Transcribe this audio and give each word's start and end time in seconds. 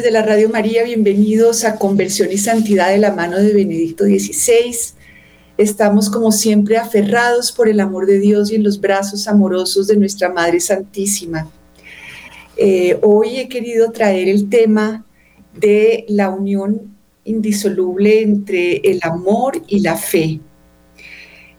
de 0.00 0.10
la 0.10 0.22
Radio 0.22 0.48
María, 0.48 0.84
bienvenidos 0.84 1.64
a 1.64 1.76
Conversión 1.76 2.32
y 2.32 2.38
Santidad 2.38 2.88
de 2.88 2.96
la 2.96 3.12
mano 3.12 3.36
de 3.36 3.52
Benedicto 3.52 4.04
XVI. 4.04 4.74
Estamos 5.58 6.08
como 6.08 6.32
siempre 6.32 6.78
aferrados 6.78 7.52
por 7.52 7.68
el 7.68 7.78
amor 7.78 8.06
de 8.06 8.18
Dios 8.18 8.50
y 8.50 8.54
en 8.54 8.64
los 8.64 8.80
brazos 8.80 9.28
amorosos 9.28 9.88
de 9.88 9.98
nuestra 9.98 10.32
Madre 10.32 10.60
Santísima. 10.60 11.50
Eh, 12.56 12.98
hoy 13.02 13.36
he 13.36 13.50
querido 13.50 13.92
traer 13.92 14.28
el 14.28 14.48
tema 14.48 15.04
de 15.54 16.06
la 16.08 16.30
unión 16.30 16.96
indisoluble 17.24 18.22
entre 18.22 18.76
el 18.78 18.98
amor 19.02 19.62
y 19.68 19.80
la 19.80 19.96
fe. 19.96 20.40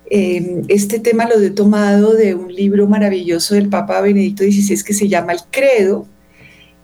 Eh, 0.09 0.63
este 0.69 0.99
tema 0.99 1.29
lo 1.29 1.39
he 1.39 1.51
tomado 1.51 2.15
de 2.15 2.33
un 2.33 2.51
libro 2.51 2.87
maravilloso 2.87 3.53
del 3.53 3.69
Papa 3.69 4.01
Benedicto 4.01 4.43
XVI 4.43 4.83
que 4.83 4.93
se 4.95 5.07
llama 5.07 5.33
El 5.33 5.39
Credo, 5.51 6.07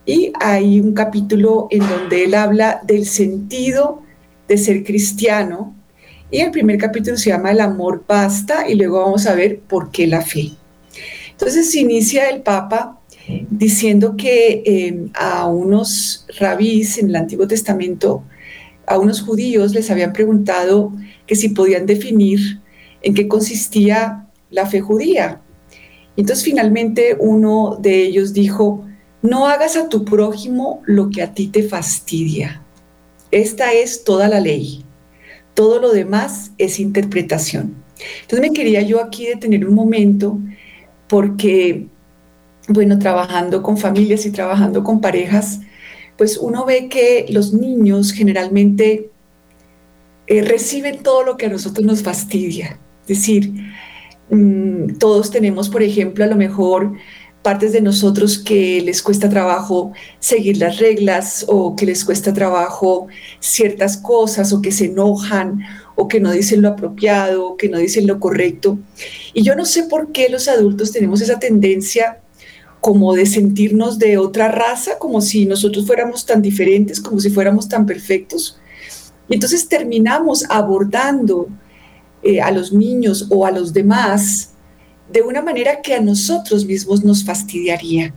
y 0.09 0.33
hay 0.39 0.79
un 0.79 0.93
capítulo 0.93 1.67
en 1.69 1.87
donde 1.87 2.23
él 2.23 2.33
habla 2.33 2.81
del 2.83 3.05
sentido 3.05 4.01
de 4.47 4.57
ser 4.57 4.83
cristiano. 4.83 5.75
Y 6.31 6.39
el 6.39 6.49
primer 6.49 6.79
capítulo 6.79 7.15
se 7.15 7.29
llama 7.29 7.51
El 7.51 7.59
amor 7.59 8.05
basta 8.07 8.67
y 8.67 8.73
luego 8.73 9.01
vamos 9.01 9.27
a 9.27 9.35
ver 9.35 9.59
por 9.59 9.91
qué 9.91 10.07
la 10.07 10.21
fe. 10.21 10.53
Entonces 11.29 11.75
inicia 11.75 12.27
el 12.27 12.41
Papa 12.41 12.99
diciendo 13.51 14.15
que 14.17 14.63
em, 14.65 15.11
a 15.13 15.45
unos 15.45 16.25
rabís 16.39 16.97
en 16.97 17.09
el 17.09 17.15
Antiguo 17.15 17.47
Testamento, 17.47 18.23
a 18.87 18.97
unos 18.97 19.21
judíos 19.21 19.75
les 19.75 19.91
habían 19.91 20.11
preguntado 20.11 20.91
que 21.27 21.35
si 21.35 21.49
podían 21.49 21.85
definir 21.85 22.61
en 23.03 23.13
qué 23.13 23.27
consistía 23.27 24.25
la 24.49 24.65
fe 24.65 24.81
judía. 24.81 25.39
Entonces 26.17 26.43
finalmente 26.43 27.15
uno 27.19 27.77
de 27.79 28.01
ellos 28.01 28.33
dijo, 28.33 28.88
no 29.21 29.47
hagas 29.47 29.75
a 29.75 29.89
tu 29.89 30.05
prójimo 30.05 30.81
lo 30.85 31.09
que 31.09 31.21
a 31.21 31.33
ti 31.33 31.47
te 31.47 31.63
fastidia. 31.63 32.61
Esta 33.31 33.73
es 33.73 34.03
toda 34.03 34.27
la 34.27 34.39
ley. 34.39 34.83
Todo 35.53 35.79
lo 35.79 35.91
demás 35.91 36.51
es 36.57 36.79
interpretación. 36.79 37.75
Entonces 38.21 38.49
me 38.49 38.55
quería 38.55 38.81
yo 38.81 39.01
aquí 39.03 39.27
detener 39.27 39.67
un 39.67 39.75
momento 39.75 40.39
porque, 41.07 41.87
bueno, 42.67 42.97
trabajando 42.97 43.61
con 43.61 43.77
familias 43.77 44.25
y 44.25 44.31
trabajando 44.31 44.83
con 44.83 45.01
parejas, 45.01 45.59
pues 46.17 46.37
uno 46.37 46.65
ve 46.65 46.87
que 46.87 47.25
los 47.29 47.53
niños 47.53 48.11
generalmente 48.11 49.09
eh, 50.27 50.43
reciben 50.43 51.01
todo 51.01 51.23
lo 51.23 51.37
que 51.37 51.47
a 51.47 51.49
nosotros 51.49 51.85
nos 51.85 52.03
fastidia. 52.03 52.79
Es 53.01 53.07
decir, 53.07 53.53
mm, 54.29 54.97
todos 54.97 55.31
tenemos, 55.31 55.69
por 55.69 55.81
ejemplo, 55.81 56.23
a 56.23 56.27
lo 56.27 56.35
mejor 56.35 56.93
partes 57.41 57.71
de 57.71 57.81
nosotros 57.81 58.37
que 58.37 58.81
les 58.81 59.01
cuesta 59.01 59.29
trabajo 59.29 59.93
seguir 60.19 60.57
las 60.57 60.77
reglas 60.77 61.45
o 61.47 61.75
que 61.75 61.85
les 61.85 62.03
cuesta 62.03 62.33
trabajo 62.33 63.07
ciertas 63.39 63.97
cosas 63.97 64.51
o 64.51 64.61
que 64.61 64.71
se 64.71 64.85
enojan 64.85 65.59
o 65.95 66.07
que 66.07 66.19
no 66.19 66.31
dicen 66.31 66.61
lo 66.61 66.69
apropiado 66.69 67.47
o 67.47 67.57
que 67.57 67.69
no 67.69 67.77
dicen 67.77 68.07
lo 68.07 68.19
correcto. 68.19 68.77
Y 69.33 69.43
yo 69.43 69.55
no 69.55 69.65
sé 69.65 69.83
por 69.83 70.11
qué 70.11 70.29
los 70.29 70.47
adultos 70.47 70.91
tenemos 70.91 71.21
esa 71.21 71.39
tendencia 71.39 72.21
como 72.81 73.13
de 73.13 73.25
sentirnos 73.25 73.99
de 73.99 74.17
otra 74.17 74.49
raza, 74.49 74.97
como 74.97 75.21
si 75.21 75.45
nosotros 75.45 75.85
fuéramos 75.85 76.25
tan 76.25 76.41
diferentes, 76.41 77.01
como 77.01 77.19
si 77.19 77.29
fuéramos 77.29 77.67
tan 77.67 77.85
perfectos. 77.85 78.57
Y 79.27 79.33
entonces 79.33 79.67
terminamos 79.67 80.45
abordando 80.49 81.47
eh, 82.23 82.41
a 82.41 82.51
los 82.51 82.71
niños 82.73 83.27
o 83.29 83.45
a 83.45 83.51
los 83.51 83.73
demás 83.73 84.51
de 85.11 85.21
una 85.21 85.41
manera 85.41 85.81
que 85.81 85.95
a 85.95 86.01
nosotros 86.01 86.65
mismos 86.65 87.03
nos 87.03 87.23
fastidiaría. 87.23 88.13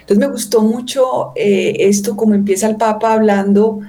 Entonces 0.00 0.18
me 0.18 0.32
gustó 0.32 0.62
mucho 0.62 1.32
eh, 1.34 1.76
esto, 1.80 2.16
como 2.16 2.34
empieza 2.34 2.66
el 2.66 2.76
Papa 2.76 3.12
hablando 3.12 3.80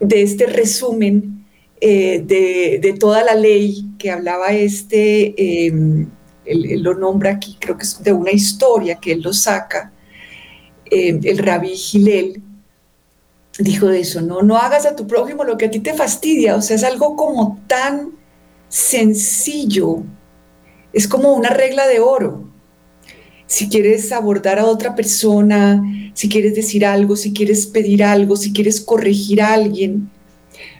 de 0.00 0.22
este 0.22 0.46
resumen 0.46 1.46
eh, 1.80 2.22
de, 2.24 2.96
toda 2.98 3.22
la 3.22 3.34
ley 3.34 3.84
que 3.98 4.10
hablaba 4.10 4.52
este, 4.52 5.66
em, 5.66 6.08
él, 6.44 6.82
lo 6.82 6.94
nombra 6.94 7.32
aquí, 7.32 7.56
creo 7.60 7.76
que 7.76 7.84
es 7.84 8.02
de 8.02 8.12
una 8.12 8.32
historia 8.32 8.96
que 8.96 9.12
él 9.12 9.22
lo 9.22 9.32
saca, 9.32 9.92
em, 10.90 11.20
el 11.22 11.38
rabí 11.38 11.76
Gilel 11.76 12.42
dijo 13.58 13.86
de 13.86 14.00
eso, 14.00 14.20
no, 14.20 14.42
no 14.42 14.56
hagas 14.56 14.86
a 14.86 14.96
tu 14.96 15.06
prójimo 15.06 15.44
lo 15.44 15.56
que 15.56 15.66
a 15.66 15.70
ti 15.70 15.80
te 15.80 15.94
fastidia, 15.94 16.56
o 16.56 16.62
sea, 16.62 16.76
es 16.76 16.84
algo 16.84 17.16
como 17.16 17.60
tan 17.66 18.12
sencillo, 18.68 20.02
es 20.96 21.06
como 21.06 21.34
una 21.34 21.50
regla 21.50 21.86
de 21.86 22.00
oro. 22.00 22.44
Si 23.46 23.68
quieres 23.68 24.12
abordar 24.12 24.58
a 24.58 24.64
otra 24.64 24.94
persona, 24.94 25.82
si 26.14 26.26
quieres 26.26 26.54
decir 26.54 26.86
algo, 26.86 27.16
si 27.16 27.34
quieres 27.34 27.66
pedir 27.66 28.02
algo, 28.02 28.34
si 28.34 28.50
quieres 28.50 28.80
corregir 28.80 29.42
a 29.42 29.52
alguien, 29.52 30.10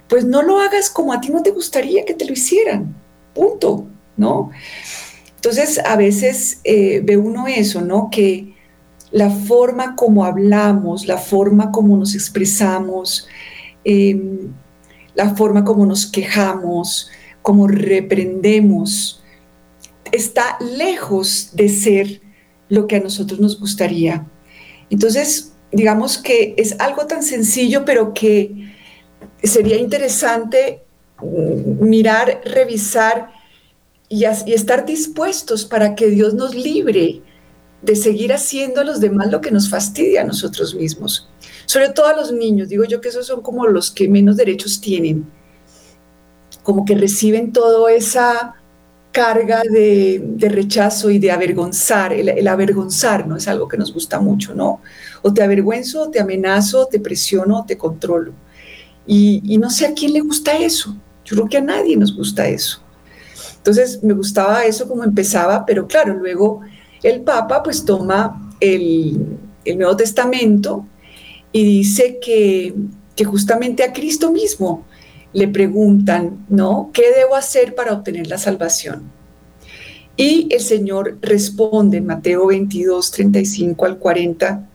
pues 0.09 0.25
no 0.25 0.41
lo 0.41 0.59
hagas 0.59 0.89
como 0.89 1.13
a 1.13 1.21
ti 1.21 1.29
no 1.29 1.43
te 1.43 1.51
gustaría 1.51 2.07
que 2.07 2.15
te 2.15 2.25
lo 2.25 2.33
hicieran. 2.33 2.97
Punto, 3.35 3.89
¿no? 4.17 4.51
Entonces, 5.35 5.79
a 5.85 5.97
veces 5.97 6.61
eh, 6.65 7.03
ve 7.05 7.19
uno 7.19 7.47
eso, 7.47 7.83
¿no? 7.83 8.09
Que 8.11 8.55
la 9.11 9.29
forma 9.29 9.97
como 9.97 10.25
hablamos, 10.25 11.07
la 11.07 11.19
forma 11.19 11.71
como 11.71 11.95
nos 11.99 12.15
expresamos, 12.15 13.29
em, 13.85 14.49
la 15.15 15.35
forma 15.35 15.63
como 15.63 15.85
nos 15.85 16.07
quejamos, 16.07 17.11
como 17.43 17.69
reprendemos, 17.69 19.16
está 20.17 20.59
lejos 20.61 21.51
de 21.53 21.69
ser 21.69 22.21
lo 22.69 22.87
que 22.87 22.97
a 22.97 23.01
nosotros 23.01 23.39
nos 23.39 23.59
gustaría. 23.61 24.27
Entonces, 24.91 25.53
digamos 25.73 26.19
que 26.19 26.55
es 26.57 26.79
algo 26.81 27.07
tan 27.07 27.23
sencillo, 27.23 27.85
pero 27.85 28.15
que 28.15 28.75
sería 29.43 29.77
interesante 29.77 30.83
mm, 31.21 31.89
mirar, 31.89 32.41
revisar 32.45 33.31
y, 34.09 34.25
estar 34.25 34.87
dispuestos 34.87 35.65
para 35.65 35.95
que 35.95 36.09
Dios 36.09 36.35
nos 36.35 36.55
libre 36.55 37.23
de 37.83 37.97
seguir 37.97 38.33
haciendo 38.33 38.81
a 38.81 38.85
los 38.85 39.01
demás 39.01 39.31
lo 39.31 39.41
que 39.41 39.51
nos 39.51 39.69
fastidia 39.69 40.23
a 40.23 40.25
nosotros 40.25 40.75
mismos. 40.75 41.29
Sobre 41.67 41.91
todo 41.91 42.07
a 42.07 42.17
los 42.17 42.33
niños, 42.33 42.69
digo 42.69 42.85
yo 42.85 43.01
que 43.01 43.09
esos 43.09 43.27
son 43.27 43.43
como 43.43 43.67
los 43.67 43.91
que 43.91 44.09
menos 44.09 44.37
derechos 44.37 44.81
tienen, 44.81 45.27
como 46.63 46.85
que 46.85 46.95
reciben 46.95 47.53
toda 47.53 47.93
esa 47.93 48.55
carga 49.17 49.63
de, 49.63 50.37
rechazo 50.41 51.09
y 51.09 51.19
de 51.19 51.31
avergonzar, 51.31 52.13
el, 52.13 52.47
avergonzar 52.47 53.27
no 53.27 53.37
es 53.37 53.49
algo 53.49 53.67
que 53.67 53.79
nos 53.79 53.91
gusta 53.91 54.21
mucho, 54.21 54.55
¿no? 54.55 54.83
O 55.23 55.33
te 55.33 55.43
avergüenzo, 55.43 56.11
te 56.11 56.21
amenazo, 56.21 56.87
te 56.87 57.01
presiono, 57.01 57.65
te 57.65 57.79
controlo. 57.79 58.35
Y, 59.07 59.57
no 59.57 59.71
sé 59.71 59.87
a 59.87 59.95
quién 59.95 60.13
le 60.13 60.21
gusta 60.21 60.59
eso, 60.59 60.95
yo 61.25 61.35
creo 61.35 61.49
que 61.49 61.57
a 61.57 61.63
nadie 61.63 61.97
nos 61.97 62.15
gusta 62.15 62.47
eso. 62.47 62.83
Entonces 63.57 64.03
me 64.03 64.13
gustaba 64.13 64.67
eso 64.67 64.87
como 64.87 65.03
empezaba, 65.03 65.65
pero 65.65 65.87
claro, 65.87 66.13
luego 66.13 66.61
el 67.03 67.23
Papa 67.23 67.63
pues 67.63 67.87
toma 67.87 68.53
el, 68.61 69.19
Nuevo 69.65 69.97
Testamento 69.97 70.87
y 71.53 71.65
dice 71.65 72.19
que 72.21 72.75
justamente 73.25 73.83
a 73.83 73.95
Cristo 73.95 74.31
mismo 74.31 74.85
le 75.37 75.49
preguntan, 75.49 76.47
¿no? 76.49 76.89
¿Qué 76.95 77.13
debo 77.15 77.37
hacer 77.37 77.75
para 77.75 77.93
obtener 77.93 78.27
la 78.27 78.39
salvación? 78.39 79.13
Y 80.17 80.49
el 80.51 80.63
Señor 80.63 81.19
responde 81.21 82.01
Mateo 82.01 82.47
22, 82.47 83.11
35 83.11 83.85
al 83.85 83.99
40, 83.99 84.67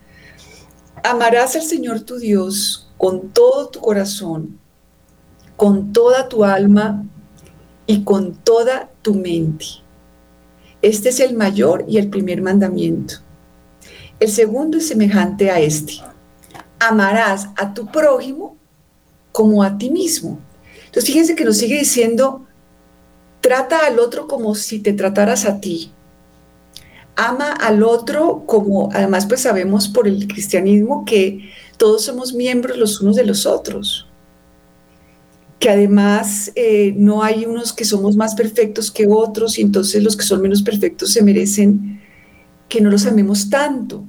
amarás 1.03 1.55
al 1.55 1.63
Señor 1.63 2.01
tu 2.01 2.19
Dios 2.19 2.91
con 2.97 3.29
todo 3.29 3.69
tu 3.69 3.79
corazón, 3.79 4.59
con 5.55 5.93
toda 5.93 6.29
tu 6.29 6.43
alma 6.43 7.05
y 7.87 8.03
con 8.03 8.35
toda 8.35 8.91
tu 9.01 9.15
mente. 9.15 9.65
Este 10.83 11.09
es 11.09 11.19
el 11.21 11.35
mayor 11.35 11.85
y 11.87 11.97
el 11.97 12.07
primer 12.11 12.43
mandamiento. 12.43 13.15
El 14.19 14.29
segundo 14.29 14.77
es 14.77 14.87
semejante 14.89 15.49
a 15.49 15.59
este. 15.59 15.93
Amarás 16.77 17.49
a 17.57 17.73
tu 17.73 17.87
prójimo 17.87 18.57
como 19.31 19.63
a 19.63 19.75
ti 19.75 19.89
mismo. 19.89 20.37
Entonces 20.91 21.05
fíjense 21.05 21.35
que 21.35 21.45
nos 21.45 21.57
sigue 21.57 21.79
diciendo, 21.79 22.45
trata 23.39 23.85
al 23.85 23.97
otro 23.97 24.27
como 24.27 24.55
si 24.55 24.79
te 24.79 24.91
trataras 24.93 25.45
a 25.45 25.61
ti. 25.61 25.91
Ama 27.15 27.53
al 27.53 27.81
otro 27.83 28.43
como, 28.45 28.89
además 28.91 29.25
pues 29.25 29.41
sabemos 29.41 29.87
por 29.87 30.07
el 30.07 30.27
cristianismo 30.27 31.05
que 31.05 31.49
todos 31.77 32.03
somos 32.03 32.33
miembros 32.33 32.77
los 32.77 33.01
unos 33.01 33.15
de 33.15 33.25
los 33.25 33.45
otros 33.45 34.07
que 35.61 35.69
además 35.69 36.51
eh, 36.55 36.91
no 36.97 37.21
hay 37.21 37.45
unos 37.45 37.71
que 37.71 37.85
somos 37.85 38.15
más 38.15 38.33
perfectos 38.33 38.89
que 38.89 39.05
otros 39.07 39.59
y 39.59 39.61
entonces 39.61 40.01
los 40.03 40.17
que 40.17 40.23
son 40.23 40.41
menos 40.41 40.63
perfectos 40.63 41.13
se 41.13 41.21
merecen 41.21 42.01
que 42.67 42.81
no 42.81 42.89
los 42.89 43.05
amemos 43.05 43.47
tanto. 43.47 44.03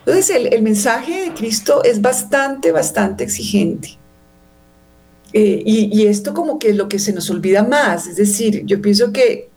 Entonces 0.00 0.30
el, 0.30 0.62
mensaje 0.62 1.26
de 1.26 1.34
Cristo 1.34 1.84
es 1.84 2.00
bastante, 2.00 2.72
bastante 2.72 3.24
exigente. 3.24 3.97
Eh, 5.32 5.62
y, 5.64 5.90
y, 5.92 6.06
esto 6.06 6.32
como 6.32 6.58
que 6.58 6.70
es 6.70 6.76
lo 6.76 6.88
que 6.88 6.98
se 6.98 7.12
nos 7.12 7.28
olvida 7.28 7.62
más, 7.62 8.06
es 8.06 8.16
decir, 8.16 8.64
yo 8.64 8.80
pienso 8.80 9.12
que 9.12 9.50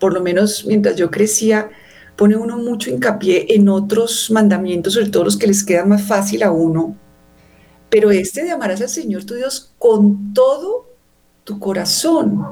por 0.00 0.12
lo 0.12 0.20
menos 0.20 0.64
mientras 0.66 0.96
yo 0.96 1.10
crecía, 1.10 1.70
pone 2.16 2.36
uno 2.36 2.58
mucho 2.58 2.90
hincapié 2.90 3.46
en 3.54 3.68
otros 3.68 4.30
mandamientos, 4.30 4.94
sobre 4.94 5.10
todo 5.10 5.24
los 5.24 5.36
que 5.36 5.46
les 5.46 5.64
queda 5.64 5.84
más 5.84 6.02
fácil 6.02 6.42
a 6.42 6.50
uno, 6.50 6.96
pero 7.88 8.10
este 8.10 8.44
de 8.44 8.50
amarás 8.50 8.80
al 8.80 8.88
Señor 8.88 9.24
tu 9.24 9.34
Dios 9.34 9.72
con 9.78 10.34
todo 10.34 10.90
tu 11.44 11.58
corazón, 11.58 12.44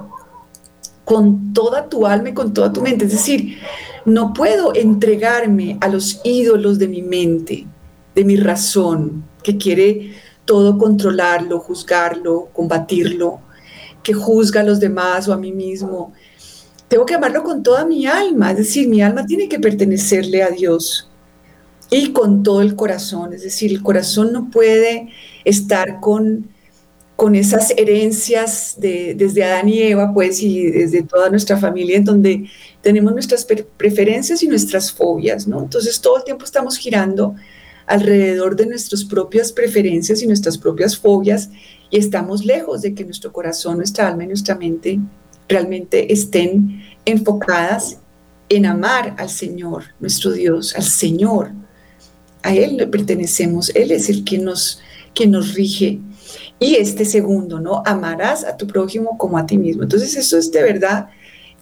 con 1.04 1.52
toda 1.52 1.88
tu 1.88 2.06
alma 2.06 2.28
y 2.28 2.34
con 2.34 2.52
toda 2.52 2.72
tu 2.72 2.80
mente. 2.80 3.06
Es 3.06 3.12
decir, 3.12 3.58
no 4.04 4.32
puedo 4.32 4.74
entregarme 4.74 5.78
a 5.80 5.88
los 5.88 6.20
ídolos 6.24 6.78
de 6.78 6.88
mi 6.88 7.02
mente, 7.02 7.66
de 8.14 8.24
mi 8.24 8.36
razón, 8.36 9.24
que 9.42 9.56
quiere 9.56 10.12
todo 10.44 10.78
controlarlo, 10.78 11.60
juzgarlo, 11.60 12.48
combatirlo, 12.52 13.40
que 14.02 14.12
juzga 14.12 14.60
a 14.60 14.64
los 14.64 14.80
demás 14.80 15.28
o 15.28 15.32
a 15.32 15.36
mí 15.36 15.52
mismo. 15.52 16.12
Tengo 16.88 17.06
que 17.06 17.14
amarlo 17.14 17.42
con 17.42 17.62
toda 17.62 17.84
mi 17.84 18.06
alma, 18.06 18.50
es 18.50 18.58
decir, 18.58 18.88
mi 18.88 19.00
alma 19.00 19.24
tiene 19.24 19.48
que 19.48 19.58
pertenecerle 19.58 20.42
a 20.42 20.50
Dios 20.50 21.08
y 21.90 22.12
con 22.12 22.42
todo 22.42 22.62
el 22.62 22.74
corazón, 22.74 23.34
es 23.34 23.42
decir, 23.42 23.70
el 23.70 23.82
corazón 23.82 24.32
no 24.32 24.50
puede 24.50 25.10
estar 25.44 26.00
con, 26.00 26.48
con 27.16 27.34
esas 27.34 27.70
herencias 27.76 28.76
de, 28.78 29.14
desde 29.14 29.44
Adán 29.44 29.68
y 29.68 29.82
Eva, 29.82 30.12
pues, 30.12 30.42
y 30.42 30.70
desde 30.70 31.02
toda 31.02 31.28
nuestra 31.28 31.58
familia, 31.58 31.98
en 31.98 32.04
donde 32.04 32.48
tenemos 32.80 33.12
nuestras 33.12 33.46
preferencias 33.76 34.42
y 34.42 34.48
nuestras 34.48 34.90
fobias, 34.90 35.46
¿no? 35.46 35.60
Entonces 35.60 36.00
todo 36.00 36.16
el 36.16 36.24
tiempo 36.24 36.44
estamos 36.44 36.78
girando 36.78 37.36
alrededor 37.92 38.56
de 38.56 38.64
nuestras 38.64 39.04
propias 39.04 39.52
preferencias 39.52 40.22
y 40.22 40.26
nuestras 40.26 40.56
propias 40.56 40.96
fobias 40.96 41.50
y 41.90 41.98
estamos 41.98 42.42
lejos 42.42 42.80
de 42.80 42.94
que 42.94 43.04
nuestro 43.04 43.30
corazón, 43.30 43.76
nuestra 43.76 44.08
alma 44.08 44.24
y 44.24 44.28
nuestra 44.28 44.54
mente 44.54 44.98
realmente 45.46 46.10
estén 46.10 46.82
enfocadas 47.04 47.98
en 48.48 48.64
amar 48.64 49.14
al 49.18 49.28
Señor, 49.28 49.84
nuestro 50.00 50.32
Dios, 50.32 50.74
al 50.74 50.84
Señor. 50.84 51.50
A 52.42 52.54
Él 52.54 52.78
le 52.78 52.86
pertenecemos, 52.86 53.70
Él 53.74 53.90
es 53.90 54.08
el 54.08 54.24
que 54.24 54.38
nos 54.38 54.80
que 55.12 55.26
nos 55.26 55.52
rige. 55.52 56.00
Y 56.58 56.76
este 56.76 57.04
segundo, 57.04 57.60
¿no? 57.60 57.82
Amarás 57.84 58.42
a 58.44 58.56
tu 58.56 58.66
prójimo 58.66 59.18
como 59.18 59.36
a 59.36 59.44
ti 59.44 59.58
mismo. 59.58 59.82
Entonces 59.82 60.16
eso 60.16 60.38
es 60.38 60.50
de 60.50 60.62
verdad 60.62 61.08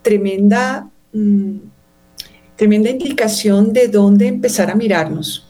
tremenda, 0.02 0.88
mm, 1.12 1.56
tremenda 2.54 2.90
indicación 2.90 3.72
de 3.72 3.88
dónde 3.88 4.28
empezar 4.28 4.70
a 4.70 4.76
mirarnos. 4.76 5.49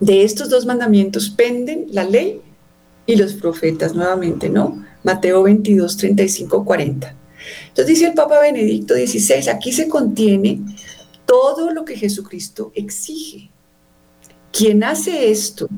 De 0.00 0.22
estos 0.22 0.50
dos 0.50 0.66
mandamientos 0.66 1.30
penden 1.30 1.86
la 1.90 2.04
ley 2.04 2.40
y 3.06 3.16
los 3.16 3.34
profetas 3.34 3.94
nuevamente, 3.94 4.48
¿no? 4.48 4.84
Mateo 5.04 5.42
22, 5.44 5.96
35, 5.96 6.64
40. 6.64 7.14
Entonces 7.68 7.86
dice 7.86 8.06
el 8.08 8.14
Papa 8.14 8.40
Benedicto 8.40 8.94
XVI, 8.94 9.48
aquí 9.50 9.72
se 9.72 9.88
contiene 9.88 10.60
todo 11.24 11.70
lo 11.70 11.84
que 11.84 11.96
Jesucristo 11.96 12.72
exige. 12.74 13.50
Quien 14.52 14.84
hace 14.84 15.30
esto 15.30 15.68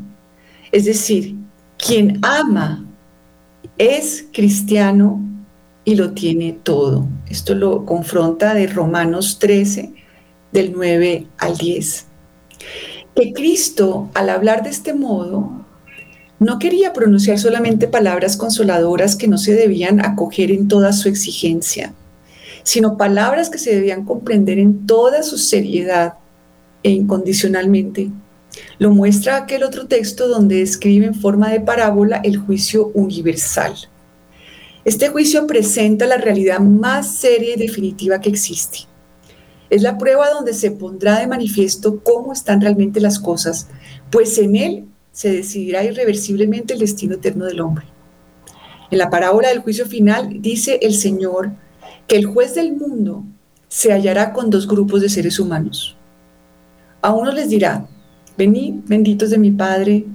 es 0.73 0.85
decir, 0.85 1.35
quien 1.79 2.19
ama 2.23 2.85
es 3.79 4.27
cristiano 4.33 5.21
y 5.85 5.95
lo 5.95 6.13
tiene 6.13 6.59
todo. 6.63 7.09
Esto 7.29 7.55
lo 7.55 7.87
confronta 7.87 8.55
de 8.55 8.67
Romanos 8.67 9.39
13, 9.39 9.95
del 10.53 10.73
9 10.73 11.27
al 11.39 11.57
10. 11.57 12.07
Que 13.19 13.33
Cristo, 13.33 14.11
al 14.15 14.31
hablar 14.31 14.63
de 14.63 14.71
este 14.71 14.95
modo, 14.95 15.65
no 16.39 16.61
quería 16.61 16.93
pronunciar 16.93 17.37
solamente 17.41 17.89
palabras 17.89 18.37
consoladoras 18.37 19.17
que 19.17 19.27
no 19.27 19.39
se 19.39 19.55
debían 19.55 20.05
acoger 20.05 20.53
en 20.53 20.69
toda 20.69 20.93
su 20.93 21.09
exigencia, 21.09 21.93
sino 22.63 22.97
palabras 22.97 23.51
que 23.51 23.59
se 23.59 23.75
debían 23.75 24.05
comprender 24.05 24.61
en 24.61 24.87
toda 24.87 25.25
su 25.25 25.37
seriedad 25.37 26.15
e 26.85 26.91
incondicionalmente 26.91 28.13
lo 28.79 28.93
muestra 28.93 29.37
aquel 29.37 29.65
otro 29.65 29.89
texto 29.89 30.29
donde 30.29 30.63
escribe 30.63 31.07
en 31.07 31.15
forma 31.15 31.51
de 31.51 31.61
parábola 31.61 32.21
el 32.23 32.37
juicio 32.37 32.93
universal. 32.95 33.75
Este 34.85 35.09
juicio 35.09 35.47
presenta 35.47 36.07
la 36.07 36.19
realidad 36.19 36.61
más 36.61 37.17
seria 37.17 37.55
y 37.55 37.59
definitiva 37.59 38.21
que 38.21 38.31
existe. 38.31 38.81
Es 39.71 39.83
la 39.83 39.99
prueba 39.99 40.31
donde 40.31 40.55
se 40.55 40.71
pondrá 40.71 41.21
de 41.21 41.27
manifiesto 41.27 42.01
cómo 42.03 42.33
están 42.33 42.61
realmente 42.61 43.01
las 43.01 43.19
cosas, 43.19 43.69
pues 44.11 44.39
en 44.39 44.57
él 44.57 44.85
se 45.13 45.31
decidirá 45.31 45.85
irreversiblemente 45.85 46.75
el 46.75 46.81
destino 46.81 47.17
eterno 47.17 47.45
del 47.45 47.61
hombre. 47.61 47.87
En 48.91 48.99
la 48.99 49.11
parábola 49.11 49.49
del 49.49 49.61
juicio 49.61 49.87
final 49.87 50.41
dice 50.41 50.79
el 50.83 50.95
Señor 50.95 51.51
que 52.07 52.17
el 52.17 52.25
juez 52.25 52.55
del 52.55 52.75
mundo 52.75 53.25
se 53.69 53.93
hallará 53.93 54.33
con 54.33 54.49
dos 54.49 54.67
grupos 54.67 55.03
de 55.03 55.11
seres 55.11 55.39
humanos. 55.39 55.97
A 57.03 57.13
uno 57.13 57.31
les 57.33 57.51
dirá, 57.51 57.87
Venid, 58.39 58.75
benditos 58.87 59.31
de 59.31 59.39
mi 59.39 59.51
Padre, 59.51 60.07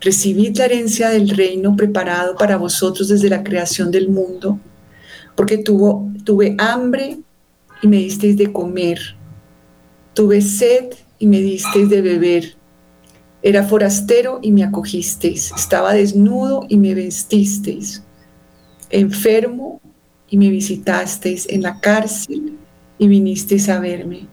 recibid 0.00 0.56
la 0.58 0.66
herencia 0.66 1.08
del 1.08 1.30
reino 1.30 1.74
preparado 1.74 2.36
para 2.36 2.58
vosotros 2.58 3.08
desde 3.08 3.30
la 3.30 3.42
creación 3.42 3.90
del 3.90 4.10
mundo, 4.10 4.60
porque 5.34 5.58
tuvo, 5.58 6.12
tuve 6.24 6.54
hambre 6.58 7.18
y 7.82 7.88
me 7.88 7.98
disteis 7.98 8.36
de 8.36 8.52
comer, 8.52 8.98
tuve 10.14 10.40
sed 10.40 10.94
y 11.18 11.26
me 11.26 11.40
disteis 11.40 11.88
de 11.88 12.02
beber, 12.02 12.56
era 13.42 13.62
forastero 13.64 14.40
y 14.42 14.50
me 14.52 14.64
acogisteis, 14.64 15.52
estaba 15.56 15.92
desnudo 15.92 16.64
y 16.68 16.76
me 16.76 16.94
vestisteis, 16.94 18.02
enfermo 18.90 19.80
y 20.28 20.36
me 20.36 20.50
visitasteis 20.50 21.48
en 21.48 21.62
la 21.62 21.80
cárcel 21.80 22.58
y 22.98 23.08
vinisteis 23.08 23.68
a 23.68 23.78
verme. 23.78 24.26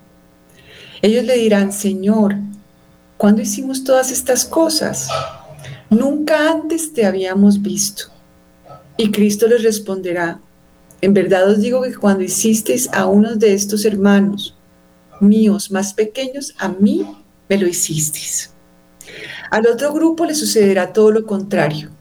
Ellos 1.02 1.24
le 1.26 1.38
dirán, 1.38 1.72
Señor, 1.72 2.36
¿cuándo 3.18 3.42
hicimos 3.42 3.84
todas 3.84 4.12
estas 4.12 4.44
cosas? 4.44 5.08
Nunca 5.90 6.52
antes 6.52 6.94
te 6.94 7.06
habíamos 7.06 7.62
visto. 7.62 8.06
Y 8.98 9.12
Cristo 9.12 9.48
les 9.48 9.62
responderá, 9.62 10.40
en 11.06 11.14
verdad 11.14 11.48
os 11.48 11.62
digo 11.62 11.84
que 11.84 11.94
cuando 11.94 12.24
hicisteis 12.24 12.90
a 12.92 13.06
uno 13.06 13.36
de 13.36 13.54
estos 13.54 13.86
hermanos 13.86 14.58
míos 15.22 15.70
más 15.70 15.94
pequeños, 15.94 16.56
a 16.58 16.68
mí 16.68 17.06
me 17.48 17.60
lo 17.60 17.68
hicisteis. 17.68 18.52
Al 19.52 19.68
otro 19.68 19.94
grupo 19.94 20.26
le 20.26 20.34
sucederá 20.34 20.94
todo 20.94 21.12
lo 21.12 21.28
contrario. 21.28 21.92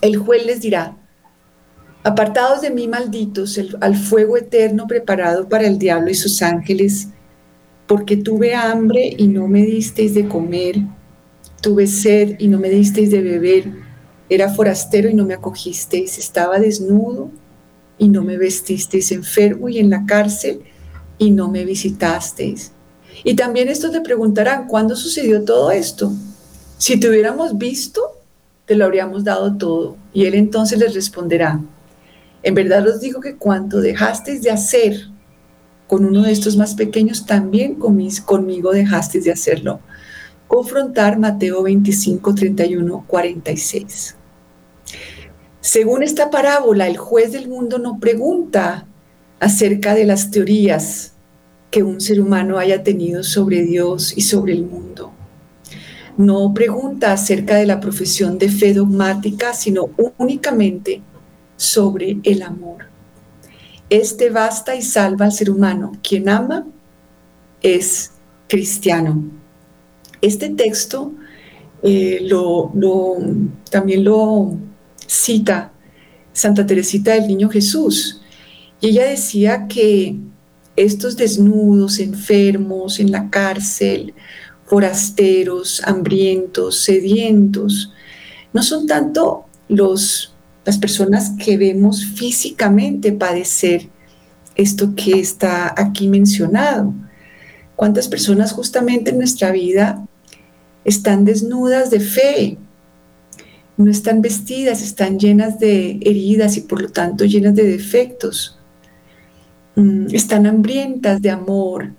El 0.00 0.16
juez 0.16 0.46
les 0.46 0.62
dirá, 0.62 0.96
apartados 2.02 2.62
de 2.62 2.70
mí 2.70 2.88
malditos, 2.88 3.60
al 3.82 3.94
fuego 3.94 4.38
eterno 4.38 4.86
preparado 4.86 5.46
para 5.46 5.66
el 5.66 5.78
diablo 5.78 6.10
y 6.10 6.14
sus 6.14 6.40
ángeles, 6.40 7.08
porque 7.86 8.16
tuve 8.16 8.54
hambre 8.54 9.14
y 9.18 9.26
no 9.26 9.48
me 9.48 9.66
disteis 9.66 10.14
de 10.14 10.26
comer, 10.26 10.76
tuve 11.60 11.86
sed 11.86 12.36
y 12.38 12.48
no 12.48 12.58
me 12.58 12.70
disteis 12.70 13.10
de 13.10 13.20
beber, 13.20 13.66
era 14.30 14.48
forastero 14.48 15.10
y 15.10 15.14
no 15.14 15.26
me 15.26 15.34
acogisteis, 15.34 16.16
estaba 16.16 16.58
desnudo 16.58 17.30
y 17.98 18.08
no 18.08 18.22
me 18.22 18.36
vestisteis, 18.36 19.12
enfermo 19.12 19.68
y 19.68 19.78
en 19.78 19.90
la 19.90 20.04
cárcel 20.06 20.62
y 21.18 21.30
no 21.30 21.50
me 21.50 21.64
visitasteis. 21.64 22.72
Y 23.22 23.34
también 23.34 23.68
estos 23.68 23.92
te 23.92 24.00
preguntarán, 24.00 24.66
¿cuándo 24.66 24.96
sucedió 24.96 25.44
todo 25.44 25.70
esto? 25.70 26.12
Si 26.78 26.98
te 26.98 27.08
hubiéramos 27.08 27.56
visto, 27.56 28.02
te 28.66 28.74
lo 28.74 28.84
habríamos 28.84 29.24
dado 29.24 29.56
todo. 29.56 29.96
Y 30.12 30.24
él 30.26 30.34
entonces 30.34 30.78
les 30.78 30.94
responderá, 30.94 31.60
en 32.42 32.54
verdad 32.54 32.86
os 32.86 33.00
digo 33.00 33.20
que 33.20 33.36
cuando 33.36 33.80
dejasteis 33.80 34.42
de 34.42 34.50
hacer 34.50 35.08
con 35.86 36.04
uno 36.04 36.22
de 36.22 36.32
estos 36.32 36.56
más 36.56 36.74
pequeños, 36.74 37.24
también 37.24 37.76
conmigo 37.76 38.72
dejasteis 38.72 39.24
de 39.24 39.32
hacerlo. 39.32 39.80
Confrontar 40.46 41.18
Mateo 41.18 41.62
25, 41.62 42.34
31, 42.34 43.04
46. 43.06 44.16
Según 45.64 46.02
esta 46.02 46.28
parábola, 46.28 46.88
el 46.88 46.98
juez 46.98 47.32
del 47.32 47.48
mundo 47.48 47.78
no 47.78 47.98
pregunta 47.98 48.86
acerca 49.40 49.94
de 49.94 50.04
las 50.04 50.30
teorías 50.30 51.14
que 51.70 51.82
un 51.82 52.02
ser 52.02 52.20
humano 52.20 52.58
haya 52.58 52.82
tenido 52.82 53.22
sobre 53.22 53.62
Dios 53.62 54.12
y 54.14 54.20
sobre 54.20 54.52
el 54.52 54.66
mundo. 54.66 55.10
No 56.18 56.52
pregunta 56.52 57.14
acerca 57.14 57.56
de 57.56 57.64
la 57.64 57.80
profesión 57.80 58.36
de 58.36 58.50
fe 58.50 58.74
dogmática, 58.74 59.54
sino 59.54 59.88
únicamente 60.18 61.00
sobre 61.56 62.18
el 62.24 62.42
amor. 62.42 62.88
Este 63.88 64.28
basta 64.28 64.76
y 64.76 64.82
salva 64.82 65.24
al 65.24 65.32
ser 65.32 65.48
humano. 65.48 65.92
Quien 66.06 66.28
ama 66.28 66.66
es 67.62 68.10
cristiano. 68.48 69.24
Este 70.20 70.50
texto 70.50 71.14
eh, 71.82 72.18
lo, 72.20 72.70
también 73.70 74.04
lo 74.04 74.58
cita 75.06 75.72
Santa 76.32 76.66
Teresita 76.66 77.12
del 77.12 77.26
Niño 77.26 77.48
Jesús. 77.48 78.20
Y 78.80 78.88
ella 78.88 79.06
decía 79.06 79.66
que 79.68 80.16
estos 80.76 81.16
desnudos, 81.16 82.00
enfermos, 82.00 82.98
en 82.98 83.12
la 83.12 83.30
cárcel, 83.30 84.14
forasteros, 84.66 85.82
hambrientos, 85.84 86.80
sedientos, 86.80 87.92
no 88.52 88.62
son 88.62 88.86
tanto 88.86 89.46
los 89.68 90.34
las 90.64 90.78
personas 90.78 91.32
que 91.38 91.56
vemos 91.56 92.04
físicamente 92.04 93.12
padecer 93.12 93.88
esto 94.56 94.94
que 94.94 95.20
está 95.20 95.74
aquí 95.76 96.08
mencionado. 96.08 96.94
¿Cuántas 97.76 98.08
personas 98.08 98.52
justamente 98.52 99.10
en 99.10 99.18
nuestra 99.18 99.50
vida 99.50 100.06
están 100.84 101.24
desnudas 101.24 101.90
de 101.90 102.00
fe? 102.00 102.58
No 103.76 103.90
están 103.90 104.22
vestidas, 104.22 104.82
están 104.82 105.18
llenas 105.18 105.58
de 105.58 105.98
heridas 106.02 106.56
y 106.56 106.60
por 106.60 106.80
lo 106.80 106.88
tanto 106.88 107.24
llenas 107.24 107.54
de 107.54 107.64
defectos. 107.64 108.58
Mm, 109.76 110.06
están 110.12 110.46
hambrientas 110.46 111.20
de 111.20 111.30
amor 111.30 111.92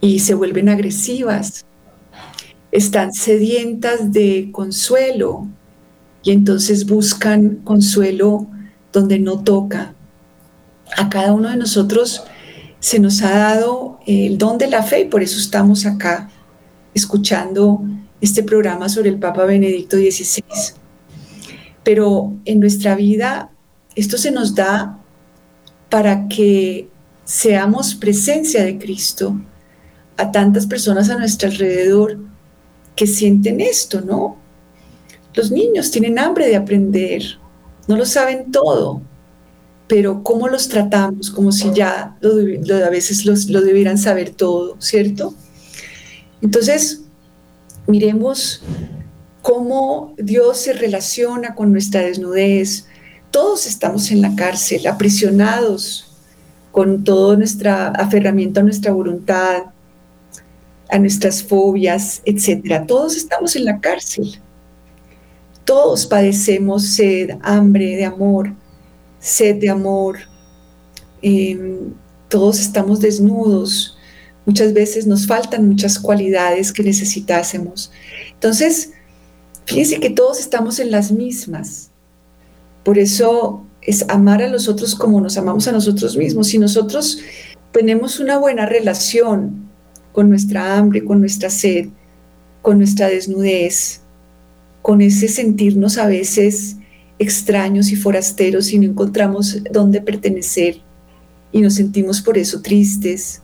y 0.00 0.18
se 0.18 0.34
vuelven 0.34 0.68
agresivas. 0.68 1.64
Están 2.70 3.12
sedientas 3.12 4.12
de 4.12 4.50
consuelo 4.52 5.46
y 6.22 6.32
entonces 6.32 6.86
buscan 6.86 7.56
consuelo 7.64 8.46
donde 8.92 9.18
no 9.18 9.42
toca. 9.42 9.94
A 10.96 11.08
cada 11.08 11.32
uno 11.32 11.48
de 11.48 11.56
nosotros 11.56 12.24
se 12.80 12.98
nos 12.98 13.22
ha 13.22 13.30
dado 13.30 13.98
el 14.06 14.36
don 14.36 14.58
de 14.58 14.68
la 14.68 14.82
fe 14.82 15.00
y 15.00 15.04
por 15.06 15.22
eso 15.22 15.38
estamos 15.38 15.86
acá 15.86 16.28
escuchando 16.92 17.82
este 18.20 18.42
programa 18.42 18.88
sobre 18.88 19.10
el 19.10 19.18
Papa 19.18 19.44
Benedicto 19.44 19.96
XVI. 19.96 20.44
Pero 21.82 22.32
en 22.44 22.60
nuestra 22.60 22.94
vida 22.94 23.50
esto 23.94 24.18
se 24.18 24.30
nos 24.30 24.54
da 24.54 24.98
para 25.90 26.26
que 26.28 26.88
seamos 27.24 27.94
presencia 27.94 28.64
de 28.64 28.78
Cristo 28.78 29.40
a 30.16 30.30
tantas 30.32 30.66
personas 30.66 31.10
a 31.10 31.18
nuestro 31.18 31.48
alrededor 31.48 32.18
que 32.96 33.06
sienten 33.06 33.60
esto, 33.60 34.00
¿no? 34.00 34.36
Los 35.34 35.50
niños 35.50 35.90
tienen 35.90 36.18
hambre 36.18 36.46
de 36.48 36.56
aprender, 36.56 37.22
no 37.88 37.96
lo 37.96 38.06
saben 38.06 38.50
todo, 38.52 39.02
pero 39.88 40.22
¿cómo 40.22 40.48
los 40.48 40.68
tratamos? 40.68 41.30
Como 41.30 41.52
si 41.52 41.72
ya 41.72 42.16
a 42.22 42.90
veces 42.90 43.24
lo 43.24 43.60
debieran 43.60 43.98
saber 43.98 44.30
todo, 44.30 44.76
¿cierto? 44.80 45.34
Entonces, 46.40 47.03
miremos 47.86 48.62
cómo 49.42 50.14
Dios 50.16 50.58
se 50.58 50.72
relaciona 50.72 51.54
con 51.54 51.72
nuestra 51.72 52.00
desnudez. 52.00 52.86
Todos 53.30 53.66
estamos 53.66 54.10
en 54.10 54.22
la 54.22 54.34
cárcel, 54.34 54.86
aprisionados 54.86 56.10
con 56.72 57.04
todo 57.04 57.36
nuestro 57.36 57.70
aferramiento 57.70 58.60
a 58.60 58.62
nuestra 58.62 58.92
voluntad, 58.92 59.64
a 60.88 60.98
nuestras 60.98 61.42
fobias, 61.42 62.22
etc. 62.24 62.84
Todos 62.86 63.16
estamos 63.16 63.54
en 63.56 63.64
la 63.64 63.80
cárcel. 63.80 64.40
Todos 65.64 66.06
padecemos 66.06 66.86
sed, 66.86 67.38
hambre 67.42 67.96
de 67.96 68.04
amor, 68.04 68.52
sed 69.18 69.60
de 69.60 69.70
amor. 69.70 70.18
Em, 71.22 71.92
todos 72.28 72.60
estamos 72.60 73.00
desnudos. 73.00 73.93
Muchas 74.46 74.72
veces 74.72 75.06
nos 75.06 75.26
faltan 75.26 75.68
muchas 75.68 75.98
cualidades 75.98 76.72
que 76.72 76.82
necesitásemos. 76.82 77.90
Entonces, 78.32 78.92
fíjense 79.64 80.00
que 80.00 80.10
todos 80.10 80.38
estamos 80.38 80.78
en 80.78 80.90
las 80.90 81.10
mismas. 81.10 81.90
Por 82.82 82.98
eso 82.98 83.64
es 83.80 84.04
amar 84.08 84.42
a 84.42 84.48
los 84.48 84.68
otros 84.68 84.94
como 84.94 85.20
nos 85.20 85.36
amamos 85.38 85.66
a 85.68 85.72
nosotros 85.72 86.16
mismos. 86.16 86.48
Si 86.48 86.58
nosotros 86.58 87.18
tenemos 87.72 88.20
una 88.20 88.38
buena 88.38 88.66
relación 88.66 89.68
con 90.12 90.28
nuestra 90.28 90.76
hambre, 90.76 91.04
con 91.04 91.20
nuestra 91.20 91.50
sed, 91.50 91.88
con 92.62 92.78
nuestra 92.78 93.08
desnudez, 93.08 94.00
con 94.82 95.00
ese 95.00 95.28
sentirnos 95.28 95.98
a 95.98 96.06
veces 96.06 96.76
extraños 97.18 97.90
y 97.90 97.96
forasteros 97.96 98.72
y 98.72 98.78
no 98.78 98.90
encontramos 98.90 99.58
dónde 99.70 100.00
pertenecer 100.00 100.80
y 101.52 101.60
nos 101.60 101.74
sentimos 101.74 102.20
por 102.20 102.36
eso 102.36 102.60
tristes. 102.60 103.40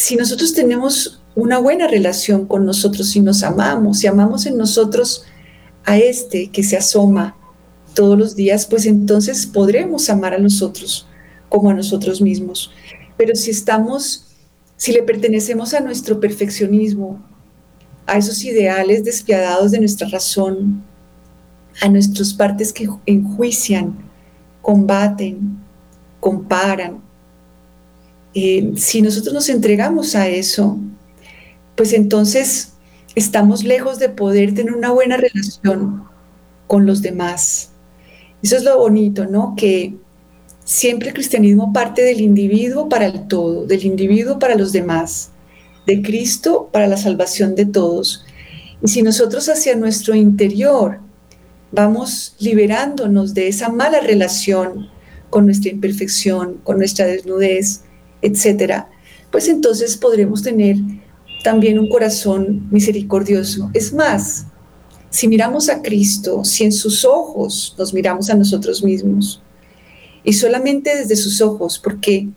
Si 0.00 0.16
nosotros 0.16 0.54
tenemos 0.54 1.20
una 1.34 1.58
buena 1.58 1.86
relación 1.86 2.46
con 2.46 2.64
nosotros 2.64 3.14
y 3.16 3.20
nos 3.20 3.42
amamos 3.42 4.02
y 4.02 4.06
amamos 4.06 4.46
en 4.46 4.56
nosotros 4.56 5.24
a 5.84 5.98
este 5.98 6.48
que 6.50 6.62
se 6.62 6.78
asoma 6.78 7.36
todos 7.92 8.18
los 8.18 8.34
días, 8.34 8.64
pues 8.64 8.86
entonces 8.86 9.44
podremos 9.44 10.08
amar 10.08 10.32
a 10.32 10.38
nosotros 10.38 11.06
como 11.50 11.68
a 11.68 11.74
nosotros 11.74 12.22
mismos. 12.22 12.70
Pero 13.18 13.34
si 13.36 13.50
estamos, 13.50 14.24
si 14.78 14.92
le 14.92 15.02
pertenecemos 15.02 15.74
a 15.74 15.80
nuestro 15.80 16.18
perfeccionismo, 16.18 17.22
a 18.06 18.16
esos 18.16 18.42
ideales 18.42 19.04
despiadados 19.04 19.70
de 19.70 19.80
nuestra 19.80 20.08
razón, 20.08 20.82
a 21.82 21.90
nuestras 21.90 22.32
partes 22.32 22.72
que 22.72 22.88
enjuician, 23.04 23.98
combaten, 24.62 25.58
comparan. 26.20 27.09
Eh, 28.34 28.72
si 28.76 29.02
nosotros 29.02 29.34
nos 29.34 29.48
entregamos 29.48 30.14
a 30.14 30.28
eso, 30.28 30.78
pues 31.76 31.92
entonces 31.92 32.72
estamos 33.14 33.64
lejos 33.64 33.98
de 33.98 34.08
poder 34.08 34.54
tener 34.54 34.72
una 34.72 34.90
buena 34.90 35.16
relación 35.16 36.04
con 36.66 36.86
los 36.86 37.02
demás. 37.02 37.70
Eso 38.42 38.56
es 38.56 38.64
lo 38.64 38.78
bonito, 38.78 39.26
¿no? 39.26 39.54
Que 39.56 39.94
siempre 40.64 41.08
el 41.08 41.14
cristianismo 41.14 41.72
parte 41.72 42.02
del 42.02 42.20
individuo 42.20 42.88
para 42.88 43.06
el 43.06 43.26
todo, 43.26 43.66
del 43.66 43.84
individuo 43.84 44.38
para 44.38 44.54
los 44.54 44.72
demás 44.72 45.30
de 45.86 46.02
Cristo 46.02 46.68
para 46.72 46.86
la 46.86 46.96
salvación 46.96 47.54
de 47.54 47.66
todos. 47.66 48.24
Y 48.82 48.88
si 48.88 49.02
nosotros 49.02 49.48
hacia 49.48 49.74
nuestro 49.74 50.14
interior 50.14 51.00
vamos 51.72 52.34
liberándonos 52.38 53.34
de 53.34 53.48
esa 53.48 53.68
mala 53.68 54.00
relación 54.00 54.88
con 55.28 55.46
nuestra 55.46 55.70
imperfección, 55.70 56.60
con 56.64 56.78
nuestra 56.78 57.06
desnudez, 57.06 57.82
etcétera, 58.22 58.88
pues 59.30 59.48
entonces 59.48 59.96
podremos 59.96 60.42
tener 60.42 60.76
también 61.42 61.78
un 61.78 61.88
corazón 61.88 62.68
misericordioso. 62.70 63.70
Es 63.72 63.92
más, 63.92 64.46
si 65.10 65.28
miramos 65.28 65.68
a 65.68 65.82
Cristo, 65.82 66.44
si 66.44 66.64
en 66.64 66.72
sus 66.72 67.04
ojos 67.04 67.74
nos 67.78 67.92
miramos 67.94 68.30
a 68.30 68.34
nosotros 68.34 68.82
mismos, 68.82 69.42
y 70.22 70.32
solamente 70.34 70.96
desde 70.96 71.16
sus 71.16 71.40
ojos, 71.40 71.78
porque 71.78 72.28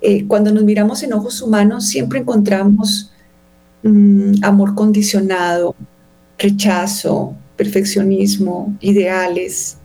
eh, 0.00 0.26
cuando 0.26 0.52
nos 0.52 0.64
miramos 0.64 1.02
en 1.02 1.12
ojos 1.12 1.42
humanos 1.42 1.86
siempre 1.88 2.20
encontramos 2.20 3.10
mm, 3.82 4.44
amor 4.44 4.74
condicionado, 4.74 5.74
rechazo, 6.38 7.34
perfeccionismo, 7.56 8.76
ideales. 8.80 9.78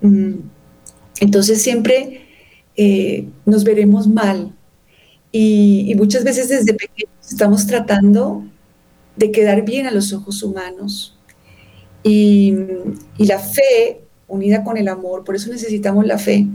Mm, 0.00 0.34
entonces 1.20 1.62
siempre 1.62 2.25
eh, 2.76 3.28
nos 3.44 3.64
veremos 3.64 4.06
mal 4.06 4.52
y, 5.32 5.94
muchas 5.96 6.24
veces 6.24 6.48
desde 6.48 6.74
pequeños 6.74 7.10
estamos 7.28 7.66
tratando 7.66 8.44
de 9.16 9.30
quedar 9.30 9.64
bien 9.64 9.86
a 9.86 9.90
los 9.90 10.12
ojos 10.12 10.42
humanos. 10.42 11.18
Y, 12.02 12.54
y, 13.18 13.26
la 13.26 13.38
fe, 13.38 14.00
unida 14.28 14.64
con 14.64 14.76
el 14.76 14.88
amor, 14.88 15.24
por 15.24 15.34
eso 15.36 15.50
necesitamos 15.50 16.06
la 16.06 16.18
fe, 16.18 16.46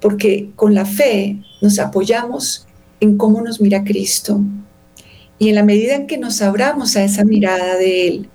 porque 0.00 0.50
con 0.56 0.74
la 0.74 0.84
fe 0.84 1.42
nos 1.60 1.78
apoyamos 1.78 2.66
en 3.00 3.16
cómo 3.16 3.40
nos 3.42 3.60
mira 3.60 3.82
Cristo. 3.82 4.40
Y 5.38 5.48
en 5.48 5.56
la 5.56 5.64
medida 5.64 5.94
en 5.94 6.06
que 6.06 6.18
nos 6.18 6.42
abramos 6.42 6.96
a 6.96 7.04
esa 7.04 7.24
mirada 7.24 7.76
de 7.76 8.08
Él 8.08 8.28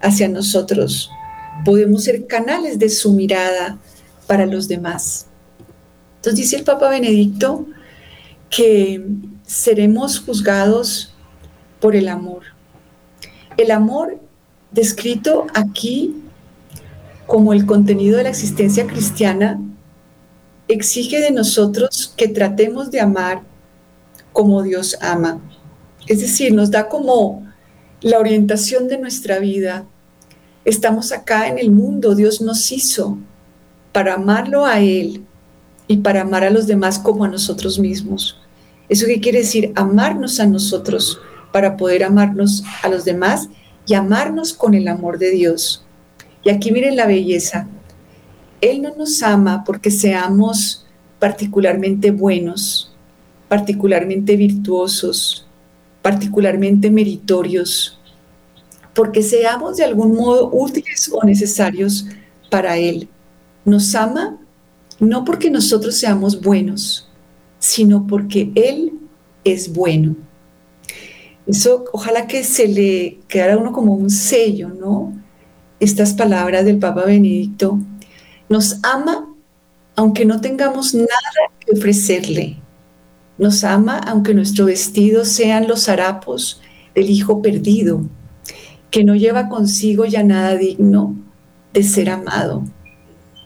hacia 0.00 0.28
nosotros, 0.28 1.10
podemos 1.64 2.04
ser 2.04 2.26
canales 2.26 2.78
de 2.78 2.88
su 2.88 3.12
mirada 3.12 3.78
para 4.26 4.46
los 4.46 4.68
demás. 4.68 5.26
Entonces 6.22 6.38
dice 6.42 6.56
el 6.58 6.62
Papa 6.62 6.88
Benedicto 6.88 7.66
que 8.48 9.04
seremos 9.44 10.20
juzgados 10.20 11.12
por 11.80 11.96
el 11.96 12.06
amor. 12.06 12.42
El 13.56 13.72
amor 13.72 14.20
descrito 14.70 15.48
aquí 15.52 16.14
como 17.26 17.52
el 17.52 17.66
contenido 17.66 18.18
de 18.18 18.22
la 18.22 18.28
existencia 18.28 18.86
cristiana 18.86 19.60
exige 20.68 21.18
de 21.18 21.32
nosotros 21.32 22.14
que 22.16 22.28
tratemos 22.28 22.92
de 22.92 23.00
amar 23.00 23.42
como 24.32 24.62
Dios 24.62 24.96
ama. 25.00 25.40
Es 26.06 26.20
decir, 26.20 26.54
nos 26.54 26.70
da 26.70 26.88
como 26.88 27.44
la 28.00 28.20
orientación 28.20 28.86
de 28.86 28.98
nuestra 28.98 29.40
vida. 29.40 29.86
Estamos 30.64 31.10
acá 31.10 31.48
en 31.48 31.58
el 31.58 31.72
mundo, 31.72 32.14
Dios 32.14 32.40
nos 32.40 32.70
hizo 32.70 33.18
para 33.90 34.14
amarlo 34.14 34.64
a 34.64 34.78
Él 34.78 35.26
y 35.86 35.98
para 35.98 36.22
amar 36.22 36.44
a 36.44 36.50
los 36.50 36.66
demás 36.66 36.98
como 36.98 37.24
a 37.24 37.28
nosotros 37.28 37.78
mismos. 37.78 38.38
¿Eso 38.88 39.06
qué 39.06 39.20
quiere 39.20 39.38
decir? 39.38 39.72
Amarnos 39.74 40.40
a 40.40 40.46
nosotros 40.46 41.20
para 41.52 41.76
poder 41.76 42.04
amarnos 42.04 42.64
a 42.82 42.88
los 42.88 43.04
demás 43.04 43.48
y 43.86 43.94
amarnos 43.94 44.52
con 44.52 44.74
el 44.74 44.88
amor 44.88 45.18
de 45.18 45.30
Dios. 45.30 45.84
Y 46.44 46.50
aquí 46.50 46.72
miren 46.72 46.96
la 46.96 47.06
belleza. 47.06 47.68
Él 48.60 48.82
no 48.82 48.94
nos 48.96 49.22
ama 49.22 49.64
porque 49.64 49.90
seamos 49.90 50.86
particularmente 51.18 52.10
buenos, 52.10 52.92
particularmente 53.48 54.36
virtuosos, 54.36 55.46
particularmente 56.00 56.90
meritorios, 56.90 57.98
porque 58.94 59.22
seamos 59.22 59.76
de 59.76 59.84
algún 59.84 60.14
modo 60.16 60.50
útiles 60.52 61.10
o 61.12 61.24
necesarios 61.24 62.06
para 62.50 62.76
Él. 62.76 63.08
Nos 63.64 63.94
ama 63.94 64.38
no 65.02 65.24
porque 65.24 65.50
nosotros 65.50 65.96
seamos 65.96 66.40
buenos, 66.40 67.08
sino 67.58 68.06
porque 68.06 68.52
Él 68.54 68.92
es 69.42 69.72
bueno. 69.72 70.14
Eso 71.44 71.84
ojalá 71.92 72.28
que 72.28 72.44
se 72.44 72.68
le 72.68 73.18
quedara 73.26 73.54
a 73.54 73.58
uno 73.58 73.72
como 73.72 73.94
un 73.94 74.10
sello, 74.10 74.68
¿no? 74.68 75.12
Estas 75.80 76.14
palabras 76.14 76.64
del 76.64 76.78
Papa 76.78 77.04
Benedicto. 77.04 77.80
Nos 78.48 78.78
ama 78.84 79.28
aunque 79.96 80.24
no 80.24 80.40
tengamos 80.40 80.94
nada 80.94 81.08
que 81.58 81.72
ofrecerle. 81.72 82.58
Nos 83.38 83.64
ama 83.64 83.98
aunque 83.98 84.34
nuestro 84.34 84.66
vestido 84.66 85.24
sean 85.24 85.66
los 85.66 85.88
harapos 85.88 86.62
del 86.94 87.10
hijo 87.10 87.42
perdido, 87.42 88.02
que 88.92 89.02
no 89.02 89.16
lleva 89.16 89.48
consigo 89.48 90.04
ya 90.04 90.22
nada 90.22 90.56
digno 90.56 91.16
de 91.72 91.82
ser 91.82 92.08
amado 92.08 92.62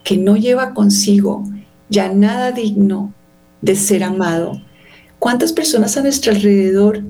que 0.07 0.15
no 0.15 0.37
lleva 0.37 0.73
consigo 0.73 1.43
ya 1.89 2.07
nada 2.07 2.53
digno 2.53 3.13
de 3.61 3.75
ser 3.75 4.05
amado. 4.05 4.61
¿Cuántas 5.19 5.51
personas 5.51 5.97
a 5.97 6.01
nuestro 6.01 6.31
alrededor, 6.31 7.03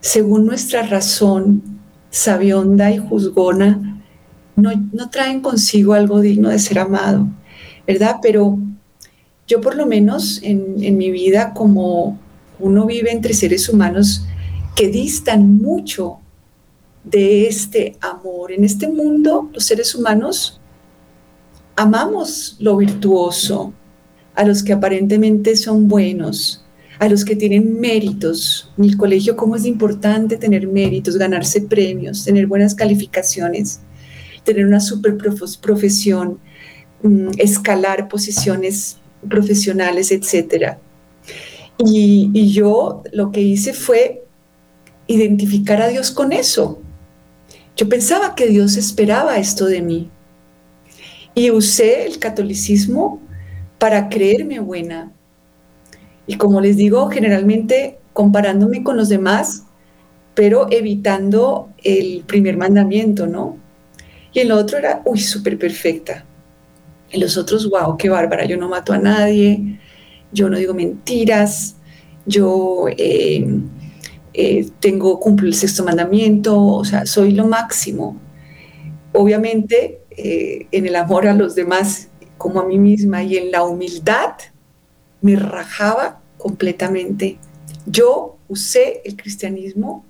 según 0.00 0.44
nuestra 0.44 0.82
razón 0.82 1.62
sabionda 2.10 2.90
y 2.90 2.98
juzgona, 2.98 4.02
no, 4.56 4.72
no 4.92 5.10
traen 5.10 5.42
consigo 5.42 5.92
algo 5.92 6.20
digno 6.20 6.48
de 6.48 6.58
ser 6.58 6.80
amado? 6.80 7.28
¿Verdad? 7.86 8.16
Pero 8.20 8.58
yo 9.46 9.60
por 9.60 9.76
lo 9.76 9.86
menos 9.86 10.42
en, 10.42 10.82
en 10.82 10.98
mi 10.98 11.12
vida, 11.12 11.54
como 11.54 12.18
uno 12.58 12.84
vive 12.84 13.12
entre 13.12 13.32
seres 13.32 13.68
humanos 13.68 14.26
que 14.74 14.88
distan 14.88 15.58
mucho 15.58 16.18
de 17.04 17.46
este 17.46 17.96
amor. 18.00 18.50
En 18.50 18.64
este 18.64 18.88
mundo, 18.88 19.50
los 19.52 19.64
seres 19.64 19.94
humanos 19.94 20.60
amamos 21.76 22.56
lo 22.60 22.76
virtuoso, 22.76 23.72
a 24.34 24.44
los 24.44 24.62
que 24.62 24.72
aparentemente 24.72 25.56
son 25.56 25.88
buenos, 25.88 26.64
a 26.98 27.08
los 27.08 27.24
que 27.24 27.36
tienen 27.36 27.80
méritos. 27.80 28.72
En 28.78 28.84
el 28.84 28.96
colegio, 28.96 29.36
¿cómo 29.36 29.56
es 29.56 29.64
importante 29.64 30.36
tener 30.36 30.66
méritos, 30.66 31.16
ganarse 31.16 31.60
premios, 31.62 32.24
tener 32.24 32.46
buenas 32.46 32.74
calificaciones, 32.74 33.80
tener 34.42 34.66
una 34.66 34.80
super 34.80 35.16
profesión, 35.60 36.38
mm, 37.02 37.30
escalar 37.38 38.08
posiciones 38.08 38.98
profesionales, 39.28 40.10
etcétera? 40.10 40.78
Y, 41.78 42.30
y 42.32 42.52
yo 42.52 43.02
lo 43.12 43.32
que 43.32 43.40
hice 43.40 43.72
fue 43.72 44.24
identificar 45.06 45.82
a 45.82 45.88
Dios 45.88 46.10
con 46.10 46.32
eso. 46.32 46.80
Yo 47.76 47.88
pensaba 47.88 48.34
que 48.34 48.46
Dios 48.46 48.76
esperaba 48.76 49.38
esto 49.38 49.66
de 49.66 49.82
mí. 49.82 50.10
Y 51.34 51.50
usé 51.50 52.06
el 52.06 52.18
catolicismo 52.18 53.20
para 53.78 54.08
creerme 54.08 54.60
buena. 54.60 55.12
Y 56.26 56.36
como 56.36 56.60
les 56.60 56.76
digo, 56.76 57.08
generalmente 57.10 57.98
comparándome 58.12 58.82
con 58.82 58.96
los 58.96 59.08
demás, 59.08 59.64
pero 60.34 60.68
evitando 60.70 61.68
el 61.82 62.24
primer 62.26 62.56
mandamiento, 62.56 63.26
¿no? 63.26 63.58
Y 64.32 64.40
el 64.40 64.52
otro 64.52 64.78
era, 64.78 65.02
uy, 65.04 65.20
súper 65.20 65.58
perfecta. 65.58 66.24
En 67.10 67.20
los 67.20 67.36
otros, 67.36 67.68
wow, 67.70 67.96
qué 67.96 68.08
bárbara, 68.08 68.44
yo 68.44 68.56
no 68.56 68.68
mato 68.68 68.92
a 68.92 68.98
nadie, 68.98 69.78
yo 70.32 70.48
no 70.48 70.58
digo 70.58 70.74
mentiras, 70.74 71.76
yo 72.26 72.86
eh, 72.96 73.46
eh, 74.32 74.68
tengo, 74.80 75.20
cumplo 75.20 75.46
el 75.46 75.54
sexto 75.54 75.84
mandamiento, 75.84 76.60
o 76.60 76.84
sea, 76.84 77.06
soy 77.06 77.32
lo 77.32 77.46
máximo. 77.46 78.20
Obviamente 79.12 80.00
eh, 80.16 80.66
en 80.70 80.86
el 80.86 80.96
amor 80.96 81.26
a 81.26 81.34
los 81.34 81.54
demás 81.54 82.08
como 82.38 82.60
a 82.60 82.66
mí 82.66 82.78
misma 82.78 83.22
y 83.22 83.36
en 83.36 83.50
la 83.50 83.64
humildad, 83.64 84.34
me 85.20 85.36
rajaba 85.36 86.20
completamente. 86.36 87.38
Yo 87.86 88.36
usé 88.48 89.02
el 89.04 89.16
cristianismo 89.16 90.04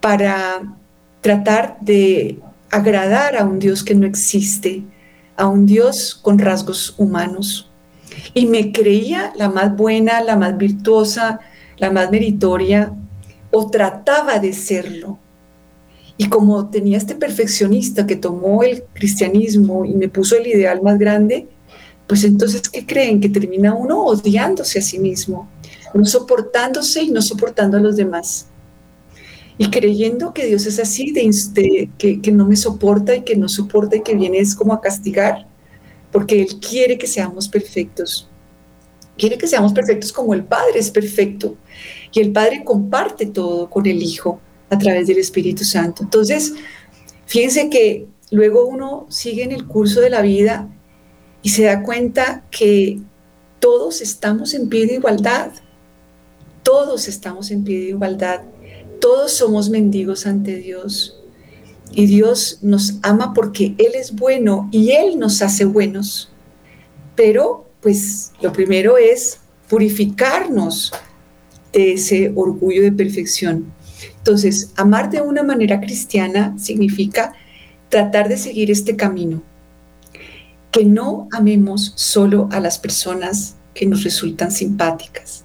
para 0.00 0.76
tratar 1.20 1.78
de 1.80 2.38
agradar 2.70 3.36
a 3.36 3.44
un 3.44 3.58
Dios 3.58 3.82
que 3.82 3.94
no 3.94 4.06
existe, 4.06 4.84
a 5.36 5.46
un 5.48 5.66
Dios 5.66 6.14
con 6.14 6.38
rasgos 6.38 6.94
humanos. 6.96 7.68
Y 8.34 8.46
me 8.46 8.72
creía 8.72 9.32
la 9.36 9.48
más 9.48 9.76
buena, 9.76 10.20
la 10.22 10.36
más 10.36 10.56
virtuosa, 10.56 11.40
la 11.76 11.90
más 11.90 12.10
meritoria, 12.10 12.92
o 13.50 13.70
trataba 13.70 14.38
de 14.38 14.52
serlo. 14.52 15.18
Y 16.20 16.28
como 16.28 16.68
tenía 16.68 16.98
este 16.98 17.14
perfeccionista 17.14 18.06
que 18.06 18.14
tomó 18.14 18.62
el 18.62 18.82
cristianismo 18.92 19.86
y 19.86 19.94
me 19.94 20.10
puso 20.10 20.36
el 20.36 20.46
ideal 20.46 20.82
más 20.82 20.98
grande, 20.98 21.48
pues 22.06 22.24
entonces, 22.24 22.68
¿qué 22.68 22.84
creen? 22.84 23.22
Que 23.22 23.30
termina 23.30 23.72
uno 23.72 24.04
odiándose 24.04 24.80
a 24.80 24.82
sí 24.82 24.98
mismo, 24.98 25.48
no 25.94 26.04
soportándose 26.04 27.04
y 27.04 27.10
no 27.10 27.22
soportando 27.22 27.78
a 27.78 27.80
los 27.80 27.96
demás. 27.96 28.48
Y 29.56 29.70
creyendo 29.70 30.34
que 30.34 30.44
Dios 30.44 30.66
es 30.66 30.78
así, 30.78 31.10
de, 31.10 31.88
que, 31.96 32.20
que 32.20 32.32
no 32.32 32.44
me 32.44 32.56
soporta 32.56 33.16
y 33.16 33.22
que 33.22 33.34
no 33.34 33.48
soporta 33.48 33.96
y 33.96 34.02
que 34.02 34.14
viene 34.14 34.40
es 34.40 34.54
como 34.54 34.74
a 34.74 34.82
castigar, 34.82 35.46
porque 36.12 36.42
Él 36.42 36.60
quiere 36.60 36.98
que 36.98 37.06
seamos 37.06 37.48
perfectos. 37.48 38.28
Quiere 39.16 39.38
que 39.38 39.46
seamos 39.46 39.72
perfectos 39.72 40.12
como 40.12 40.34
el 40.34 40.44
Padre 40.44 40.80
es 40.80 40.90
perfecto. 40.90 41.56
Y 42.12 42.20
el 42.20 42.30
Padre 42.30 42.62
comparte 42.62 43.24
todo 43.24 43.70
con 43.70 43.86
el 43.86 44.02
Hijo 44.02 44.38
a 44.70 44.78
través 44.78 45.06
del 45.06 45.18
Espíritu 45.18 45.64
Santo. 45.64 46.02
Entonces, 46.04 46.54
fíjense 47.26 47.68
que 47.68 48.06
luego 48.30 48.66
uno 48.66 49.06
sigue 49.10 49.42
en 49.42 49.52
el 49.52 49.66
curso 49.66 50.00
de 50.00 50.10
la 50.10 50.22
vida 50.22 50.68
y 51.42 51.50
se 51.50 51.64
da 51.64 51.82
cuenta 51.82 52.44
que 52.50 53.00
todos 53.58 54.00
estamos 54.00 54.54
en 54.54 54.68
pie 54.68 54.86
de 54.86 54.94
igualdad. 54.94 55.50
todos 56.62 57.08
estamos 57.08 57.50
en 57.50 57.64
pie 57.64 57.80
de 57.80 57.88
igualdad, 57.88 58.42
todos 59.00 59.32
somos 59.32 59.70
mendigos 59.70 60.26
ante 60.26 60.56
Dios. 60.56 61.16
Y 61.92 62.06
Dios 62.06 62.58
nos 62.62 62.98
ama 63.02 63.32
porque 63.34 63.74
Él 63.78 63.92
es 63.94 64.14
bueno 64.14 64.68
y 64.70 64.92
Él 64.92 65.18
nos 65.18 65.42
hace 65.42 65.64
buenos. 65.64 66.30
Pero, 67.16 67.66
pues, 67.80 68.30
lo 68.40 68.52
primero 68.52 68.96
es 68.98 69.40
purificarnos 69.68 70.92
de 71.72 71.94
ese 71.94 72.32
orgullo 72.36 72.82
de 72.82 72.92
perfección. 72.92 73.72
Entonces, 74.20 74.72
amar 74.76 75.10
de 75.10 75.22
una 75.22 75.42
manera 75.42 75.80
cristiana 75.80 76.54
significa 76.58 77.32
tratar 77.88 78.28
de 78.28 78.36
seguir 78.36 78.70
este 78.70 78.94
camino. 78.94 79.42
Que 80.70 80.84
no 80.84 81.26
amemos 81.32 81.92
solo 81.96 82.48
a 82.52 82.60
las 82.60 82.78
personas 82.78 83.56
que 83.74 83.86
nos 83.86 84.04
resultan 84.04 84.52
simpáticas, 84.52 85.44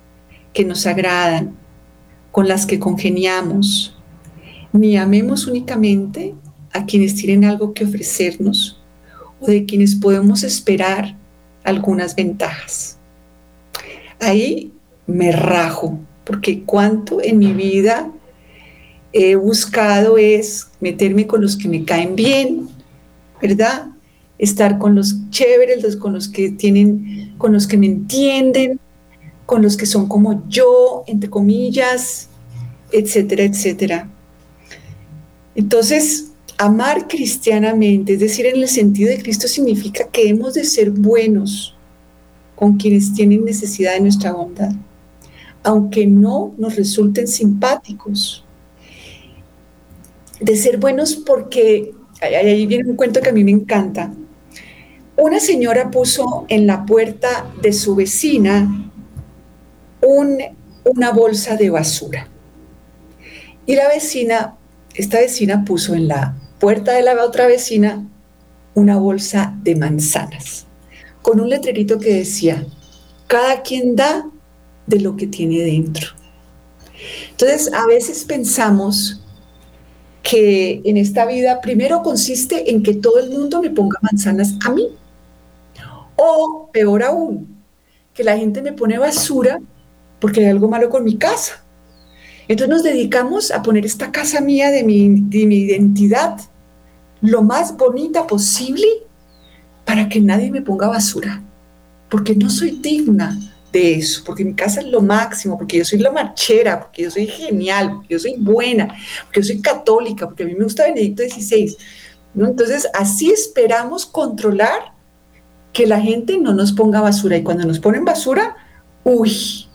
que 0.53 0.65
nos 0.65 0.85
agradan, 0.85 1.55
con 2.31 2.49
las 2.49 2.65
que 2.65 2.79
congeniamos, 2.79 3.97
ni 4.73 4.97
amemos 4.97 5.47
únicamente 5.47 6.35
a 6.73 6.85
quienes 6.85 7.15
tienen 7.15 7.45
algo 7.45 7.73
que 7.73 7.85
ofrecernos 7.85 8.83
o 9.39 9.47
de 9.47 9.65
quienes 9.65 9.95
podemos 9.95 10.43
esperar 10.43 11.15
algunas 11.63 12.13
ventajas. 12.13 12.97
Ahí 14.19 14.73
me 15.07 15.31
rajo, 15.31 15.97
porque 16.25 16.63
cuánto 16.63 17.21
en 17.21 17.37
mi 17.37 17.53
vida 17.53 18.11
he 19.17 19.37
buscado 19.37 20.17
es 20.17 20.67
meterme 20.81 21.25
con 21.25 21.41
los 21.41 21.55
que 21.55 21.69
me 21.69 21.85
caen 21.85 22.17
bien, 22.17 22.67
¿verdad? 23.41 23.87
Estar 24.37 24.77
con 24.77 24.93
los 24.93 25.15
chéveres, 25.29 25.95
con 25.95 26.11
los 26.11 26.27
que 26.27 26.49
tienen, 26.49 27.33
con 27.37 27.53
los 27.53 27.65
que 27.65 27.77
me 27.77 27.85
entienden, 27.85 28.77
con 29.45 29.61
los 29.61 29.77
que 29.77 29.85
son 29.85 30.09
como 30.09 30.45
yo, 30.49 31.05
entre 31.07 31.29
comillas, 31.29 32.27
etcétera, 32.91 33.43
etcétera. 33.43 34.09
Entonces, 35.55 36.33
amar 36.57 37.07
cristianamente, 37.07 38.15
es 38.15 38.19
decir, 38.19 38.47
en 38.47 38.57
el 38.57 38.67
sentido 38.67 39.11
de 39.11 39.23
Cristo, 39.23 39.47
significa 39.47 40.09
que 40.11 40.27
hemos 40.27 40.55
de 40.55 40.65
ser 40.65 40.91
buenos 40.91 41.73
con 42.53 42.75
quienes 42.75 43.13
tienen 43.13 43.45
necesidad 43.45 43.93
de 43.93 44.01
nuestra 44.01 44.33
bondad, 44.33 44.73
aunque 45.63 46.05
no 46.05 46.53
nos 46.57 46.75
resulten 46.75 47.29
simpáticos. 47.29 48.44
De 50.39 50.55
ser 50.55 50.77
buenos 50.77 51.15
porque, 51.15 51.93
ahí 52.21 52.65
viene 52.65 52.89
un 52.89 52.95
cuento 52.95 53.21
que 53.21 53.29
a 53.29 53.33
mí 53.33 53.43
me 53.43 53.51
encanta. 53.51 54.11
Una 55.17 55.39
señora 55.39 55.91
puso 55.91 56.45
en 56.49 56.67
la 56.67 56.85
puerta 56.85 57.51
de 57.61 57.71
su 57.71 57.95
vecina 57.95 58.91
una 60.01 61.11
bolsa 61.11 61.55
de 61.55 61.69
basura. 61.69 62.27
Y 63.65 63.75
la 63.75 63.87
vecina, 63.87 64.57
esta 64.93 65.19
vecina 65.19 65.65
puso 65.65 65.95
en 65.95 66.07
la 66.07 66.35
puerta 66.59 66.93
de 66.93 67.01
la 67.01 67.23
otra 67.23 67.47
vecina 67.47 68.05
una 68.75 68.97
bolsa 68.97 69.55
de 69.63 69.75
manzanas, 69.75 70.67
con 71.21 71.39
un 71.39 71.49
letrerito 71.49 71.97
que 71.97 72.13
decía, 72.13 72.65
cada 73.27 73.61
quien 73.61 73.95
da 73.95 74.29
de 74.85 74.99
lo 74.99 75.15
que 75.15 75.27
tiene 75.27 75.61
dentro. 75.61 76.09
Entonces, 77.31 77.71
a 77.73 77.87
veces 77.87 78.25
pensamos 78.25 79.24
que 80.25 80.81
en 80.83 80.97
esta 80.97 81.23
vida 81.27 81.61
primero 81.61 82.01
consiste 82.01 82.71
en 82.71 82.81
que 82.81 82.95
todo 82.95 83.19
el 83.19 83.29
mundo 83.29 83.61
me 83.61 83.69
ponga 83.69 83.99
manzanas 84.01 84.55
a 84.65 84.71
mí. 84.71 84.87
O 86.15 86.67
peor 86.73 87.03
aún, 87.03 87.55
que 88.11 88.23
la 88.23 88.35
gente 88.35 88.63
me 88.63 88.73
pone 88.73 88.97
basura 88.97 89.61
porque 90.19 90.39
hay 90.39 90.47
algo 90.47 90.67
malo 90.67 90.89
con 90.89 91.03
mi 91.03 91.17
casa. 91.17 91.63
Entonces 92.47 92.69
nos 92.69 92.81
dedicamos 92.81 93.51
a 93.51 93.61
poner 93.61 93.85
esta 93.85 94.11
casa 94.11 94.41
mía 94.41 94.71
de 94.71 94.83
mi, 94.83 95.09
mi 95.09 95.57
identidad 95.57 96.37
lo 97.21 97.43
más 97.43 97.77
bonita 97.77 98.25
posible 98.25 98.87
para 99.85 100.09
que 100.09 100.21
nadie 100.21 100.49
me 100.49 100.63
ponga 100.63 100.87
basura, 100.87 101.43
porque 102.09 102.35
no 102.35 102.49
soy 102.49 102.71
digna 102.71 103.37
eso, 103.75 104.23
porque 104.25 104.45
mi 104.45 104.53
casa 104.53 104.81
es 104.81 104.87
lo 104.87 105.01
máximo, 105.01 105.57
porque 105.57 105.77
yo 105.77 105.85
soy 105.85 105.99
la 105.99 106.11
marchera, 106.11 106.79
porque 106.79 107.03
yo 107.03 107.11
soy 107.11 107.27
genial, 107.27 107.91
porque 107.95 108.13
yo 108.13 108.19
soy 108.19 108.35
buena, 108.37 108.87
porque 109.25 109.41
yo 109.41 109.47
soy 109.47 109.61
católica, 109.61 110.25
porque 110.25 110.43
a 110.43 110.45
mí 110.45 110.55
me 110.55 110.63
gusta 110.63 110.85
Benedicto 110.85 111.23
XVI. 111.23 111.75
Entonces, 112.37 112.87
así 112.93 113.31
esperamos 113.31 114.05
controlar 114.05 114.93
que 115.71 115.85
la 115.85 115.99
gente 115.99 116.37
no 116.37 116.53
nos 116.53 116.71
ponga 116.71 117.01
basura. 117.01 117.37
Y 117.37 117.43
cuando 117.43 117.65
nos 117.65 117.79
ponen 117.79 118.05
basura, 118.05 118.55
uy, 119.03 119.67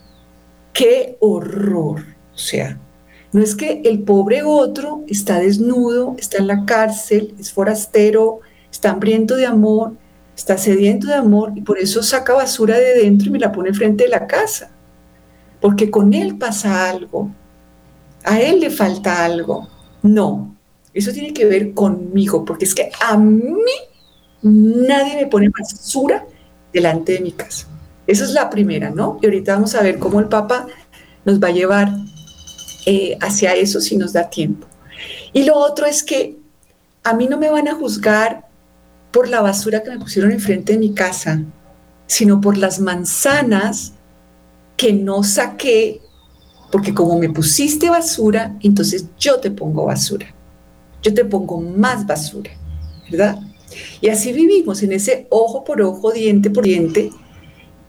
qué 0.73 1.17
horror. 1.19 2.03
O 2.33 2.37
sea, 2.37 2.79
no 3.31 3.41
es 3.41 3.55
que 3.55 3.81
el 3.85 4.01
pobre 4.03 4.43
otro 4.43 5.03
está 5.07 5.39
desnudo, 5.39 6.15
está 6.17 6.37
en 6.37 6.47
la 6.47 6.65
cárcel, 6.65 7.33
es 7.39 7.51
forastero, 7.51 8.39
está 8.71 8.91
hambriento 8.91 9.35
de 9.35 9.45
amor, 9.45 9.93
está 10.41 10.57
sediento 10.57 11.07
de 11.07 11.13
amor 11.13 11.53
y 11.55 11.61
por 11.61 11.77
eso 11.77 12.01
saca 12.01 12.33
basura 12.33 12.75
de 12.75 12.95
dentro 12.95 13.27
y 13.27 13.31
me 13.31 13.39
la 13.39 13.51
pone 13.51 13.73
frente 13.73 14.05
de 14.05 14.09
la 14.09 14.25
casa. 14.25 14.71
Porque 15.59 15.91
con 15.91 16.13
él 16.15 16.35
pasa 16.35 16.89
algo, 16.89 17.29
a 18.23 18.39
él 18.41 18.59
le 18.59 18.71
falta 18.71 19.23
algo. 19.23 19.67
No, 20.01 20.55
eso 20.95 21.11
tiene 21.11 21.31
que 21.31 21.45
ver 21.45 21.75
conmigo, 21.75 22.43
porque 22.43 22.65
es 22.65 22.73
que 22.73 22.89
a 23.07 23.17
mí 23.17 23.71
nadie 24.41 25.15
me 25.15 25.27
pone 25.27 25.49
basura 25.49 26.25
delante 26.73 27.13
de 27.13 27.19
mi 27.19 27.33
casa. 27.33 27.67
Esa 28.07 28.23
es 28.23 28.31
la 28.31 28.49
primera, 28.49 28.89
¿no? 28.89 29.19
Y 29.21 29.27
ahorita 29.27 29.53
vamos 29.53 29.75
a 29.75 29.83
ver 29.83 29.99
cómo 29.99 30.19
el 30.19 30.27
Papa 30.27 30.65
nos 31.23 31.39
va 31.39 31.49
a 31.49 31.51
llevar 31.51 31.93
eh, 32.87 33.15
hacia 33.21 33.53
eso 33.53 33.79
si 33.79 33.95
nos 33.95 34.11
da 34.11 34.27
tiempo. 34.27 34.65
Y 35.33 35.43
lo 35.43 35.55
otro 35.55 35.85
es 35.85 36.03
que 36.03 36.35
a 37.03 37.13
mí 37.13 37.27
no 37.27 37.37
me 37.37 37.51
van 37.51 37.67
a 37.67 37.75
juzgar 37.75 38.49
por 39.11 39.27
la 39.27 39.41
basura 39.41 39.83
que 39.83 39.91
me 39.91 39.99
pusieron 39.99 40.31
enfrente 40.31 40.73
de 40.73 40.79
mi 40.79 40.93
casa, 40.93 41.43
sino 42.07 42.41
por 42.41 42.57
las 42.57 42.79
manzanas 42.79 43.93
que 44.77 44.93
no 44.93 45.23
saqué, 45.23 46.01
porque 46.71 46.93
como 46.93 47.19
me 47.19 47.29
pusiste 47.29 47.89
basura, 47.89 48.57
entonces 48.61 49.05
yo 49.19 49.39
te 49.39 49.51
pongo 49.51 49.85
basura. 49.85 50.33
Yo 51.01 51.13
te 51.13 51.25
pongo 51.25 51.59
más 51.59 52.05
basura, 52.05 52.51
¿verdad? 53.09 53.39
Y 53.99 54.09
así 54.09 54.31
vivimos 54.33 54.83
en 54.83 54.93
ese 54.93 55.27
ojo 55.29 55.63
por 55.63 55.81
ojo, 55.81 56.11
diente 56.11 56.49
por 56.49 56.63
diente, 56.63 57.11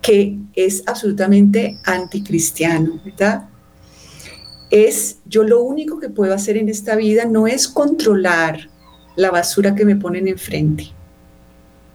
que 0.01 0.39
es 0.55 0.83
absolutamente 0.87 1.79
anticristiano, 1.85 3.01
¿verdad? 3.05 3.49
Es, 4.71 5.19
yo 5.27 5.45
lo 5.45 5.63
único 5.63 6.01
que 6.01 6.09
puedo 6.09 6.35
hacer 6.35 6.57
en 6.57 6.69
esta 6.69 6.97
vida 6.97 7.25
no 7.27 7.47
es 7.47 7.69
controlar 7.69 8.71
la 9.17 9.31
basura 9.31 9.75
que 9.75 9.85
me 9.85 9.97
ponen 9.97 10.29
enfrente. 10.29 10.93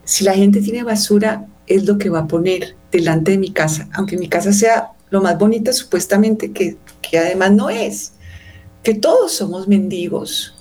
Si 0.08 0.24
la 0.24 0.34
gente 0.34 0.62
tiene 0.62 0.84
basura, 0.84 1.46
es 1.68 1.86
lo 1.86 1.98
que 1.98 2.10
va 2.10 2.20
a 2.20 2.28
poner 2.28 2.78
delante 2.94 3.32
de 3.32 3.38
mi 3.38 3.52
casa, 3.52 3.90
aunque 3.92 4.18
mi 4.18 4.30
casa 4.30 4.54
sea 4.54 4.94
lo 5.10 5.22
más 5.22 5.38
bonita 5.38 5.74
supuestamente, 5.74 6.54
que, 6.54 6.78
que 7.02 7.20
además 7.20 7.52
no 7.52 7.70
es, 7.70 8.14
que 8.84 8.94
todos 8.94 9.34
somos 9.34 9.68
mendigos. 9.68 10.56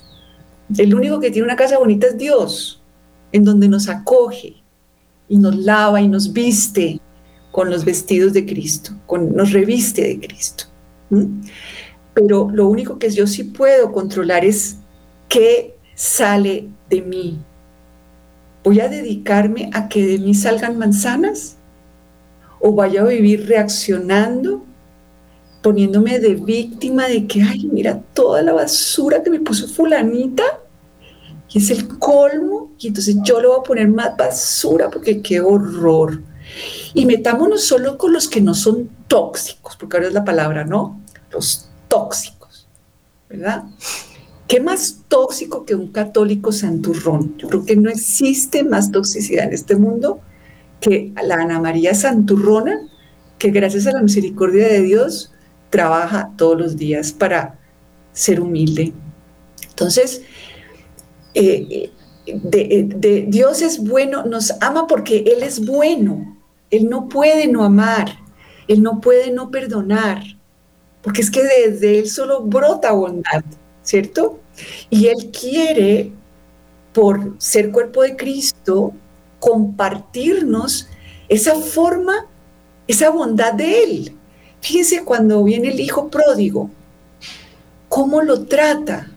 El 0.77 0.93
único 0.93 1.21
que 1.21 1.31
tiene 1.31 1.45
una 1.45 1.55
casa 1.55 1.77
bonita 1.77 2.07
es 2.07 2.17
Dios, 2.17 2.81
en 3.31 3.45
donde 3.45 3.69
nos 3.69 3.87
acoge 3.87 4.57
y 5.29 5.37
nos 5.37 5.55
lava 5.55 6.01
y 6.01 6.09
nos 6.09 6.33
viste 6.33 6.99
con 7.53 7.69
los 7.69 7.85
vestidos 7.85 8.33
de 8.33 8.45
Cristo, 8.45 8.91
con, 9.05 9.33
nos 9.33 9.53
reviste 9.53 10.01
de 10.01 10.19
Cristo. 10.19 10.65
Pero 12.13 12.49
lo 12.51 12.67
único 12.67 12.99
que 12.99 13.09
yo 13.11 13.25
sí 13.27 13.45
puedo 13.45 13.93
controlar 13.93 14.43
es 14.43 14.75
qué 15.29 15.77
sale 15.95 16.67
de 16.89 17.01
mí. 17.01 17.39
¿Voy 18.67 18.81
a 18.81 18.89
dedicarme 18.89 19.69
a 19.71 19.87
que 19.87 20.05
de 20.05 20.19
mí 20.19 20.33
salgan 20.33 20.77
manzanas? 20.77 21.55
¿O 22.59 22.73
vaya 22.73 22.99
a 22.99 23.05
vivir 23.05 23.47
reaccionando, 23.47 24.61
poniéndome 25.61 26.19
de 26.19 26.35
víctima 26.35 27.07
de 27.07 27.27
que, 27.27 27.43
ay, 27.43 27.69
mira 27.71 28.01
toda 28.13 28.41
la 28.41 28.51
basura 28.51 29.23
que 29.23 29.29
me 29.29 29.39
puso 29.39 29.69
fulanita? 29.69 30.43
Y 31.47 31.59
es 31.59 31.69
el 31.69 31.97
colmo, 31.97 32.73
y 32.77 32.89
entonces 32.89 33.15
yo 33.23 33.39
le 33.39 33.47
voy 33.47 33.57
a 33.57 33.63
poner 33.63 33.87
más 33.87 34.17
basura 34.17 34.89
porque 34.89 35.21
qué 35.21 35.39
horror. 35.39 36.21
Y 36.93 37.05
metámonos 37.05 37.63
solo 37.63 37.97
con 37.97 38.11
los 38.11 38.27
que 38.27 38.41
no 38.41 38.53
son 38.53 38.89
tóxicos, 39.07 39.77
porque 39.77 39.95
ahora 39.95 40.09
es 40.09 40.13
la 40.13 40.25
palabra, 40.25 40.65
¿no? 40.65 40.99
Los 41.31 41.69
tóxicos, 41.87 42.67
¿verdad? 43.29 43.63
¿Qué 44.47 44.61
más 44.61 45.03
tóxico 45.09 45.65
que 45.65 45.75
un 45.75 45.91
católico 45.91 46.51
santurrón? 46.51 47.37
Yo 47.37 47.49
creo 47.49 47.65
que 47.65 47.75
no 47.75 47.89
existe 47.89 48.63
más 48.63 48.91
toxicidad 48.91 49.45
en 49.45 49.53
este 49.53 49.75
mundo 49.75 50.21
que 50.79 51.11
la 51.21 51.35
Ana 51.35 51.59
María 51.59 51.93
Santurrona, 51.93 52.79
que 53.39 53.51
gracias 53.51 53.87
a 53.87 53.91
la 53.91 54.01
misericordia 54.01 54.67
de 54.67 54.81
Dios 54.83 55.33
trabaja 55.69 56.31
todos 56.37 56.57
los 56.57 56.77
días 56.77 57.11
para 57.11 57.59
ser 58.13 58.39
humilde. 58.39 58.93
Entonces, 59.69 60.21
eh, 61.33 61.91
de, 62.25 63.25
Dios 63.27 63.61
es 63.61 63.79
bueno, 63.79 64.25
nos 64.25 64.53
ama 64.61 64.87
porque 64.87 65.19
Él 65.27 65.43
es 65.43 65.65
bueno. 65.65 66.37
Él 66.69 66.89
no 66.89 67.09
puede 67.09 67.47
no 67.47 67.63
amar, 67.63 68.17
Él 68.67 68.81
no 68.81 69.01
puede 69.01 69.31
no 69.31 69.51
perdonar, 69.51 70.23
porque 71.01 71.21
es 71.21 71.31
que 71.31 71.43
desde 71.43 71.99
Él 71.99 72.09
solo 72.09 72.41
brota 72.41 72.91
bondad, 72.91 73.43
¿cierto? 73.87 74.41
Y 74.89 75.07
Él 75.07 75.31
quiere, 75.31 76.11
por 76.93 77.35
ser 77.37 77.71
cuerpo 77.71 78.03
de 78.03 78.17
Cristo, 78.17 78.91
compartirnos 79.39 80.89
esa 81.29 81.55
forma, 81.55 82.27
esa 82.85 83.09
bondad 83.11 83.53
de 83.53 83.83
Él. 83.83 84.17
Fíjense 84.59 85.05
cuando 85.05 85.41
viene 85.45 85.69
el 85.69 85.79
hijo 85.79 86.09
pródigo, 86.09 86.69
cómo 87.87 88.21
lo 88.21 88.43
trata, 88.43 89.09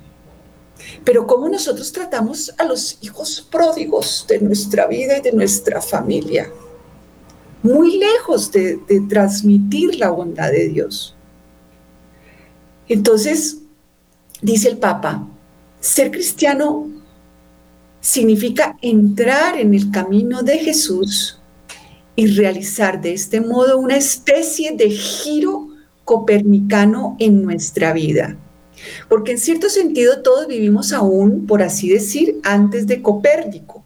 pero 1.04 1.26
cómo 1.26 1.48
nosotros 1.48 1.90
tratamos 1.90 2.54
a 2.56 2.64
los 2.64 2.96
hijos 3.00 3.44
pródigos 3.50 4.24
de 4.28 4.38
nuestra 4.38 4.86
vida 4.86 5.18
y 5.18 5.20
de 5.20 5.32
nuestra 5.32 5.82
familia, 5.82 6.48
muy 7.64 7.98
lejos 7.98 8.52
de, 8.52 8.76
de 8.86 9.00
transmitir 9.08 9.96
la 9.96 10.10
bondad 10.10 10.52
de 10.52 10.68
Dios. 10.68 11.16
Entonces, 12.88 13.60
dice 14.42 14.68
el 14.68 14.78
Papa, 14.78 15.26
ser 15.80 16.10
cristiano 16.10 16.88
significa 18.00 18.76
entrar 18.80 19.58
en 19.58 19.74
el 19.74 19.90
camino 19.90 20.42
de 20.42 20.58
Jesús 20.58 21.38
y 22.16 22.26
realizar 22.26 23.00
de 23.00 23.12
este 23.12 23.40
modo 23.40 23.78
una 23.78 23.96
especie 23.96 24.72
de 24.76 24.90
giro 24.90 25.68
copernicano 26.04 27.16
en 27.18 27.42
nuestra 27.42 27.92
vida. 27.92 28.36
Porque 29.08 29.32
en 29.32 29.38
cierto 29.38 29.68
sentido 29.68 30.22
todos 30.22 30.46
vivimos 30.46 30.92
aún, 30.92 31.46
por 31.46 31.62
así 31.62 31.88
decir, 31.88 32.40
antes 32.42 32.86
de 32.86 33.02
Copérnico. 33.02 33.84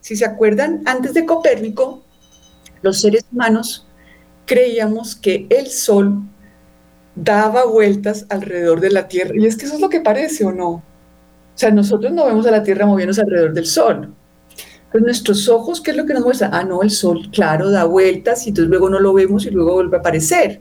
Si 0.00 0.16
se 0.16 0.24
acuerdan, 0.24 0.82
antes 0.86 1.14
de 1.14 1.26
Copérnico, 1.26 2.02
los 2.80 3.00
seres 3.00 3.24
humanos 3.30 3.86
creíamos 4.46 5.14
que 5.14 5.46
el 5.50 5.68
Sol 5.68 6.22
daba 7.14 7.66
vueltas 7.66 8.26
alrededor 8.28 8.80
de 8.80 8.90
la 8.90 9.08
Tierra. 9.08 9.34
Y 9.36 9.46
es 9.46 9.56
que 9.56 9.66
eso 9.66 9.74
es 9.74 9.80
lo 9.80 9.88
que 9.88 10.00
parece, 10.00 10.44
¿o 10.44 10.52
no? 10.52 10.70
O 10.70 10.82
sea, 11.54 11.70
nosotros 11.70 12.12
no 12.12 12.26
vemos 12.26 12.46
a 12.46 12.50
la 12.50 12.62
Tierra 12.62 12.86
moviéndose 12.86 13.20
alrededor 13.20 13.52
del 13.52 13.66
Sol. 13.66 14.14
Pues 14.90 15.02
nuestros 15.02 15.48
ojos, 15.48 15.80
¿qué 15.80 15.92
es 15.92 15.96
lo 15.96 16.06
que 16.06 16.14
nos 16.14 16.24
muestra? 16.24 16.50
Ah, 16.52 16.64
no, 16.64 16.82
el 16.82 16.90
Sol, 16.90 17.30
claro, 17.30 17.70
da 17.70 17.84
vueltas 17.84 18.46
y 18.46 18.50
entonces 18.50 18.68
luego 18.68 18.90
no 18.90 19.00
lo 19.00 19.12
vemos 19.12 19.46
y 19.46 19.50
luego 19.50 19.74
vuelve 19.74 19.96
a 19.96 20.00
aparecer. 20.00 20.60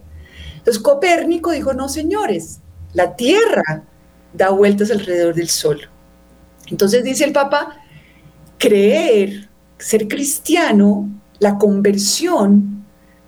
Entonces 0.58 0.82
Copérnico 0.82 1.52
dijo, 1.52 1.74
no, 1.74 1.90
señores, 1.90 2.60
la 2.94 3.16
Tierra 3.16 3.84
da 4.34 4.50
vueltas 4.50 4.92
alrededor 4.92 5.36
del 5.36 5.50
Sol. 5.50 5.82
Entonces 6.68 7.04
dice 7.04 7.26
el 7.26 7.34
Papa, 7.34 7.78
creer, 8.58 9.50
ser 9.78 10.08
cristiano, 10.08 11.10
la 11.40 11.58
conversión 11.58 12.86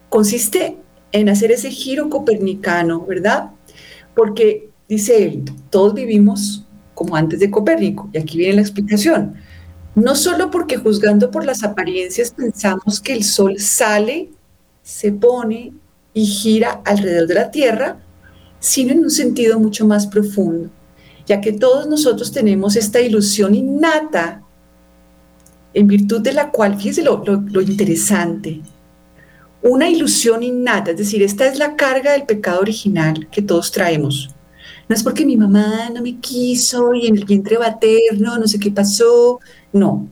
consiste 0.10 0.78
en 1.14 1.30
hacer 1.30 1.52
ese 1.52 1.72
giro 1.72 2.10
copernicano, 2.10 3.06
¿verdad? 3.06 3.52
Porque 4.14 4.70
dice 4.90 5.24
él, 5.24 5.44
todos 5.70 5.94
vivimos 5.94 6.66
como 6.94 7.16
antes 7.16 7.40
de 7.40 7.50
Copérnico, 7.50 8.10
y 8.14 8.18
aquí 8.18 8.38
viene 8.38 8.56
la 8.56 8.62
explicación. 8.62 9.36
No 9.96 10.16
solo 10.16 10.52
porque 10.52 10.78
juzgando 10.78 11.32
por 11.32 11.46
las 11.46 11.64
apariencias 11.64 12.32
pensamos 12.32 13.00
que 13.00 13.14
el 13.14 13.24
Sol 13.24 13.60
sale, 13.60 14.30
se 14.82 15.12
pone 15.12 15.74
y 16.14 16.26
gira 16.26 16.82
alrededor 16.86 17.28
de 17.28 17.34
la 17.36 17.52
Tierra, 17.52 18.00
sino 18.60 18.92
en 18.92 19.04
un 19.04 19.12
sentido 19.12 19.60
mucho 19.60 19.86
más 19.86 20.08
profundo, 20.08 20.70
ya 21.26 21.42
que 21.42 21.54
todos 21.54 21.88
nosotros 21.88 22.32
tenemos 22.32 22.76
esta 22.76 23.00
ilusión 23.02 23.56
innata, 23.56 24.42
en 25.74 25.88
virtud 25.88 26.22
de 26.22 26.34
la 26.34 26.52
cual, 26.52 26.78
fíjese 26.78 27.04
lo, 27.04 27.24
lo, 27.26 27.62
interesante, 27.62 28.62
una 29.64 29.90
ilusión 29.90 30.44
innata, 30.44 30.92
es 30.92 30.98
decir, 30.98 31.24
esta 31.24 31.48
es 31.48 31.58
la 31.58 31.76
carga 31.76 32.12
del 32.12 32.24
pecado 32.24 32.60
original 32.60 33.28
que 33.32 33.42
todos 33.42 33.72
traemos. 33.72 34.30
No 34.90 34.96
es 34.96 35.02
porque 35.02 35.26
mi 35.26 35.38
mamá 35.38 35.90
no 35.94 36.02
me 36.02 36.18
quiso 36.18 36.94
y 36.94 37.08
en 37.08 37.18
el 37.18 37.26
vientre 37.26 37.58
materno 37.58 38.38
no 38.38 38.48
sé 38.48 38.60
qué 38.60 38.70
pasó, 38.70 39.40
no. 39.72 40.08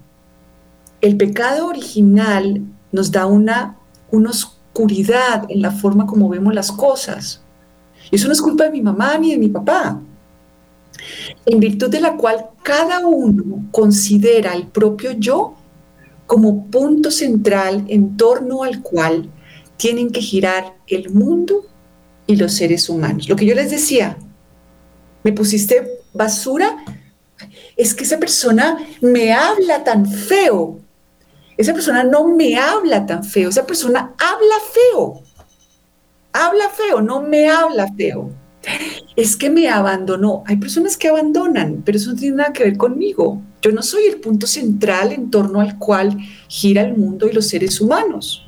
El 1.01 1.17
pecado 1.17 1.67
original 1.67 2.61
nos 2.93 3.11
da 3.11 3.25
una, 3.25 3.77
una 4.09 4.29
oscuridad 4.29 5.45
en 5.49 5.61
la 5.61 5.71
forma 5.71 6.05
como 6.05 6.29
vemos 6.29 6.53
las 6.53 6.71
cosas. 6.71 7.41
Y 8.09 8.15
eso 8.15 8.27
no 8.27 8.33
es 8.33 8.41
culpa 8.41 8.63
de 8.63 8.71
mi 8.71 8.81
mamá 8.81 9.17
ni 9.17 9.31
de 9.31 9.37
mi 9.37 9.49
papá. 9.49 9.99
En 11.45 11.59
virtud 11.59 11.89
de 11.89 11.99
la 11.99 12.15
cual 12.15 12.45
cada 12.63 13.05
uno 13.05 13.65
considera 13.71 14.53
el 14.53 14.67
propio 14.67 15.11
yo 15.11 15.55
como 16.25 16.67
punto 16.67 17.11
central 17.11 17.83
en 17.89 18.15
torno 18.15 18.63
al 18.63 18.81
cual 18.81 19.29
tienen 19.81 20.11
que 20.11 20.21
girar 20.21 20.75
el 20.87 21.09
mundo 21.09 21.65
y 22.27 22.35
los 22.35 22.53
seres 22.53 22.87
humanos. 22.87 23.27
Lo 23.27 23.35
que 23.35 23.45
yo 23.45 23.55
les 23.55 23.71
decía, 23.71 24.17
me 25.23 25.33
pusiste 25.33 26.03
basura, 26.13 26.77
es 27.75 27.93
que 27.95 28.03
esa 28.03 28.19
persona 28.19 28.77
me 29.01 29.33
habla 29.33 29.83
tan 29.83 30.05
feo. 30.05 30.79
Esa 31.57 31.73
persona 31.73 32.03
no 32.03 32.27
me 32.27 32.57
habla 32.57 33.05
tan 33.05 33.23
feo, 33.23 33.49
esa 33.49 33.65
persona 33.65 34.13
habla 34.17 34.55
feo 34.73 35.23
habla 36.33 36.69
feo, 36.69 37.01
no 37.01 37.21
me 37.21 37.49
habla 37.49 37.91
feo. 37.95 38.31
Es 39.15 39.35
que 39.35 39.49
me 39.49 39.67
abandonó. 39.69 40.43
Hay 40.45 40.57
personas 40.57 40.97
que 40.97 41.07
abandonan, 41.07 41.81
pero 41.83 41.97
eso 41.97 42.11
no 42.11 42.17
tiene 42.17 42.37
nada 42.37 42.53
que 42.53 42.63
ver 42.63 42.77
conmigo. 42.77 43.41
Yo 43.61 43.71
no 43.71 43.81
soy 43.81 44.05
el 44.05 44.19
punto 44.19 44.47
central 44.47 45.11
en 45.11 45.31
torno 45.31 45.61
al 45.61 45.77
cual 45.77 46.17
gira 46.47 46.81
el 46.83 46.95
mundo 46.95 47.27
y 47.27 47.33
los 47.33 47.47
seres 47.47 47.81
humanos. 47.81 48.47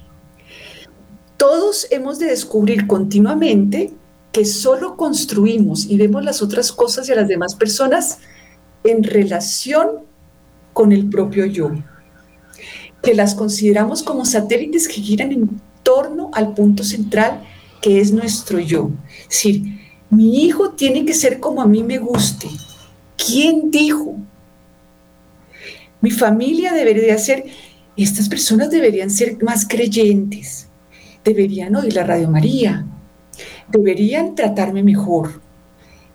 Todos 1.44 1.88
hemos 1.92 2.20
de 2.20 2.28
descubrir 2.28 2.88
continuamente 2.88 3.92
que 4.32 4.46
solo 4.46 4.96
construimos 4.96 5.86
y 5.86 5.98
vemos 5.98 6.24
las 6.24 6.42
otras 6.42 6.72
cosas 6.72 7.10
y 7.10 7.12
a 7.12 7.16
las 7.16 7.28
demás 7.28 7.56
personas 7.56 8.20
en 8.86 9.04
relación 9.04 9.90
con 10.72 10.94
el 10.94 11.10
propio 11.10 11.46
yo, 11.46 11.72
que 13.02 13.14
las 13.14 13.36
consideramos 13.36 14.04
como 14.04 14.24
satélites 14.24 14.88
que 14.88 15.02
giran 15.02 15.34
en 15.34 15.62
torno 15.84 16.32
al 16.32 16.54
punto 16.54 16.82
central 16.82 17.44
que 17.82 18.00
es 18.00 18.14
nuestro 18.14 18.60
yo. 18.60 18.92
Es 19.24 19.28
decir, 19.28 19.64
mi 20.10 20.46
hijo 20.46 20.70
tiene 20.70 21.04
que 21.04 21.14
ser 21.14 21.42
como 21.42 21.62
a 21.62 21.68
mí 21.68 21.84
me 21.84 21.98
guste. 21.98 22.48
¿Quién 23.18 23.70
dijo? 23.70 24.16
Mi 26.00 26.10
familia 26.10 26.72
debería 26.72 27.18
ser, 27.18 27.44
estas 27.98 28.30
personas 28.30 28.72
deberían 28.72 29.10
ser 29.10 29.44
más 29.44 29.68
creyentes, 29.68 30.70
deberían 31.24 31.76
oír 31.76 31.96
la 31.96 32.04
Radio 32.04 32.30
María, 32.30 32.86
deberían 33.70 34.36
tratarme 34.36 34.84
mejor, 34.84 35.42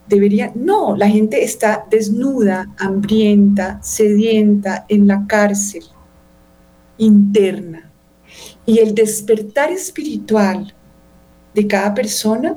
deberían, 0.06 0.52
no, 0.54 0.96
la 0.96 1.08
gente 1.08 1.42
está 1.42 1.86
desnuda, 1.90 2.74
hambrienta, 2.78 3.80
sedienta 3.82 4.86
en 4.88 5.06
la 5.06 5.26
cárcel 5.26 5.84
interna. 6.98 7.90
Y 8.66 8.78
el 8.78 8.94
despertar 8.94 9.70
espiritual 9.70 10.74
de 11.54 11.66
cada 11.66 11.94
persona, 11.94 12.56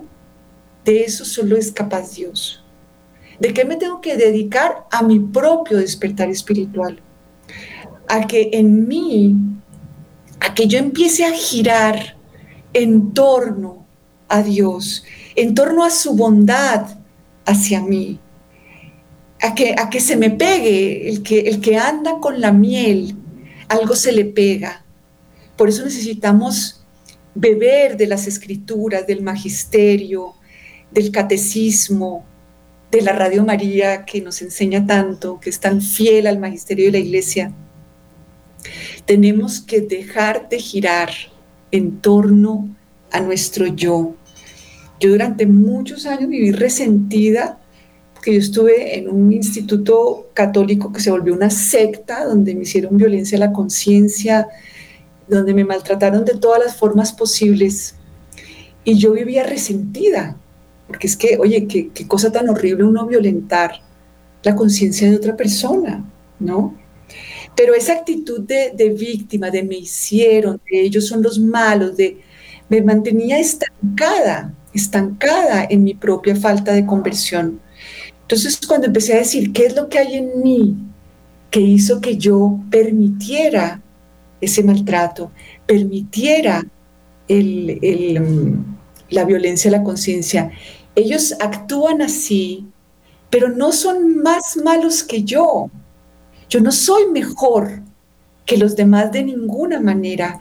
de 0.84 1.04
eso 1.04 1.24
solo 1.24 1.56
es 1.56 1.72
capaz 1.72 2.16
Dios. 2.16 2.64
¿De 3.40 3.54
qué 3.54 3.66
me 3.66 3.78
tengo 3.78 4.02
que 4.02 4.18
dedicar? 4.18 4.86
A 4.92 5.02
mi 5.04 5.20
propio 5.20 5.78
despertar 5.78 6.30
espiritual. 6.30 7.00
A 8.08 8.28
que 8.28 8.50
en 8.54 8.88
mí, 8.88 9.36
a 10.40 10.54
que 10.54 10.68
yo 10.68 10.78
empiece 10.78 11.26
a 11.26 11.32
girar 11.32 12.18
en 12.74 13.14
torno 13.14 13.86
a 14.28 14.44
Dios, 14.44 15.04
en 15.36 15.54
torno 15.56 15.84
a 15.84 15.90
su 15.90 16.16
bondad 16.16 16.98
hacia 17.46 17.82
mí. 17.82 18.20
A 19.44 19.56
que, 19.56 19.74
a 19.76 19.90
que 19.90 20.00
se 20.00 20.18
me 20.18 20.30
pegue, 20.30 21.10
el 21.10 21.24
que, 21.24 21.40
el 21.42 21.62
que 21.62 21.78
anda 21.78 22.20
con 22.20 22.40
la 22.40 22.52
miel, 22.52 23.16
algo 23.68 23.96
se 23.96 24.12
le 24.12 24.26
pega. 24.26 24.86
Por 25.58 25.68
eso 25.68 25.84
necesitamos 25.84 26.86
beber 27.34 27.98
de 27.98 28.06
las 28.06 28.28
escrituras, 28.28 29.08
del 29.08 29.24
magisterio, 29.24 30.36
del 30.92 31.12
catecismo, 31.12 32.24
de 32.92 33.02
la 33.02 33.14
Radio 33.14 33.44
María 33.44 34.06
que 34.06 34.22
nos 34.22 34.42
enseña 34.42 34.86
tanto, 34.86 35.40
que 35.40 35.50
es 35.50 35.60
tan 35.60 35.82
fiel 35.82 36.28
al 36.28 36.40
magisterio 36.40 36.86
de 36.88 36.92
la 36.92 36.98
iglesia, 37.00 37.54
tenemos 39.06 39.62
que 39.62 39.82
dejar 39.82 40.50
de 40.50 40.60
girar 40.60 41.10
en 41.72 42.00
torno 42.00 42.70
a 43.12 43.20
nuestro 43.20 43.68
yo. 43.68 44.16
Yo 45.00 45.10
durante 45.10 45.46
muchos 45.46 46.06
años 46.06 46.30
viví 46.30 46.52
resentida 46.52 47.58
porque 48.22 48.34
yo 48.34 48.40
estuve 48.40 49.00
en 49.00 49.10
un 49.10 49.34
instituto 49.34 50.30
católico 50.36 50.94
que 50.94 51.00
se 51.00 51.10
volvió 51.10 51.34
una 51.34 51.50
secta 51.50 52.24
donde 52.24 52.54
me 52.54 52.62
hicieron 52.62 52.96
violencia 52.96 53.36
a 53.36 53.40
la 53.40 53.52
conciencia, 53.52 54.48
donde 55.28 55.56
me 55.56 55.66
maltrataron 55.66 56.24
de 56.24 56.36
todas 56.36 56.64
las 56.64 56.76
formas 56.76 57.14
posibles 57.14 57.96
y 58.84 58.96
yo 59.00 59.14
vivía 59.14 59.44
resentida, 59.44 60.38
porque 60.88 61.08
es 61.08 61.18
que, 61.18 61.38
oye, 61.40 61.68
qué, 61.68 62.08
cosa 62.08 62.32
tan 62.32 62.50
horrible 62.50 62.84
uno 62.84 63.08
violentar 63.08 63.82
la 64.44 64.56
conciencia 64.56 65.10
de 65.10 65.16
otra 65.16 65.36
persona, 65.36 66.06
¿no? 66.40 66.76
Pero 67.56 67.74
esa 67.74 67.94
actitud 67.94 68.42
de, 68.42 68.90
víctima, 68.98 69.50
de 69.50 69.64
me 69.64 69.76
hicieron, 69.76 70.60
de 70.70 70.82
ellos 70.82 71.08
son 71.08 71.22
los 71.22 71.40
malos, 71.40 71.98
de 71.98 72.18
me 72.70 72.82
mantenía 72.82 73.40
estancada 73.40 74.54
estancada 74.74 75.66
en 75.70 75.84
mi 75.84 75.94
propia 75.94 76.36
falta 76.36 76.74
de 76.74 76.86
conversión. 76.86 77.60
Entonces, 78.22 78.60
cuando 78.66 78.88
empecé 78.88 79.14
a 79.14 79.20
decir, 79.20 79.52
¿qué 79.52 79.66
es 79.66 79.76
lo 79.76 79.90
que 79.90 80.00
hay 80.00 80.16
en 80.16 80.42
mí 80.42 80.76
que 81.50 81.60
hizo 81.60 82.00
que 82.00 82.18
yo 82.18 82.60
permitiera 82.70 83.82
ese 84.40 84.64
maltrato, 84.64 85.32
permitiera 85.66 86.64
mm, 87.28 88.54
la 89.10 89.26
violencia 89.26 89.70
a 89.70 89.74
la 89.74 89.84
conciencia? 89.84 90.52
Ellos 90.96 91.36
actúan 91.40 92.02
así, 92.02 92.68
pero 93.30 93.50
no 93.50 93.72
son 93.72 94.18
más 94.18 94.58
malos 94.64 95.04
que 95.04 95.24
yo. 95.24 95.70
Yo 96.52 96.60
no 96.60 96.74
soy 96.74 97.08
mejor 97.08 97.82
que 98.46 98.58
los 98.58 98.76
demás 98.76 99.10
de 99.14 99.24
ninguna 99.24 99.80
manera. 99.80 100.38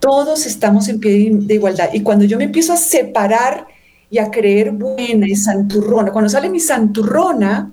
Todos 0.00 0.44
estamos 0.44 0.88
en 0.88 0.98
pie 0.98 1.30
de 1.32 1.54
igualdad. 1.54 1.90
Y 1.92 2.02
cuando 2.02 2.24
yo 2.24 2.36
me 2.36 2.44
empiezo 2.44 2.72
a 2.72 2.76
separar 2.76 3.68
y 4.10 4.18
a 4.18 4.28
creer 4.28 4.72
buena 4.72 5.28
y 5.28 5.36
santurrona, 5.36 6.10
cuando 6.10 6.28
sale 6.28 6.50
mi 6.50 6.58
santurrona, 6.58 7.72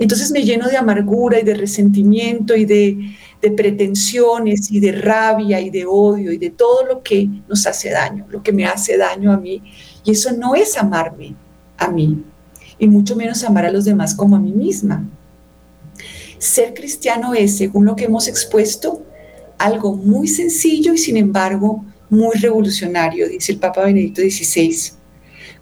entonces 0.00 0.32
me 0.32 0.42
lleno 0.42 0.68
de 0.68 0.76
amargura 0.76 1.38
y 1.38 1.44
de 1.44 1.54
resentimiento 1.54 2.56
y 2.56 2.64
de, 2.64 2.98
de 3.40 3.50
pretensiones 3.52 4.72
y 4.72 4.80
de 4.80 4.90
rabia 4.90 5.60
y 5.60 5.70
de 5.70 5.86
odio 5.86 6.32
y 6.32 6.38
de 6.38 6.50
todo 6.50 6.84
lo 6.84 7.02
que 7.04 7.28
nos 7.48 7.64
hace 7.68 7.90
daño, 7.90 8.26
lo 8.30 8.42
que 8.42 8.52
me 8.52 8.66
hace 8.66 8.96
daño 8.96 9.32
a 9.32 9.36
mí. 9.36 9.62
Y 10.04 10.10
eso 10.10 10.32
no 10.32 10.56
es 10.56 10.76
amarme 10.76 11.36
a 11.78 11.86
mí, 11.88 12.24
y 12.80 12.88
mucho 12.88 13.14
menos 13.14 13.44
amar 13.44 13.66
a 13.66 13.70
los 13.70 13.84
demás 13.84 14.12
como 14.12 14.34
a 14.34 14.40
mí 14.40 14.50
misma. 14.50 15.08
Ser 16.42 16.74
cristiano 16.74 17.34
es, 17.34 17.56
según 17.56 17.84
lo 17.84 17.94
que 17.94 18.06
hemos 18.06 18.26
expuesto, 18.26 19.06
algo 19.58 19.94
muy 19.94 20.26
sencillo 20.26 20.92
y 20.92 20.98
sin 20.98 21.16
embargo 21.16 21.84
muy 22.10 22.34
revolucionario, 22.34 23.28
dice 23.28 23.52
el 23.52 23.60
Papa 23.60 23.84
Benedicto 23.84 24.22
XVI. 24.22 24.94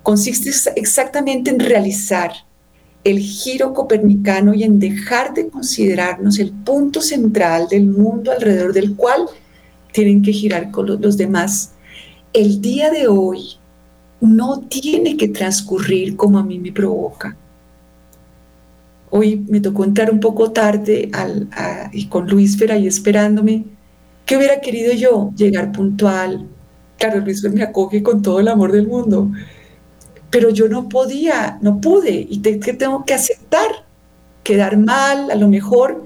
Consiste 0.02 0.50
exactamente 0.76 1.50
en 1.50 1.60
realizar 1.60 2.32
el 3.04 3.18
giro 3.18 3.74
copernicano 3.74 4.54
y 4.54 4.62
en 4.62 4.78
dejar 4.78 5.34
de 5.34 5.50
considerarnos 5.50 6.38
el 6.38 6.50
punto 6.50 7.02
central 7.02 7.68
del 7.68 7.84
mundo 7.84 8.32
alrededor 8.32 8.72
del 8.72 8.96
cual 8.96 9.26
tienen 9.92 10.22
que 10.22 10.32
girar 10.32 10.70
con 10.70 10.86
los 10.98 11.18
demás. 11.18 11.72
El 12.32 12.62
día 12.62 12.88
de 12.88 13.06
hoy 13.06 13.58
no 14.22 14.60
tiene 14.60 15.18
que 15.18 15.28
transcurrir 15.28 16.16
como 16.16 16.38
a 16.38 16.42
mí 16.42 16.58
me 16.58 16.72
provoca. 16.72 17.36
Hoy 19.10 19.44
me 19.48 19.60
tocó 19.60 19.84
entrar 19.84 20.10
un 20.10 20.20
poco 20.20 20.52
tarde 20.52 21.10
y 21.92 22.06
con 22.06 22.28
Luis 22.28 22.56
Fer 22.56 22.72
ahí 22.72 22.86
esperándome 22.86 23.64
¿Qué 24.30 24.36
hubiera 24.36 24.60
querido 24.60 24.92
yo? 24.92 25.32
Llegar 25.36 25.72
puntual. 25.72 26.46
Claro, 26.98 27.18
Luis 27.18 27.42
me 27.50 27.64
acoge 27.64 28.00
con 28.00 28.22
todo 28.22 28.38
el 28.38 28.46
amor 28.46 28.70
del 28.70 28.86
mundo. 28.86 29.28
Pero 30.30 30.50
yo 30.50 30.68
no 30.68 30.88
podía, 30.88 31.58
no 31.62 31.80
pude. 31.80 32.28
¿Y 32.30 32.40
qué 32.40 32.72
tengo 32.74 33.04
que 33.04 33.12
aceptar? 33.12 33.66
Quedar 34.44 34.76
mal, 34.76 35.32
a 35.32 35.34
lo 35.34 35.48
mejor. 35.48 36.04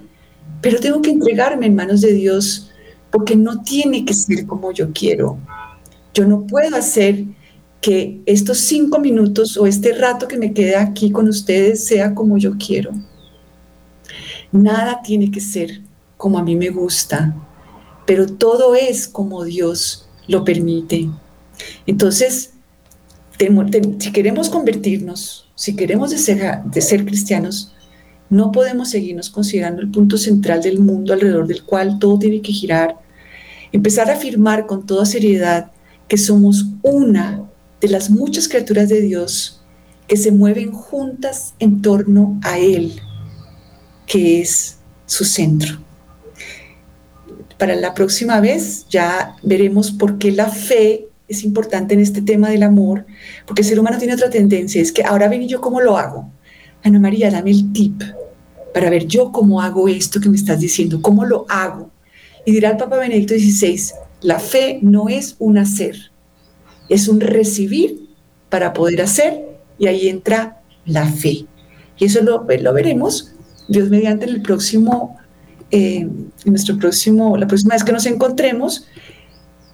Pero 0.62 0.80
tengo 0.80 1.02
que 1.02 1.10
entregarme 1.10 1.66
en 1.66 1.74
manos 1.74 2.00
de 2.00 2.14
Dios 2.14 2.72
porque 3.10 3.36
no 3.36 3.60
tiene 3.60 4.06
que 4.06 4.14
ser 4.14 4.46
como 4.46 4.72
yo 4.72 4.90
quiero. 4.94 5.36
Yo 6.14 6.26
no 6.26 6.46
puedo 6.46 6.78
hacer 6.78 7.26
que 7.84 8.22
estos 8.24 8.58
cinco 8.58 8.98
minutos 8.98 9.56
o 9.56 9.66
este 9.66 9.92
rato 9.92 10.26
que 10.26 10.38
me 10.38 10.54
quede 10.54 10.76
aquí 10.76 11.10
con 11.10 11.28
ustedes 11.28 11.84
sea 11.84 12.14
como 12.14 12.38
yo 12.38 12.52
quiero. 12.56 12.92
Nada 14.52 15.02
tiene 15.02 15.30
que 15.30 15.40
ser 15.40 15.82
como 16.16 16.38
a 16.38 16.42
mí 16.42 16.56
me 16.56 16.70
gusta 16.70 17.34
pero 18.06 18.26
todo 18.26 18.74
es 18.74 19.08
como 19.08 19.44
Dios 19.44 20.06
lo 20.26 20.44
permite. 20.44 21.08
Entonces, 21.86 22.52
si 23.98 24.12
queremos 24.12 24.48
convertirnos, 24.48 25.50
si 25.54 25.76
queremos 25.76 26.10
de 26.10 26.18
ser, 26.18 27.04
cristianos, 27.04 27.74
no 28.30 28.52
podemos 28.52 28.90
seguirnos 28.90 29.30
considerando 29.30 29.82
el 29.82 29.90
punto 29.90 30.18
central 30.18 30.62
del 30.62 30.80
mundo 30.80 31.12
alrededor 31.12 31.46
del 31.46 31.64
cual 31.64 31.98
todo 31.98 32.18
tiene 32.18 32.40
que 32.40 32.52
girar. 32.52 32.96
Empezar 33.72 34.10
a 34.10 34.14
afirmar 34.14 34.66
con 34.66 34.86
toda 34.86 35.04
seriedad 35.04 35.72
que 36.08 36.16
somos 36.16 36.66
una 36.82 37.44
de 37.84 37.92
las 37.92 38.10
muchas 38.10 38.48
criaturas 38.48 38.88
de 38.88 39.00
Dios 39.00 39.62
que 40.08 40.16
se 40.16 40.30
mueven 40.30 40.72
juntas 40.72 41.54
en 41.58 41.82
torno 41.82 42.38
a 42.42 42.58
Él, 42.58 43.00
que 44.06 44.40
es 44.40 44.78
su 45.06 45.24
centro 45.24 45.84
para 47.58 47.76
la 47.76 47.94
próxima 47.94 48.40
vez 48.40 48.86
ya 48.88 49.36
veremos 49.42 49.90
por 49.90 50.18
qué 50.18 50.32
la 50.32 50.48
fe 50.48 51.08
es 51.28 51.44
importante 51.44 51.94
en 51.94 52.00
este 52.00 52.20
tema 52.20 52.50
del 52.50 52.62
amor, 52.62 53.06
porque 53.46 53.62
el 53.62 53.68
ser 53.68 53.80
humano 53.80 53.98
tiene 53.98 54.14
otra 54.14 54.30
tendencia, 54.30 54.82
es 54.82 54.92
que 54.92 55.02
ahora 55.02 55.28
ven 55.28 55.42
y 55.42 55.48
yo 55.48 55.60
cómo 55.60 55.80
lo 55.80 55.96
hago. 55.96 56.30
Ana 56.82 56.98
María, 56.98 57.30
dame 57.30 57.50
el 57.50 57.72
tip 57.72 58.02
para 58.74 58.90
ver 58.90 59.06
yo 59.06 59.32
cómo 59.32 59.62
hago 59.62 59.88
esto 59.88 60.20
que 60.20 60.28
me 60.28 60.36
estás 60.36 60.60
diciendo, 60.60 61.00
cómo 61.00 61.24
lo 61.24 61.46
hago. 61.48 61.90
Y 62.44 62.52
dirá 62.52 62.70
el 62.70 62.76
Papa 62.76 62.98
Benedicto 62.98 63.34
XVI, 63.34 63.94
la 64.20 64.38
fe 64.38 64.78
no 64.82 65.08
es 65.08 65.36
un 65.38 65.56
hacer, 65.56 66.10
es 66.88 67.08
un 67.08 67.20
recibir 67.20 68.08
para 68.48 68.72
poder 68.72 69.02
hacer, 69.02 69.44
y 69.78 69.86
ahí 69.86 70.08
entra 70.08 70.62
la 70.86 71.06
fe. 71.06 71.46
Y 71.98 72.04
eso 72.04 72.22
lo, 72.22 72.46
lo 72.46 72.72
veremos, 72.72 73.32
Dios 73.68 73.90
mediante, 73.90 74.26
el 74.26 74.42
próximo 74.42 75.18
eh, 75.70 76.00
en 76.00 76.32
nuestro 76.44 76.76
próximo, 76.78 77.36
la 77.36 77.48
próxima 77.48 77.74
vez 77.74 77.82
que 77.82 77.90
nos 77.92 78.06
encontremos. 78.06 78.86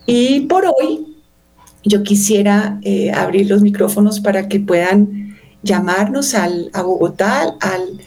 Y 0.07 0.47
por 0.47 0.65
hoy 0.65 1.11
yo 1.85 2.03
quisiera 2.03 2.81
eh, 2.83 3.11
abrir 3.11 3.51
los 3.51 3.61
micrófonos 3.63 4.21
para 4.21 4.49
que 4.49 4.61
puedan 4.61 5.37
llamarnos 5.63 6.35
al, 6.35 6.71
a 6.73 6.81
Bogotá 6.83 7.55
al 7.61 8.01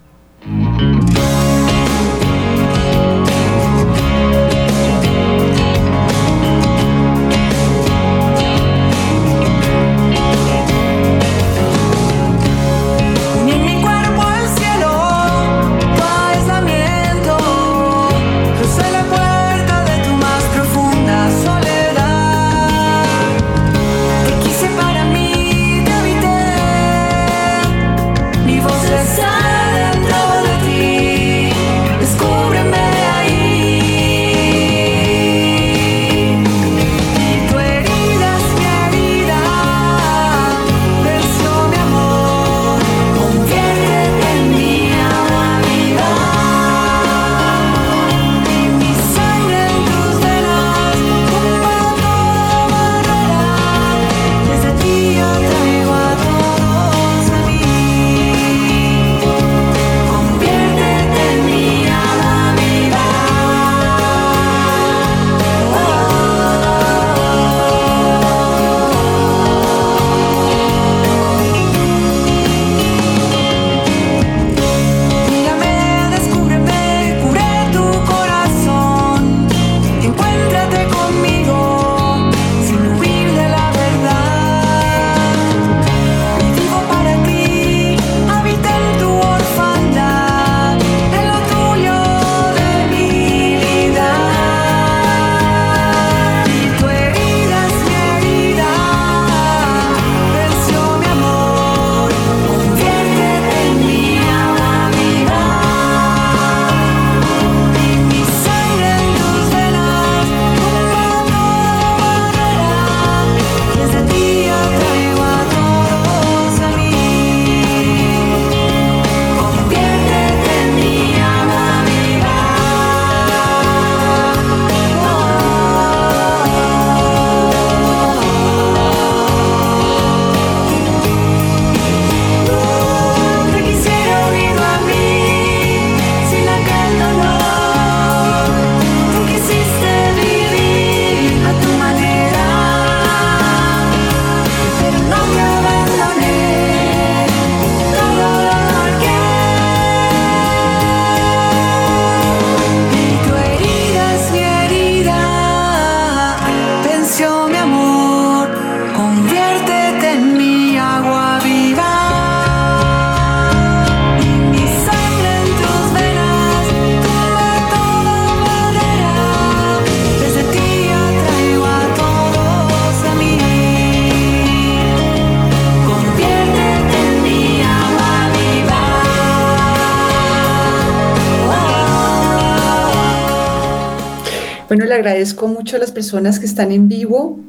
Agradezco 185.09 185.47
mucho 185.47 185.75
a 185.75 185.79
las 185.79 185.91
personas 185.91 186.39
que 186.39 186.45
están 186.45 186.71
en 186.71 186.87
vivo 186.87 187.39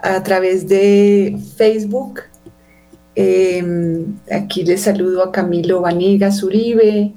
a 0.00 0.20
través 0.24 0.66
de 0.66 1.38
Facebook. 1.56 2.22
Em, 3.14 4.16
aquí 4.28 4.64
les 4.64 4.82
saludo 4.82 5.22
a 5.22 5.30
Camilo 5.30 5.82
Vanegas 5.82 6.42
Uribe, 6.42 7.12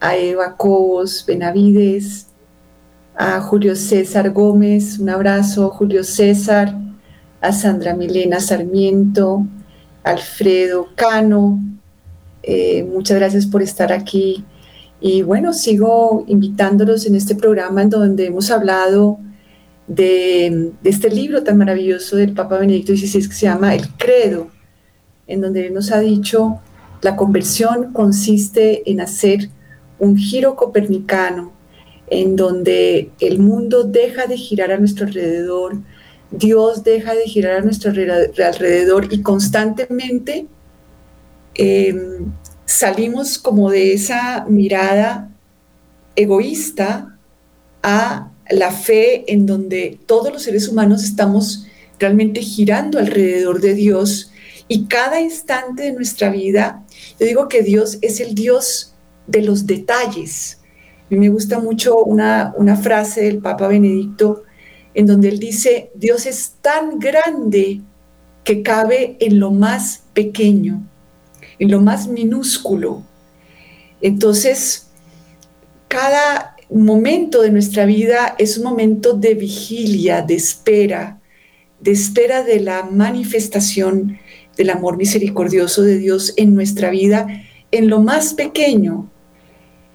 a 0.00 0.16
Eva 0.16 0.56
Cobos 0.56 1.24
Benavides, 1.24 2.26
a 3.14 3.40
Julio 3.40 3.76
César 3.76 4.30
Gómez, 4.30 4.98
un 4.98 5.10
abrazo, 5.10 5.70
Julio 5.70 6.02
César, 6.02 6.74
a 7.40 7.52
Sandra 7.52 7.94
Milena 7.94 8.40
Sarmiento, 8.40 9.46
Alfredo 10.02 10.88
Cano, 10.96 11.60
eh, 12.42 12.82
muchas 12.82 13.16
gracias 13.16 13.46
por 13.46 13.62
estar 13.62 13.92
aquí. 13.92 14.44
Y 15.00 15.22
bueno, 15.22 15.52
sigo 15.52 16.24
invitándolos 16.28 17.06
en 17.06 17.14
este 17.14 17.34
programa 17.34 17.82
en 17.82 17.90
donde 17.90 18.26
hemos 18.26 18.50
hablado 18.50 19.18
de, 19.86 20.72
este 20.84 21.10
libro 21.10 21.42
tan 21.42 21.58
maravilloso 21.58 22.16
del 22.16 22.34
Papa 22.34 22.58
Benedicto 22.58 22.92
XVI 22.94 23.28
que 23.28 23.34
se 23.34 23.46
llama 23.46 23.74
El 23.74 23.88
Credo, 23.90 24.48
en 25.26 25.40
donde 25.40 25.66
él 25.66 25.74
nos 25.74 25.90
ha 25.90 26.00
dicho, 26.00 26.60
la 27.02 27.16
conversión 27.16 27.92
consiste 27.92 28.88
en 28.90 29.00
hacer 29.00 29.48
un 29.98 30.16
giro 30.16 30.54
copernicano, 30.54 31.52
en 32.08 32.36
donde 32.36 33.10
el 33.20 33.38
mundo 33.38 33.84
deja 33.84 34.26
de 34.26 34.36
girar 34.36 34.72
a 34.72 34.78
nuestro 34.78 35.06
alrededor, 35.06 35.78
Dios 36.30 36.84
deja 36.84 37.14
de 37.14 37.24
girar 37.24 37.56
a 37.56 37.60
nuestro 37.62 37.90
alrededor 37.90 39.08
y 39.10 39.22
constantemente 39.22 40.46
Em, 41.54 42.32
salimos 42.70 43.36
como 43.36 43.68
de 43.68 43.94
esa 43.94 44.44
mirada 44.48 45.28
egoísta 46.14 47.18
a 47.82 48.30
la 48.48 48.70
fe 48.70 49.24
en 49.32 49.44
donde 49.44 49.98
todos 50.06 50.32
los 50.32 50.44
seres 50.44 50.68
humanos 50.68 51.02
estamos 51.02 51.66
realmente 51.98 52.40
girando 52.42 53.00
alrededor 53.00 53.60
de 53.60 53.74
Dios 53.74 54.30
y 54.68 54.86
cada 54.86 55.20
instante 55.20 55.82
de 55.82 55.92
nuestra 55.92 56.30
vida, 56.30 56.84
yo 57.18 57.26
digo 57.26 57.48
que 57.48 57.62
Dios 57.62 57.98
es 58.02 58.20
el 58.20 58.36
Dios 58.36 58.94
de 59.26 59.42
los 59.42 59.66
detalles. 59.66 60.60
A 61.02 61.06
mí 61.10 61.18
me 61.18 61.28
gusta 61.28 61.58
mucho 61.58 62.04
una, 62.04 62.54
una 62.56 62.76
frase 62.76 63.22
del 63.22 63.38
Papa 63.38 63.66
Benedicto 63.66 64.44
en 64.94 65.06
donde 65.06 65.28
él 65.28 65.40
dice, 65.40 65.90
Dios 65.96 66.24
es 66.24 66.54
tan 66.60 67.00
grande 67.00 67.80
que 68.44 68.62
cabe 68.62 69.16
en 69.18 69.40
lo 69.40 69.50
más 69.50 70.04
pequeño 70.14 70.86
en 71.60 71.70
lo 71.70 71.80
más 71.80 72.08
minúsculo. 72.08 73.02
Entonces, 74.00 74.88
cada 75.86 76.56
momento 76.70 77.42
de 77.42 77.50
nuestra 77.50 77.84
vida 77.84 78.34
es 78.38 78.56
un 78.56 78.64
momento 78.64 79.12
de 79.12 79.34
vigilia, 79.34 80.22
de 80.22 80.34
espera, 80.34 81.20
de 81.78 81.92
espera 81.92 82.42
de 82.42 82.60
la 82.60 82.84
manifestación 82.84 84.18
del 84.56 84.70
amor 84.70 84.96
misericordioso 84.96 85.82
de 85.82 85.98
Dios 85.98 86.32
en 86.36 86.54
nuestra 86.54 86.90
vida, 86.90 87.26
en 87.70 87.88
lo 87.88 88.00
más 88.00 88.34
pequeño, 88.34 89.10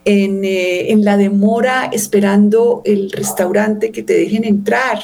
en, 0.06 0.46
eh, 0.46 0.92
en, 0.92 1.04
la 1.04 1.18
demora 1.18 1.90
esperando 1.92 2.84
el 2.86 3.12
restaurante 3.12 3.92
que 3.92 4.04
te 4.04 4.14
dejen 4.14 4.44
entrar, 4.44 5.00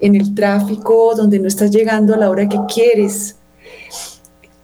en 0.00 0.14
el 0.14 0.34
tráfico 0.34 1.14
donde 1.16 1.38
no 1.38 1.46
estás 1.46 1.70
llegando 1.70 2.14
a 2.14 2.18
la 2.18 2.28
hora 2.28 2.48
que 2.48 2.58
quieres, 2.72 3.36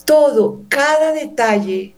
todo, 0.05 0.63
cada 0.69 1.13
detalle 1.13 1.95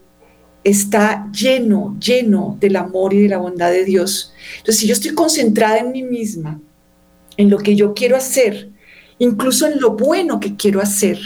está 0.63 1.29
lleno, 1.31 1.95
lleno 1.99 2.57
del 2.59 2.75
amor 2.75 3.13
y 3.13 3.21
de 3.21 3.29
la 3.29 3.37
bondad 3.37 3.71
de 3.71 3.85
Dios. 3.85 4.33
Entonces, 4.57 4.77
si 4.77 4.87
yo 4.87 4.93
estoy 4.93 5.13
concentrada 5.13 5.77
en 5.77 5.91
mí 5.91 6.03
misma, 6.03 6.59
en 7.37 7.49
lo 7.49 7.59
que 7.59 7.75
yo 7.75 7.93
quiero 7.93 8.17
hacer, 8.17 8.71
incluso 9.19 9.67
en 9.67 9.79
lo 9.79 9.91
bueno 9.91 10.39
que 10.39 10.55
quiero 10.55 10.81
hacer, 10.81 11.19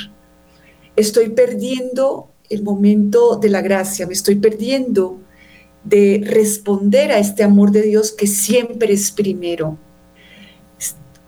estoy 0.95 1.29
perdiendo 1.29 2.31
el 2.49 2.63
momento 2.63 3.37
de 3.37 3.49
la 3.49 3.61
gracia, 3.61 4.07
me 4.07 4.13
estoy 4.13 4.35
perdiendo 4.35 5.19
de 5.83 6.21
responder 6.25 7.11
a 7.11 7.19
este 7.19 7.43
amor 7.43 7.71
de 7.71 7.83
Dios 7.83 8.11
que 8.11 8.27
siempre 8.27 8.93
es 8.93 9.11
primero. 9.11 9.77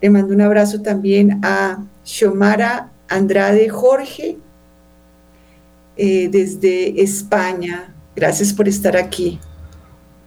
Le 0.00 0.10
mando 0.10 0.32
un 0.34 0.40
abrazo 0.40 0.80
también 0.82 1.40
a 1.44 1.84
Xiomara 2.04 2.92
Andrade 3.08 3.68
Jorge, 3.68 4.38
eh, 5.96 6.28
desde 6.30 7.02
España. 7.02 7.94
Gracias 8.16 8.52
por 8.52 8.68
estar 8.68 8.96
aquí. 8.96 9.38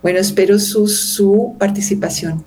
Bueno, 0.01 0.20
espero 0.20 0.59
su, 0.59 0.88
su 0.88 1.55
participación. 1.57 2.45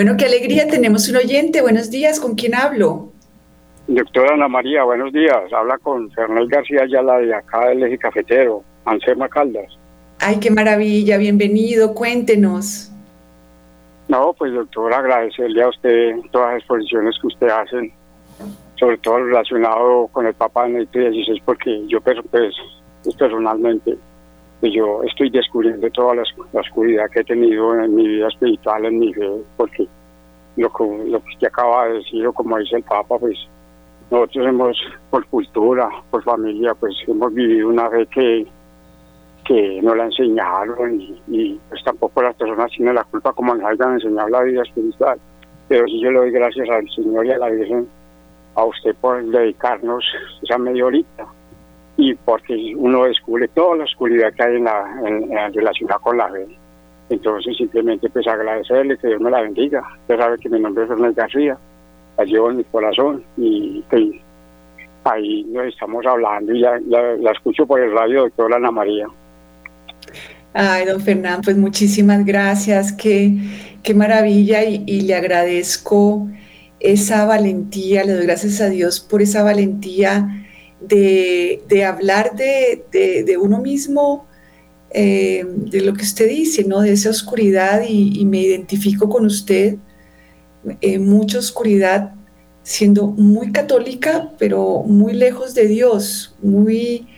Bueno, 0.00 0.16
qué 0.16 0.24
alegría, 0.24 0.66
tenemos 0.66 1.10
un 1.10 1.16
oyente. 1.16 1.60
Buenos 1.60 1.90
días, 1.90 2.18
¿con 2.20 2.34
quién 2.34 2.54
hablo? 2.54 3.12
Doctora 3.86 4.32
Ana 4.32 4.48
María, 4.48 4.82
buenos 4.82 5.12
días. 5.12 5.52
Habla 5.52 5.76
con 5.76 6.10
Fernando 6.12 6.48
García 6.48 6.84
Ayala 6.84 7.18
de 7.18 7.34
acá 7.34 7.68
del 7.68 7.82
eje 7.82 7.98
cafetero, 7.98 8.64
Ansema 8.86 9.28
Caldas. 9.28 9.66
Ay, 10.18 10.40
qué 10.40 10.50
maravilla, 10.50 11.18
bienvenido, 11.18 11.92
cuéntenos. 11.92 12.90
No, 14.08 14.32
pues 14.32 14.54
doctora, 14.54 15.00
agradecerle 15.00 15.62
a 15.64 15.68
usted 15.68 16.14
todas 16.32 16.54
las 16.54 16.60
exposiciones 16.60 17.14
que 17.20 17.26
usted 17.26 17.48
hace, 17.50 17.92
sobre 18.76 18.96
todo 18.96 19.22
relacionado 19.22 20.06
con 20.12 20.26
el 20.26 20.32
Papa 20.32 20.62
Benedicto 20.62 20.98
XVI, 20.98 21.42
porque 21.44 21.86
yo 21.88 22.00
pues, 22.00 22.16
pues 22.30 22.54
personalmente 23.18 23.98
pues 24.60 24.74
yo 24.74 25.02
estoy 25.04 25.30
descubriendo 25.30 25.88
toda 25.90 26.16
la, 26.16 26.22
oscuridad 26.52 27.08
que 27.10 27.20
he 27.20 27.24
tenido 27.24 27.74
en 27.82 27.94
mi 27.94 28.06
vida 28.06 28.28
espiritual, 28.28 28.84
en 28.84 28.98
mi 28.98 29.14
fe, 29.14 29.30
porque 29.56 29.88
lo 30.56 30.70
que, 30.70 30.84
lo 30.84 31.22
que 31.22 31.28
usted 31.30 31.46
acaba 31.46 31.86
de 31.86 31.94
decir, 31.94 32.26
o 32.26 32.32
como 32.32 32.58
dice 32.58 32.76
el 32.76 32.82
Papa, 32.82 33.18
pues 33.18 33.38
nosotros 34.10 34.46
hemos, 34.46 34.76
por 35.08 35.24
cultura, 35.26 35.88
por 36.10 36.22
familia, 36.22 36.74
pues 36.74 36.94
hemos 37.06 37.32
vivido 37.32 37.68
una 37.68 37.88
fe 37.88 38.06
que, 38.06 38.46
que 39.46 39.80
no 39.82 39.94
la 39.94 40.04
enseñaron 40.04 41.00
y, 41.28 41.58
pues 41.70 41.82
tampoco 41.82 42.20
las 42.20 42.34
personas 42.34 42.70
tienen 42.72 42.96
la 42.96 43.04
culpa 43.04 43.32
como 43.32 43.54
nos 43.54 43.64
hayan 43.64 43.94
enseñado 43.94 44.28
la 44.28 44.42
vida 44.42 44.62
espiritual. 44.62 45.18
Pero 45.68 45.86
sí 45.86 46.00
yo 46.00 46.10
le 46.10 46.18
doy 46.18 46.30
gracias 46.32 46.68
al 46.68 46.90
Señor 46.90 47.24
y 47.24 47.30
a 47.30 47.38
la 47.38 47.48
Virgen, 47.48 47.88
a 48.56 48.64
usted 48.64 48.94
por 49.00 49.24
dedicarnos 49.24 50.04
esa 50.42 50.58
media 50.58 50.84
horita 50.84 51.26
y 51.96 52.14
porque 52.14 52.74
uno 52.76 53.04
descubre 53.04 53.48
toda 53.48 53.76
la 53.76 53.84
oscuridad 53.84 54.32
que 54.32 54.42
hay 54.42 54.56
en 54.56 54.64
la, 54.64 55.00
en, 55.04 55.54
relación 55.54 55.88
con 56.02 56.16
la 56.16 56.28
fe. 56.30 56.46
Entonces 57.10 57.56
simplemente 57.56 58.08
pues 58.08 58.26
agradecerle, 58.26 58.96
que 58.98 59.08
Dios 59.08 59.20
me 59.20 59.30
la 59.30 59.42
bendiga. 59.42 59.82
Usted 60.02 60.18
sabe 60.18 60.38
que 60.38 60.48
mi 60.48 60.60
nombre 60.60 60.84
es 60.84 60.88
Fernando 60.88 61.14
García, 61.14 61.58
la 62.16 62.24
llevo 62.24 62.50
en 62.50 62.58
mi 62.58 62.64
corazón 62.64 63.22
y 63.36 63.84
ahí 65.04 65.44
nos 65.44 65.66
estamos 65.66 66.06
hablando 66.06 66.54
y 66.54 66.60
ya 66.60 66.78
la, 66.88 67.32
escucho 67.32 67.66
por 67.66 67.80
el 67.80 67.92
radio, 67.92 68.22
doctora 68.22 68.56
Ana 68.56 68.70
María. 68.70 69.06
Ay, 70.52 70.84
don 70.84 71.00
Fernando, 71.00 71.42
pues 71.44 71.56
muchísimas 71.56 72.24
gracias, 72.24 72.92
qué, 72.92 73.36
qué 73.82 73.94
maravilla 73.94 74.64
y, 74.64 74.82
y 74.86 75.02
le 75.02 75.14
agradezco 75.14 76.28
esa 76.80 77.24
valentía, 77.24 78.04
le 78.04 78.14
doy 78.14 78.26
gracias 78.26 78.60
a 78.60 78.68
Dios 78.68 79.00
por 79.00 79.22
esa 79.22 79.42
valentía 79.42 80.28
de, 80.80 81.84
hablar 81.84 82.36
de, 82.36 83.36
uno 83.40 83.60
mismo, 83.60 84.26
eh, 84.90 85.44
de 85.46 85.80
lo 85.82 85.94
que 85.94 86.02
usted 86.02 86.28
dice, 86.28 86.64
¿no? 86.64 86.80
De 86.80 86.92
esa 86.92 87.10
oscuridad 87.10 87.82
y, 87.88 88.24
me 88.24 88.40
identifico 88.40 89.08
con 89.08 89.26
usted, 89.26 89.76
eh, 90.80 90.98
mucha 90.98 91.38
oscuridad, 91.38 92.14
siendo 92.62 93.06
muy 93.08 93.52
católica, 93.52 94.32
pero 94.38 94.82
muy 94.82 95.14
lejos 95.14 95.54
de 95.54 95.66
Dios, 95.66 96.34
muy, 96.42 97.08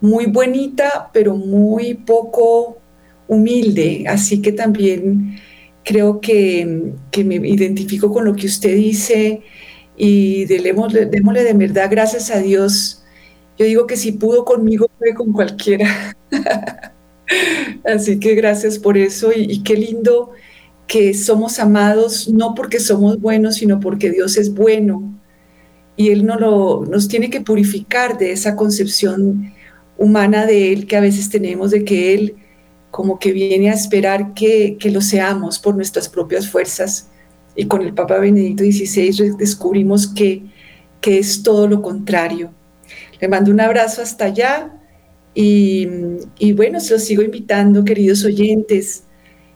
muy 0.00 0.26
bonita, 0.26 1.10
pero 1.12 1.36
muy 1.36 1.94
poco 1.94 2.78
humilde. 3.28 4.04
Así 4.08 4.40
que 4.40 4.52
también 4.52 5.38
creo 5.84 6.20
que, 6.20 6.94
que 7.10 7.24
me 7.24 7.36
identifico 7.36 8.12
con 8.12 8.24
lo 8.24 8.34
que 8.34 8.46
usted 8.46 8.74
dice 8.74 9.42
y 10.02 10.46
démosle, 10.46 11.04
de 11.04 11.52
verdad 11.52 11.88
gracias 11.90 12.30
a 12.30 12.38
Dios. 12.38 13.02
Yo 13.58 13.66
digo 13.66 13.86
que 13.86 13.98
si 13.98 14.12
pudo 14.12 14.46
conmigo, 14.46 14.88
puede 14.98 15.14
con 15.14 15.30
cualquiera. 15.30 16.16
Así 17.84 18.18
que 18.18 18.34
gracias 18.34 18.78
por 18.78 18.96
eso 18.96 19.30
y, 19.34 19.62
qué 19.62 19.74
lindo 19.74 20.30
que 20.86 21.12
somos 21.12 21.58
amados 21.58 22.30
no 22.30 22.54
porque 22.54 22.80
somos 22.80 23.20
buenos, 23.20 23.56
sino 23.56 23.78
porque 23.78 24.10
Dios 24.10 24.38
es 24.38 24.54
bueno. 24.54 25.20
Y 25.96 26.08
Él 26.08 26.24
no 26.24 26.38
lo, 26.38 26.86
nos 26.86 27.06
tiene 27.06 27.28
que 27.28 27.42
purificar 27.42 28.16
de 28.16 28.32
esa 28.32 28.56
concepción 28.56 29.52
humana 29.98 30.46
de 30.46 30.72
Él 30.72 30.86
que 30.86 30.96
a 30.96 31.00
veces 31.02 31.28
tenemos 31.28 31.72
de 31.72 31.84
que 31.84 32.14
Él 32.14 32.36
como 32.90 33.18
que 33.18 33.32
viene 33.32 33.68
a 33.68 33.74
esperar 33.74 34.32
que, 34.32 34.78
que 34.80 34.90
lo 34.90 35.02
seamos 35.02 35.58
por 35.58 35.76
nuestras 35.76 36.08
propias 36.08 36.48
fuerzas 36.48 37.10
y 37.56 37.66
con 37.66 37.82
el 37.82 37.94
Papa 37.94 38.18
Benedicto 38.18 38.62
XVI 38.64 39.36
descubrimos 39.36 40.06
que, 40.08 40.44
que 41.00 41.18
es 41.18 41.42
todo 41.42 41.66
lo 41.66 41.82
contrario. 41.82 42.52
Le 43.20 43.26
mando 43.28 43.50
un 43.50 43.60
abrazo 43.60 44.02
hasta 44.02 44.26
allá 44.26 44.72
y, 45.34 45.88
y 46.38 46.52
bueno, 46.52 46.78
se 46.80 46.92
los 46.94 47.02
sigo 47.04 47.22
invitando, 47.22 47.84
queridos 47.84 48.24
oyentes. 48.24 49.04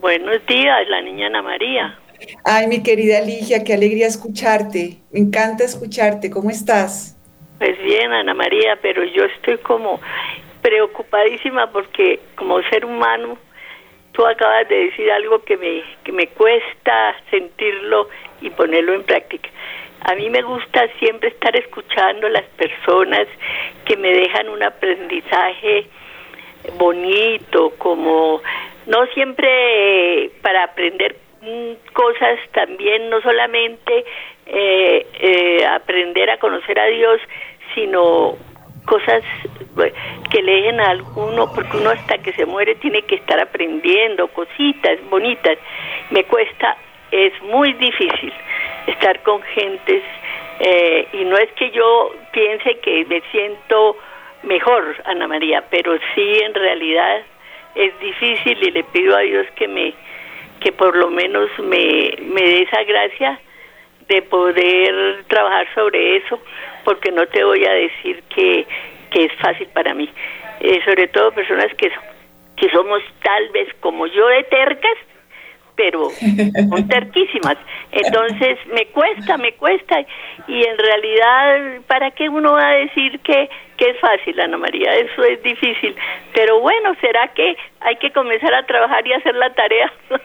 Buenos 0.01 0.45
días, 0.47 0.89
la 0.89 1.01
niña 1.01 1.29
Ana 1.29 1.43
María. 1.43 1.99
Ay, 2.45 2.67
mi 2.67 2.83
querida 2.83 3.21
Ligia, 3.21 3.63
qué 3.63 3.75
alegría 3.75 4.09
escucharte. 4.09 4.99
Me 5.13 5.21
encanta 5.21 5.63
escucharte. 5.63 6.31
¿Cómo 6.31 6.51
estás? 6.51 7.17
Pues 7.59 7.81
bien, 7.83 8.13
Ana 8.13 8.35
María, 8.35 8.77
pero 8.83 9.05
yo 9.05 9.25
estoy 9.25 9.59
como 9.59 10.01
preocupadísima 10.61 11.71
porque 11.71 12.21
como 12.35 12.61
ser 12.63 12.85
humano 12.85 13.39
tú 14.13 14.27
acabas 14.27 14.69
de 14.69 14.87
decir 14.87 15.11
algo 15.13 15.43
que 15.45 15.57
me, 15.57 15.83
que 16.03 16.11
me 16.11 16.27
cuesta 16.27 17.15
sentirlo 17.31 18.09
y 18.41 18.51
ponerlo 18.51 18.95
en 18.95 19.05
práctica. 19.05 19.49
A 20.03 20.17
mí 20.17 20.29
me 20.31 20.43
gusta 20.43 20.89
siempre 20.99 21.29
estar 21.29 21.55
escuchando 21.55 22.27
a 22.27 22.31
las 22.31 22.45
personas 22.57 23.29
que 23.85 23.97
me 23.97 24.09
dejan 24.09 24.49
un 24.49 24.63
aprendizaje 24.65 25.87
bonito, 26.77 27.73
como 27.79 28.41
no 28.87 29.07
siempre 29.15 30.31
para 30.43 30.65
aprender 30.65 31.17
cosas 31.93 32.39
también, 32.53 33.11
no 33.11 33.21
solamente 33.21 34.05
eh, 34.47 35.07
eh, 35.21 35.67
aprender 35.67 36.31
a 36.31 36.39
conocer 36.39 36.79
a 36.79 36.87
Dios, 36.87 37.21
sino 37.75 38.37
cosas 38.85 39.23
que 40.31 40.43
le 40.43 40.53
dejen 40.53 40.81
a 40.81 40.91
alguno, 40.91 41.53
porque 41.55 41.77
uno 41.77 41.91
hasta 41.91 42.19
que 42.19 42.33
se 42.33 42.47
muere 42.47 42.75
tiene 42.77 43.03
que 43.03 43.17
estar 43.17 43.39
aprendiendo 43.39 44.29
cositas 44.29 44.99
bonitas. 45.11 45.59
Me 46.11 46.25
cuesta, 46.25 46.77
es 47.11 47.33
muy 47.43 47.75
difícil 47.75 48.33
estar 48.87 49.23
con 49.23 49.43
gentes 49.43 50.03
eh, 50.61 51.07
y 51.13 51.25
no 51.25 51.37
es 51.37 51.53
que 51.53 51.71
yo 51.71 52.15
piense 52.33 52.79
que 52.81 53.05
me 53.05 53.21
siento 53.31 53.97
mejor, 54.43 54.97
Ana 55.05 55.27
María, 55.27 55.65
pero 55.71 55.97
sí 56.15 56.41
en 56.43 56.55
realidad 56.55 57.23
es 57.75 57.99
difícil 58.01 58.59
y 58.63 58.71
le 58.71 58.85
pido 58.85 59.17
a 59.17 59.21
Dios 59.21 59.47
que 59.57 59.69
me 59.69 59.95
que 60.61 60.73
por 60.73 60.97
lo 60.97 61.09
menos 61.09 61.49
me, 61.59 62.13
me 62.21 62.43
dé 62.43 62.63
esa 62.63 62.83
gracia 62.83 63.41
de 64.09 64.23
poder 64.23 65.25
trabajar 65.29 65.67
sobre 65.75 66.17
eso, 66.17 66.41
porque 66.85 67.13
no 67.13 67.27
te 67.27 67.45
voy 67.45 67.65
a 67.65 67.73
decir 67.73 68.23
que, 68.35 68.67
que 69.11 69.25
es 69.27 69.33
fácil 69.35 69.69
para 69.69 69.95
mí. 69.95 70.09
Eh, 70.61 70.81
sobre 70.85 71.07
todo 71.09 71.31
personas 71.33 71.73
que, 71.77 71.93
que 72.57 72.71
somos 72.71 73.03
tal 73.23 73.49
vez 73.51 73.73
como 73.81 74.07
yo 74.07 74.27
de 74.27 74.43
tercas, 74.45 74.97
pero 75.79 76.11
son 76.11 76.89
terquísimas. 76.89 77.57
Entonces 77.93 78.59
me 78.75 78.87
cuesta, 78.89 79.39
me 79.39 79.55
cuesta. 79.55 80.01
Y 80.49 80.65
en 80.65 80.77
realidad, 80.77 81.81
¿para 81.87 82.11
qué 82.11 82.29
uno 82.29 82.53
va 82.53 82.71
a 82.71 82.75
decir 82.75 83.21
que, 83.21 83.49
que 83.77 83.91
es 83.91 84.01
fácil, 84.01 84.39
Ana 84.41 84.59
María? 84.59 84.93
Eso 84.97 85.23
es 85.23 85.41
difícil. 85.43 85.95
Pero 86.35 86.61
bueno, 86.61 86.95
¿será 87.01 87.33
que 87.33 87.57
hay 87.81 87.97
que 87.97 88.11
comenzar 88.13 88.53
a 88.53 88.67
trabajar 88.67 89.07
y 89.07 89.13
hacer 89.13 89.35
la 89.35 89.55
tarea? 89.55 89.91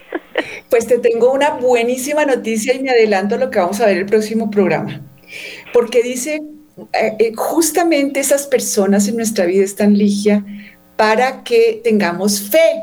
Pues 0.72 0.88
te 0.88 0.98
tengo 0.98 1.32
una 1.32 1.52
buenísima 1.52 2.26
noticia 2.26 2.74
y 2.74 2.80
me 2.82 2.90
adelanto 2.90 3.36
a 3.36 3.38
lo 3.38 3.52
que 3.52 3.60
vamos 3.60 3.80
a 3.80 3.86
ver 3.86 3.98
el 3.98 4.08
próximo 4.08 4.50
programa. 4.50 5.00
Porque 5.72 6.02
dice, 6.02 6.42
eh, 6.92 7.14
eh, 7.20 7.32
justamente 7.36 8.20
esas 8.20 8.48
personas 8.48 9.08
en 9.08 9.16
nuestra 9.16 9.46
vida 9.46 9.64
están, 9.64 9.96
Ligia, 9.96 10.44
para 10.98 11.44
que 11.44 11.82
tengamos 11.84 12.50
fe. 12.50 12.82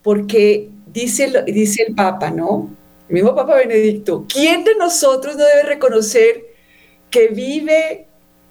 Porque 0.00 0.68
dice, 0.92 1.44
dice 1.46 1.84
el 1.88 1.94
Papa, 1.94 2.30
¿no? 2.30 2.70
El 3.08 3.14
mismo 3.14 3.34
Papa 3.34 3.56
Benedicto, 3.56 4.24
¿quién 4.28 4.64
de 4.64 4.74
nosotros 4.76 5.36
no 5.36 5.44
debe 5.44 5.62
reconocer 5.64 6.46
que 7.10 7.28
vive, 7.28 8.06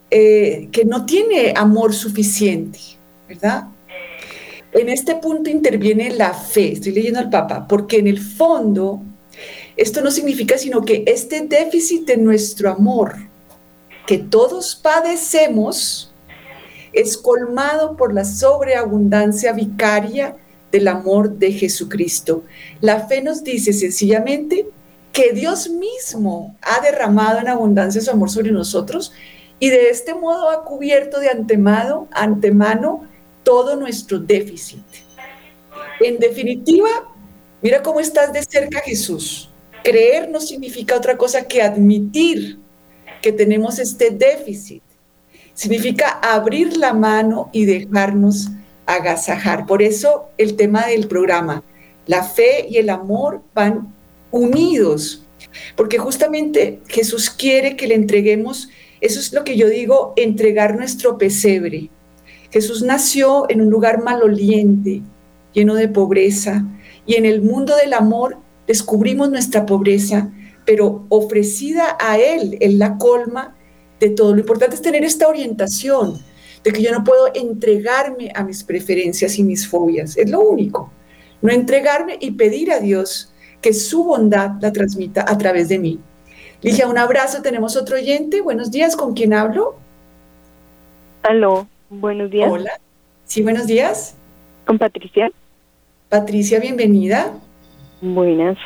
eh, 0.10 0.70
que 0.72 0.86
no 0.86 1.06
tiene 1.06 1.54
amor 1.56 1.94
suficiente, 1.94 2.80
¿verdad? 3.28 3.66
En 4.72 4.88
este 4.90 5.16
punto 5.16 5.50
interviene 5.50 6.12
la 6.12 6.34
fe, 6.34 6.74
estoy 6.74 6.94
leyendo 6.94 7.20
al 7.20 7.30
Papa, 7.30 7.68
porque 7.68 7.98
en 7.98 8.08
el 8.08 8.20
fondo 8.20 9.02
esto 9.76 10.02
no 10.02 10.12
significa 10.12 10.58
sino 10.58 10.84
que 10.84 11.04
este 11.08 11.42
déficit 11.42 12.06
de 12.06 12.18
nuestro 12.18 12.70
amor 12.70 13.16
que 14.06 14.18
todos 14.18 14.76
padecemos 14.76 16.14
es 16.94 17.18
colmado 17.18 17.96
por 17.96 18.14
la 18.14 18.26
sobreabundancia 18.26 19.54
vicaria 19.54 20.36
del 20.72 20.88
amor 20.88 21.38
de 21.38 21.52
Jesucristo. 21.52 22.44
La 22.80 23.08
fe 23.08 23.22
nos 23.22 23.44
dice 23.44 23.74
sencillamente 23.74 24.68
que 25.12 25.34
Dios 25.34 25.70
mismo 25.70 26.56
ha 26.62 26.82
derramado 26.82 27.40
en 27.40 27.48
abundancia 27.48 28.02
su 28.02 28.12
amor 28.12 28.30
sobre 28.30 28.52
nosotros 28.52 29.12
y 29.60 29.70
de 29.70 29.90
este 29.90 30.14
modo 30.14 30.50
ha 30.50 30.64
cubierto 30.64 31.20
de 31.20 31.30
antemano, 31.30 33.08
todo 33.44 33.76
nuestro 33.76 34.20
déficit. 34.20 34.84
En 36.00 36.18
definitiva, 36.20 36.90
mira 37.62 37.84
cómo 37.84 38.00
estás 38.00 38.34
de 38.34 38.44
cerca 38.44 38.80
Jesús. 38.80 39.50
Creer 39.84 40.30
no 40.30 40.40
significa 40.40 40.96
otra 40.96 41.18
cosa 41.18 41.48
que 41.48 41.62
admitir 41.62 42.60
que 43.22 43.32
tenemos 43.32 43.78
este 43.80 44.10
déficit. 44.12 44.82
Significa 45.54 46.20
abrir 46.22 46.78
la 46.78 46.94
mano 46.94 47.50
y 47.52 47.66
dejarnos 47.66 48.50
agasajar. 48.96 49.66
Por 49.66 49.82
eso 49.82 50.30
el 50.38 50.56
tema 50.56 50.88
del 50.88 51.08
programa, 51.08 51.64
la 52.08 52.24
fe 52.24 52.68
y 52.70 52.78
el 52.78 52.90
amor 52.90 53.42
van 53.54 53.94
unidos, 54.32 55.26
porque 55.76 55.98
justamente 55.98 56.80
Jesús 56.88 57.30
quiere 57.30 57.76
que 57.76 57.88
le 57.88 57.96
entreguemos, 57.96 58.70
eso 59.02 59.20
es 59.20 59.34
lo 59.34 59.44
que 59.44 59.58
yo 59.58 59.68
digo, 59.68 60.14
entregar 60.16 60.76
nuestro 60.76 61.18
pesebre. 61.18 61.90
Jesús 62.52 62.84
nació 62.84 63.46
en 63.50 63.62
un 63.62 63.70
lugar 63.70 64.04
maloliente, 64.04 65.02
lleno 65.54 65.76
de 65.76 65.88
pobreza, 65.88 66.66
y 67.06 67.16
en 67.16 67.26
el 67.26 67.42
mundo 67.42 67.76
del 67.76 67.94
amor 67.94 68.38
descubrimos 68.68 69.30
nuestra 69.30 69.66
pobreza, 69.66 70.30
pero 70.66 71.06
ofrecida 71.10 71.98
a 72.00 72.20
Él, 72.20 72.58
Él 72.62 72.78
la 72.78 72.98
colma 72.98 73.56
de 74.00 74.10
todo. 74.10 74.34
Lo 74.34 74.40
importante 74.40 74.76
es 74.76 74.82
tener 74.82 75.04
esta 75.04 75.28
orientación 75.28 76.20
de 76.64 76.72
que 76.72 76.82
yo 76.82 76.92
no 76.92 77.04
puedo 77.04 77.32
entregarme 77.34 78.32
a 78.36 78.44
mis 78.44 78.64
preferencias 78.64 79.38
y 79.40 79.44
mis 79.44 79.68
fobias, 79.68 80.18
es 80.18 80.30
lo 80.30 80.42
único. 80.42 80.92
No 81.42 81.52
entregarme 81.52 82.18
y 82.20 82.32
pedir 82.32 82.72
a 82.72 82.80
Dios 82.80 83.34
que 83.62 83.74
su 83.74 84.04
bondad 84.04 84.52
la 84.62 84.72
transmita 84.72 85.26
a 85.28 85.38
través 85.38 85.70
de 85.70 85.80
mí. 85.80 86.00
Ligia, 86.62 86.88
un 86.88 86.98
abrazo. 86.98 87.42
Tenemos 87.42 87.76
otro 87.76 87.98
oyente. 87.98 88.42
Buenos 88.42 88.70
días. 88.70 88.96
¿Con 88.96 89.14
quién 89.14 89.34
hablo? 89.34 89.76
Aló, 91.24 91.68
buenos 91.90 92.30
días. 92.30 92.52
Hola. 92.52 92.80
Sí, 93.26 93.42
buenos 93.42 93.68
días. 93.68 94.16
Con 94.66 94.78
Patricia. 94.78 95.32
Patricia, 96.10 96.60
bienvenida. 96.60 97.34
Buenas. 98.02 98.58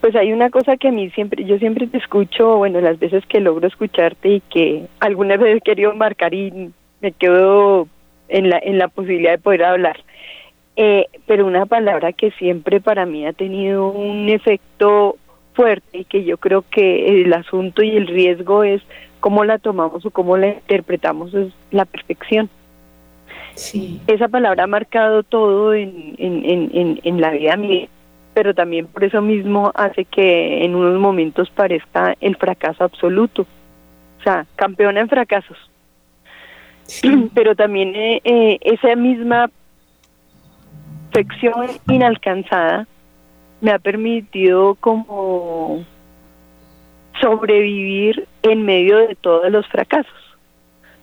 Pues 0.00 0.14
hay 0.14 0.32
una 0.32 0.50
cosa 0.50 0.76
que 0.76 0.88
a 0.88 0.92
mí 0.92 1.10
siempre, 1.10 1.44
yo 1.44 1.58
siempre 1.58 1.86
te 1.86 1.98
escucho, 1.98 2.58
bueno, 2.58 2.80
las 2.80 2.98
veces 2.98 3.24
que 3.26 3.40
logro 3.40 3.66
escucharte 3.66 4.28
y 4.28 4.40
que 4.40 4.86
alguna 5.00 5.36
vez 5.36 5.56
he 5.56 5.60
querido 5.60 5.94
marcar 5.94 6.34
y 6.34 6.70
me 7.06 7.12
quedo 7.12 7.86
en 8.28 8.50
la, 8.50 8.58
en 8.58 8.78
la 8.78 8.88
posibilidad 8.88 9.30
de 9.30 9.38
poder 9.38 9.62
hablar. 9.62 9.96
Eh, 10.74 11.06
pero 11.26 11.46
una 11.46 11.64
palabra 11.64 12.12
que 12.12 12.32
siempre 12.32 12.80
para 12.80 13.06
mí 13.06 13.24
ha 13.24 13.32
tenido 13.32 13.88
un 13.88 14.28
efecto 14.28 15.16
fuerte 15.54 15.98
y 15.98 16.04
que 16.04 16.24
yo 16.24 16.36
creo 16.36 16.64
que 16.68 17.22
el 17.22 17.32
asunto 17.32 17.82
y 17.82 17.96
el 17.96 18.08
riesgo 18.08 18.64
es 18.64 18.82
cómo 19.20 19.44
la 19.44 19.58
tomamos 19.58 20.04
o 20.04 20.10
cómo 20.10 20.36
la 20.36 20.48
interpretamos 20.48 21.32
es 21.32 21.52
la 21.70 21.84
perfección. 21.84 22.50
Sí. 23.54 24.00
Esa 24.08 24.26
palabra 24.28 24.64
ha 24.64 24.66
marcado 24.66 25.22
todo 25.22 25.72
en, 25.72 26.16
en, 26.18 26.70
en, 26.74 27.00
en 27.02 27.20
la 27.20 27.30
vida 27.30 27.56
mía, 27.56 27.86
pero 28.34 28.52
también 28.52 28.86
por 28.88 29.04
eso 29.04 29.22
mismo 29.22 29.70
hace 29.76 30.04
que 30.04 30.64
en 30.64 30.74
unos 30.74 31.00
momentos 31.00 31.48
parezca 31.50 32.16
el 32.20 32.36
fracaso 32.36 32.82
absoluto. 32.82 33.46
O 34.18 34.22
sea, 34.24 34.44
campeona 34.56 35.00
en 35.00 35.08
fracasos. 35.08 35.56
Pero 37.34 37.54
también 37.54 37.94
eh, 37.94 38.20
eh, 38.24 38.58
esa 38.62 38.94
misma 38.96 39.50
perfección 41.12 41.66
inalcanzada 41.88 42.86
me 43.60 43.70
ha 43.70 43.78
permitido 43.78 44.74
como 44.74 45.84
sobrevivir 47.20 48.26
en 48.42 48.64
medio 48.64 48.98
de 48.98 49.14
todos 49.14 49.50
los 49.50 49.66
fracasos, 49.68 50.12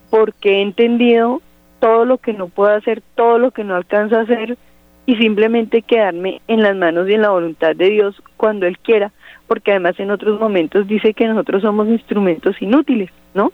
porque 0.10 0.58
he 0.58 0.62
entendido 0.62 1.42
todo 1.80 2.06
lo 2.06 2.18
que 2.20 2.34
no 2.34 2.48
puedo 2.48 2.74
hacer, 2.76 3.02
todo 3.16 3.40
lo 3.40 3.52
que 3.52 3.64
no 3.64 3.76
alcanzo 3.76 4.18
a 4.18 4.22
hacer 4.22 4.58
y 5.06 5.16
simplemente 5.16 5.82
quedarme 5.82 6.42
en 6.48 6.62
las 6.62 6.76
manos 6.76 7.10
y 7.10 7.14
en 7.14 7.24
la 7.24 7.32
voluntad 7.32 7.76
de 7.76 7.90
Dios 7.90 8.22
cuando 8.38 8.68
Él 8.68 8.78
quiera, 8.78 9.12
porque 9.48 9.72
además 9.72 10.00
en 10.00 10.12
otros 10.12 10.40
momentos 10.40 10.88
dice 10.88 11.14
que 11.14 11.28
nosotros 11.28 11.62
somos 11.62 11.88
instrumentos 11.88 12.62
inútiles, 12.62 13.10
¿no? 13.34 13.52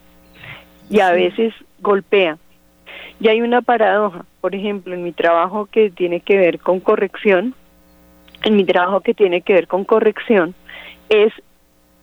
Y 0.90 1.00
a 1.00 1.12
veces 1.12 1.54
golpea. 1.80 2.36
Y 3.20 3.28
hay 3.28 3.40
una 3.40 3.62
paradoja, 3.62 4.24
por 4.40 4.54
ejemplo, 4.54 4.94
en 4.94 5.04
mi 5.04 5.12
trabajo 5.12 5.66
que 5.66 5.90
tiene 5.90 6.20
que 6.20 6.36
ver 6.36 6.58
con 6.58 6.80
corrección, 6.80 7.54
en 8.44 8.56
mi 8.56 8.64
trabajo 8.64 9.00
que 9.00 9.14
tiene 9.14 9.42
que 9.42 9.52
ver 9.52 9.68
con 9.68 9.84
corrección, 9.84 10.54
es 11.08 11.32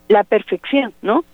la 0.08 0.24
perfección, 0.24 0.92
¿no? 1.02 1.24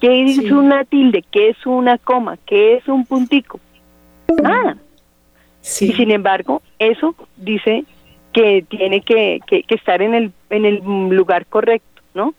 ¿Qué 0.00 0.24
es 0.24 0.50
una 0.50 0.84
tilde? 0.84 1.24
¿Qué 1.30 1.50
es 1.50 1.66
una 1.66 1.96
coma? 1.98 2.36
¿Qué 2.44 2.74
es 2.74 2.86
un 2.88 3.06
puntico? 3.06 3.58
Nada. 4.42 4.76
Sí. 5.60 5.86
Y 5.86 5.92
sin 5.94 6.10
embargo, 6.10 6.60
eso 6.78 7.14
dice 7.36 7.84
que 8.32 8.64
tiene 8.68 9.00
que, 9.00 9.40
que, 9.46 9.62
que 9.62 9.74
estar 9.76 10.02
en 10.02 10.14
el, 10.14 10.32
en 10.50 10.66
el 10.66 10.82
lugar 10.84 11.46
correcto, 11.46 12.02
¿no? 12.12 12.34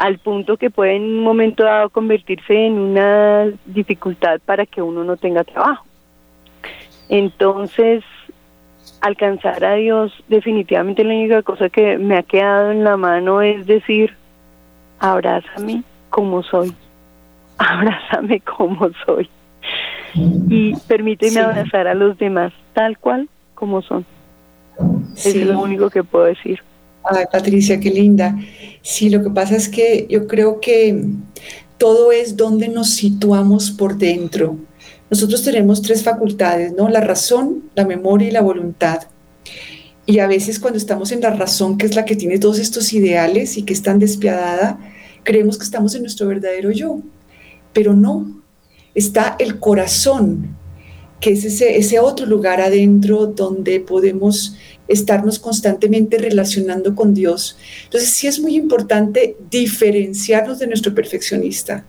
Al 0.00 0.18
punto 0.18 0.56
que 0.56 0.70
puede 0.70 0.96
en 0.96 1.02
un 1.02 1.20
momento 1.22 1.62
dado 1.62 1.90
convertirse 1.90 2.54
en 2.66 2.78
una 2.78 3.48
dificultad 3.66 4.40
para 4.46 4.64
que 4.64 4.80
uno 4.80 5.04
no 5.04 5.18
tenga 5.18 5.44
trabajo. 5.44 5.84
Entonces, 7.10 8.02
alcanzar 9.02 9.62
a 9.62 9.74
Dios, 9.74 10.10
definitivamente 10.28 11.04
la 11.04 11.12
única 11.12 11.42
cosa 11.42 11.68
que 11.68 11.98
me 11.98 12.16
ha 12.16 12.22
quedado 12.22 12.70
en 12.70 12.82
la 12.82 12.96
mano 12.96 13.42
es 13.42 13.66
decir, 13.66 14.16
abrázame 15.00 15.82
como 16.08 16.42
soy, 16.44 16.72
abrázame 17.58 18.40
como 18.40 18.88
soy. 19.04 19.28
Y 20.14 20.74
permíteme 20.88 21.32
Sí. 21.32 21.38
abrazar 21.38 21.86
a 21.88 21.94
los 21.94 22.16
demás 22.16 22.54
tal 22.72 22.96
cual 22.96 23.28
como 23.54 23.82
son. 23.82 24.06
Sí. 25.14 25.40
Es 25.42 25.46
lo 25.46 25.60
único 25.60 25.90
que 25.90 26.02
puedo 26.02 26.24
decir. 26.24 26.62
Patricia, 27.02 27.80
qué 27.80 27.90
linda. 27.90 28.36
Sí, 28.82 29.10
lo 29.10 29.22
que 29.22 29.30
pasa 29.30 29.56
es 29.56 29.68
que 29.68 30.06
yo 30.08 30.26
creo 30.26 30.60
que 30.60 31.04
todo 31.78 32.12
es 32.12 32.36
donde 32.36 32.68
nos 32.68 32.90
situamos 32.90 33.70
por 33.70 33.96
dentro. 33.96 34.58
Nosotros 35.10 35.42
tenemos 35.42 35.82
tres 35.82 36.02
facultades, 36.02 36.72
¿no? 36.72 36.88
La 36.88 37.00
razón, 37.00 37.70
la 37.74 37.84
memoria 37.84 38.28
y 38.28 38.32
la 38.32 38.42
voluntad. 38.42 39.02
Y 40.06 40.18
a 40.18 40.26
veces 40.26 40.60
cuando 40.60 40.78
estamos 40.78 41.12
en 41.12 41.20
la 41.20 41.30
razón, 41.30 41.78
que 41.78 41.86
es 41.86 41.94
la 41.94 42.04
que 42.04 42.16
tiene 42.16 42.38
todos 42.38 42.58
estos 42.58 42.92
ideales 42.92 43.56
y 43.56 43.62
que 43.62 43.72
es 43.72 43.82
tan 43.82 43.98
despiadada, 43.98 44.78
creemos 45.22 45.58
que 45.58 45.64
estamos 45.64 45.94
en 45.94 46.02
nuestro 46.02 46.26
verdadero 46.26 46.70
yo. 46.70 47.00
Pero 47.72 47.94
no, 47.94 48.42
está 48.94 49.36
el 49.38 49.58
corazón, 49.58 50.56
que 51.20 51.32
es 51.32 51.44
ese, 51.44 51.76
ese 51.76 51.98
otro 51.98 52.26
lugar 52.26 52.60
adentro 52.60 53.26
donde 53.26 53.80
podemos 53.80 54.56
estarnos 54.90 55.38
constantemente 55.38 56.18
relacionando 56.18 56.94
con 56.94 57.14
Dios. 57.14 57.56
Entonces 57.84 58.10
sí 58.10 58.26
es 58.26 58.40
muy 58.40 58.56
importante 58.56 59.36
diferenciarnos 59.48 60.58
de 60.58 60.66
nuestro 60.66 60.94
perfeccionista, 60.94 61.84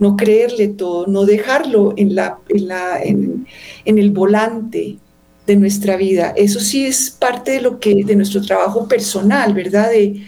no 0.00 0.16
creerle 0.16 0.68
todo, 0.68 1.06
no 1.06 1.24
dejarlo 1.24 1.94
en, 1.96 2.16
la, 2.16 2.38
en, 2.48 2.68
la, 2.68 3.00
en, 3.02 3.46
el 3.84 4.10
volante 4.10 4.98
de 5.46 5.56
nuestra 5.56 5.96
vida. 5.96 6.34
Eso 6.36 6.58
sí 6.60 6.84
es 6.84 7.10
parte 7.10 7.52
de 7.52 7.60
lo 7.60 7.78
que 7.78 8.04
de 8.04 8.16
nuestro 8.16 8.42
trabajo 8.42 8.88
personal, 8.88 9.54
¿verdad? 9.54 9.90
De, 9.90 10.22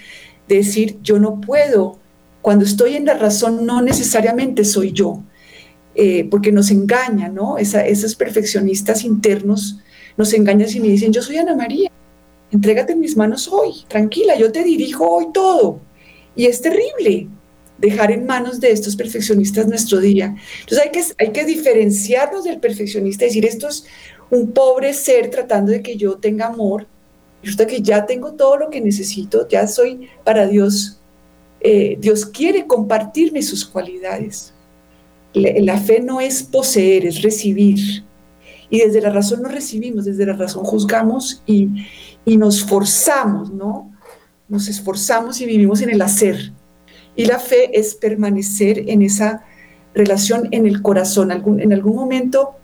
de 0.49 0.57
decir 0.57 0.99
yo 1.03 1.18
no 1.18 1.41
puedo. 1.41 1.99
Cuando 2.41 2.64
estoy 2.64 2.95
en 2.95 3.05
la 3.05 3.14
razón 3.14 3.66
no 3.66 3.82
necesariamente 3.82 4.64
soy 4.64 4.93
yo, 4.93 5.22
eh, 5.97 6.26
porque 6.30 6.53
nos 6.53 6.70
engaña, 6.70 7.28
¿no? 7.28 7.59
Esa, 7.59 7.84
esos 7.84 8.14
perfeccionistas 8.14 9.05
internos 9.05 9.80
nos 10.20 10.34
engañan 10.34 10.68
y 10.70 10.80
me 10.80 10.88
dicen, 10.88 11.14
yo 11.14 11.22
soy 11.22 11.38
Ana 11.38 11.56
María, 11.56 11.90
entrégate 12.52 12.92
en 12.92 13.00
mis 13.00 13.16
manos 13.16 13.48
hoy, 13.48 13.72
tranquila, 13.88 14.36
yo 14.36 14.52
te 14.52 14.62
dirijo 14.62 15.08
hoy 15.08 15.28
todo. 15.32 15.80
Y 16.36 16.44
es 16.44 16.60
terrible 16.60 17.26
dejar 17.78 18.12
en 18.12 18.26
manos 18.26 18.60
de 18.60 18.70
estos 18.70 18.96
perfeccionistas 18.96 19.66
nuestro 19.66 19.98
día. 19.98 20.36
Entonces 20.60 20.84
hay 20.84 20.90
que, 20.90 21.02
hay 21.18 21.32
que 21.32 21.46
diferenciarnos 21.46 22.44
del 22.44 22.60
perfeccionista, 22.60 23.24
decir, 23.24 23.46
esto 23.46 23.68
es 23.68 23.86
un 24.30 24.52
pobre 24.52 24.92
ser 24.92 25.30
tratando 25.30 25.72
de 25.72 25.82
que 25.82 25.96
yo 25.96 26.18
tenga 26.18 26.48
amor, 26.48 26.86
resulta 27.42 27.66
que 27.66 27.80
ya 27.80 28.04
tengo 28.04 28.34
todo 28.34 28.58
lo 28.58 28.68
que 28.68 28.82
necesito, 28.82 29.48
ya 29.48 29.66
soy 29.66 30.06
para 30.22 30.46
Dios, 30.46 31.00
eh, 31.62 31.96
Dios 31.98 32.26
quiere 32.26 32.66
compartirme 32.66 33.40
sus 33.40 33.64
cualidades. 33.64 34.52
La 35.32 35.78
fe 35.78 36.00
no 36.00 36.20
es 36.20 36.42
poseer, 36.42 37.06
es 37.06 37.22
recibir. 37.22 38.04
Y 38.70 38.78
desde 38.78 39.00
la 39.00 39.10
razón 39.10 39.42
no 39.42 39.48
recibimos, 39.48 40.04
desde 40.04 40.24
la 40.24 40.34
razón 40.34 40.64
juzgamos 40.64 41.42
y, 41.44 41.68
y 42.24 42.36
nos 42.36 42.64
forzamos, 42.64 43.52
¿no? 43.52 43.92
Nos 44.48 44.68
esforzamos 44.68 45.40
y 45.40 45.46
vivimos 45.46 45.80
en 45.82 45.90
el 45.90 46.00
hacer. 46.02 46.52
Y 47.16 47.26
la 47.26 47.38
fe 47.38 47.78
es 47.78 47.94
permanecer 47.94 48.88
en 48.88 49.02
esa 49.02 49.44
relación 49.94 50.48
en 50.52 50.66
el 50.66 50.82
corazón. 50.82 51.30
en 51.30 51.72
algún 51.72 51.96
momento 51.96 52.56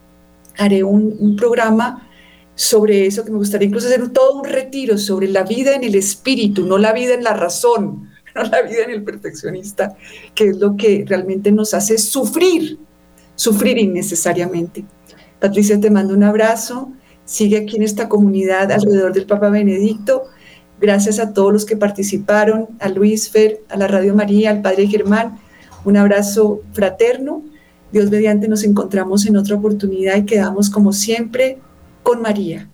haré 0.57 0.83
un, 0.83 1.37
programa 1.37 2.09
sobre 2.55 3.07
eso, 3.07 3.25
que 3.25 3.31
me 3.31 3.37
gustaría 3.37 3.69
incluso 3.69 3.89
hacer 3.89 4.09
todo 4.11 4.41
un 4.41 4.45
retiro 4.45 4.97
sobre 4.97 5.29
la 5.29 5.43
vida 5.43 5.75
en 5.75 5.85
el 5.85 5.95
espíritu, 5.95 6.65
no 6.67 6.79
la 6.79 6.93
vida 6.93 7.15
en 7.15 7.23
la 7.23 7.35
razón, 7.35 8.11
no 8.35 8.43
la 8.45 8.63
vida 8.63 8.85
en 8.85 8.91
el 8.91 9.03
perfeccionista, 9.03 9.97
que 10.35 10.49
es 10.49 10.57
lo 10.57 10.77
que 10.77 11.05
realmente 11.07 11.53
nos 11.53 11.75
hace 11.75 11.99
sufrir, 11.99 12.79
sufrir 13.35 13.79
innecesariamente. 13.79 14.85
Patricia, 15.41 15.81
te 15.81 15.91
mando 15.91 16.15
un 16.15 16.23
abrazo. 16.23 16.93
Sigue 17.25 17.59
aquí 17.59 17.77
en 17.77 17.83
esta 17.83 18.09
comunidad 18.09 18.71
alrededor 18.71 19.13
del 19.13 19.27
Papa 19.27 19.51
Benedicto. 19.51 20.25
Gracias 20.81 21.19
a 21.19 21.33
todos 21.33 21.53
los 21.53 21.65
que 21.65 21.77
participaron, 21.77 22.69
a 22.81 22.89
Luis 22.89 23.31
Fer, 23.31 23.61
a 23.69 23.77
la 23.77 23.89
Radio 23.89 24.15
María, 24.15 24.51
al 24.51 24.63
Padre 24.63 24.87
Germán. 24.87 25.39
Un 25.85 25.97
abrazo 25.97 26.61
fraterno. 26.73 27.43
Dios 27.93 28.11
mediante 28.11 28.49
nos 28.49 28.65
encontramos 28.65 29.27
en 29.27 29.37
otra 29.37 29.57
oportunidad 29.57 30.17
y 30.17 30.27
quedamos 30.27 30.71
como 30.71 30.93
siempre 30.93 31.59
con 32.03 32.21
María. 32.21 32.69